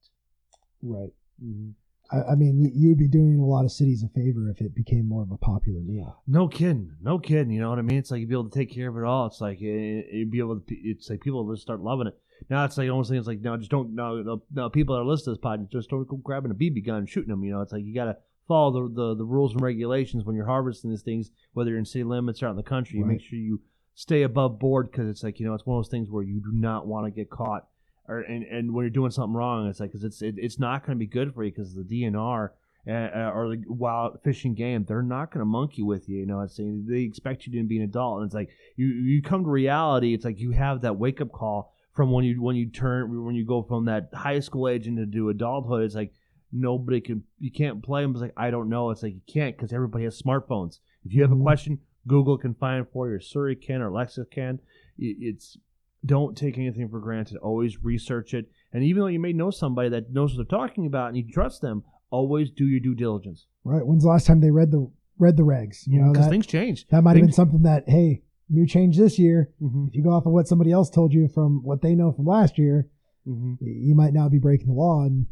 [0.82, 1.12] right
[1.44, 1.72] Mm-hmm.
[2.12, 4.62] I, I mean you, you would be doing a lot of cities a favor if
[4.62, 7.52] it became more of a popular meal No kidding, no kidding.
[7.52, 7.98] You know what I mean?
[7.98, 9.28] It's like you'd be able to take care of it all.
[9.28, 10.76] It's like it, you'd be able to.
[10.76, 12.18] It's like people will just start loving it.
[12.50, 15.06] Now it's like almost like it's like no, just don't no no, people that are
[15.06, 17.44] listening to this podcast just don't go grabbing a BB gun and shooting them.
[17.44, 18.18] You know, it's like you gotta
[18.48, 21.86] follow the, the the rules and regulations when you're harvesting these things, whether you're in
[21.86, 23.00] city limits or out in the country.
[23.00, 23.62] You make sure you
[23.94, 26.40] stay above board because it's like you know it's one of those things where you
[26.40, 27.68] do not want to get caught.
[28.08, 30.86] Or, and, and when you're doing something wrong, it's like because it's it, it's not
[30.86, 32.50] going to be good for you because the DNR
[32.88, 36.18] uh, uh, or the wild fishing game, they're not going to monkey with you.
[36.20, 38.88] You know, it's saying they expect you to be an adult, and it's like you
[38.88, 40.14] you come to reality.
[40.14, 43.36] It's like you have that wake up call from when you when you turn when
[43.36, 45.84] you go from that high school age into do adulthood.
[45.84, 46.14] It's like
[46.52, 48.12] nobody can you can't play them.
[48.12, 48.90] It's like I don't know.
[48.90, 50.80] It's like you can't because everybody has smartphones.
[51.06, 51.44] If you have a Mhm.
[51.44, 53.16] question, Google can find it for you.
[53.16, 54.60] Or Siri can or Alexa can.
[54.98, 55.58] It- It's
[56.06, 57.38] don't take anything for granted.
[57.38, 58.50] Always research it.
[58.74, 61.32] And even though you may know somebody that knows what they're talking about and you
[61.32, 63.46] trust them, always do your due diligence.
[63.64, 66.46] right when's the last time they read the read the regs you know because things
[66.48, 66.86] change.
[66.88, 69.86] that might have been something that hey new change this year Mm-hmm.
[69.88, 72.26] if you go off of what somebody else told you from what they know from
[72.26, 72.90] last year,
[73.28, 73.54] Mm-hmm.
[73.62, 75.04] you might now be breaking the law.
[75.04, 75.28] And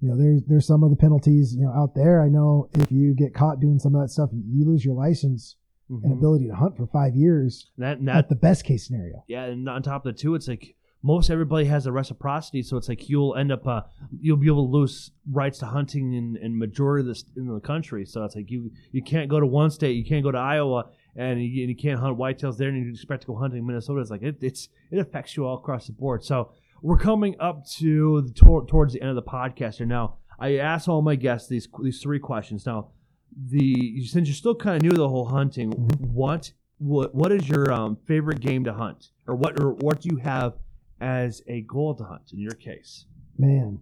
[0.00, 2.22] you know, there's there's some of the penalties you know out there.
[2.22, 5.56] I know if you get caught doing some of that stuff, you lose your license
[6.02, 7.70] and ability to hunt for five years.
[7.72, 7.82] Mm-hmm.
[7.82, 10.48] That, that At the best case scenario, yeah, and on top of that too, it's
[10.48, 13.82] like most everybody has a reciprocity, so it's like you'll end up uh,
[14.20, 17.60] you'll be able to lose rights to hunting in, in majority of this in the
[17.60, 18.06] country.
[18.06, 20.90] So it's like you you can't go to one state, you can't go to Iowa,
[21.16, 23.66] and you, and you can't hunt whitetails there, and you expect to go hunting in
[23.66, 24.00] Minnesota.
[24.00, 26.24] It's like it, it's it affects you all across the board.
[26.24, 26.52] So
[26.82, 28.32] we're coming up to the,
[28.68, 29.86] towards the end of the podcast here.
[29.86, 32.64] Now I asked all my guests these these three questions.
[32.64, 32.90] Now
[33.36, 36.00] the since you're still kind of new to the whole hunting, Mhm.
[36.12, 40.08] what what what is your um, favorite game to hunt, or what or what do
[40.10, 40.54] you have
[41.00, 43.06] as a goal to hunt in your case?
[43.38, 43.80] man.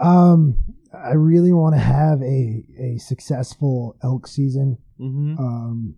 [0.00, 0.56] Um,
[0.92, 4.78] I really want to have a a successful elk season.
[5.00, 5.38] Mm-hmm.
[5.38, 5.94] Um,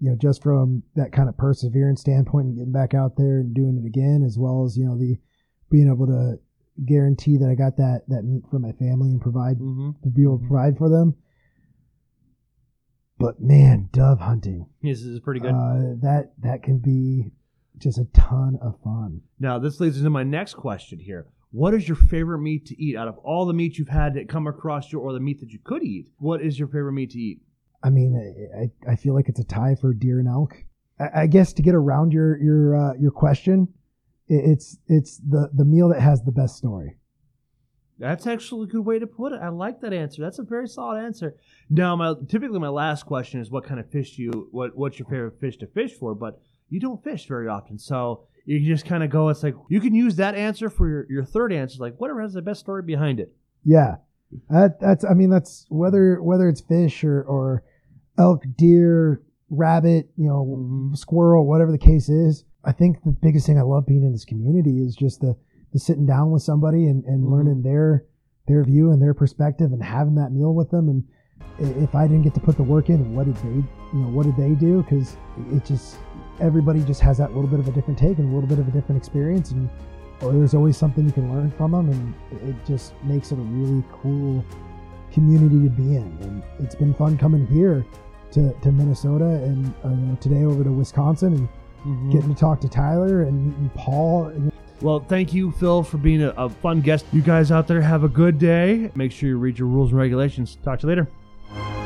[0.00, 3.54] you know, just from that kind of perseverance standpoint and getting back out there and
[3.54, 5.18] doing it again, as well as you know the
[5.70, 6.38] being able to
[6.84, 9.90] guarantee that I got that that meat for my family and provide Mm-hmm.
[10.02, 11.14] to be able to provide for them.
[13.18, 15.52] But man, dove hunting, This is pretty good.
[15.54, 17.30] uh, that that can be
[17.78, 19.20] just a ton of fun.
[19.38, 21.26] now this leads into my next question here.
[21.52, 24.28] What is your favorite meat to eat out of all the meat you've had that
[24.28, 26.08] come across you, or the meat that you could eat?
[26.18, 27.40] What is your favorite meat to eat?
[27.82, 28.16] I mean,
[28.88, 30.56] I, I feel like it's a tie for deer and elk.
[30.98, 33.68] I, I guess to get around your your uh, your question,
[34.26, 36.96] it's it's the the meal that has the best story.
[37.98, 39.40] That's actually a good way to put it.
[39.40, 40.20] I like that answer.
[40.20, 41.36] That's a very solid answer.
[41.70, 44.98] Now, my typically my last question is what kind of fish do you what what's
[44.98, 46.14] your favorite fish to fish for?
[46.14, 46.40] But
[46.70, 47.78] you don't fish very often.
[47.78, 51.06] So you just kind of go, it's like, you can use that answer for your,
[51.08, 51.78] your third answer.
[51.80, 53.32] Like, whatever has the best story behind it.
[53.64, 53.96] Yeah,
[54.50, 55.04] that, that's.
[55.04, 57.62] I mean, that's whether whether it's fish or or
[58.18, 60.96] elk, deer, rabbit, you know, Mhm.
[60.96, 62.44] squirrel, whatever the case is.
[62.64, 65.36] I think the biggest thing I love being in this community is just the
[65.78, 67.30] sitting down with somebody and, and Mhm.
[67.30, 68.04] learning their
[68.46, 70.88] their view and their perspective and having that meal with them.
[70.90, 71.02] And
[71.82, 73.64] if I didn't get to put the work in, what did they, you
[73.94, 74.82] know, what did they do?
[74.82, 75.16] Because
[75.50, 75.96] it just
[76.40, 78.68] everybody just has that little bit of a different take and a little bit of
[78.68, 79.68] a different experience and
[80.22, 82.14] or there's always something you can learn from them and
[82.48, 84.44] it just makes it a really cool
[85.12, 87.84] community to be in and it's been fun coming here
[88.32, 91.48] to, to Minnesota and uh, today over to Wisconsin and
[91.86, 92.12] Mm-hmm.
[92.12, 96.22] getting to talk to Tyler and meeting Paul and Well, thank you, Phil, for being
[96.22, 97.06] a, a fun guest.
[97.12, 98.90] You guys out there have a good day.
[98.94, 100.58] Make sure you read your rules and regulations.
[100.62, 101.83] Talk to you later.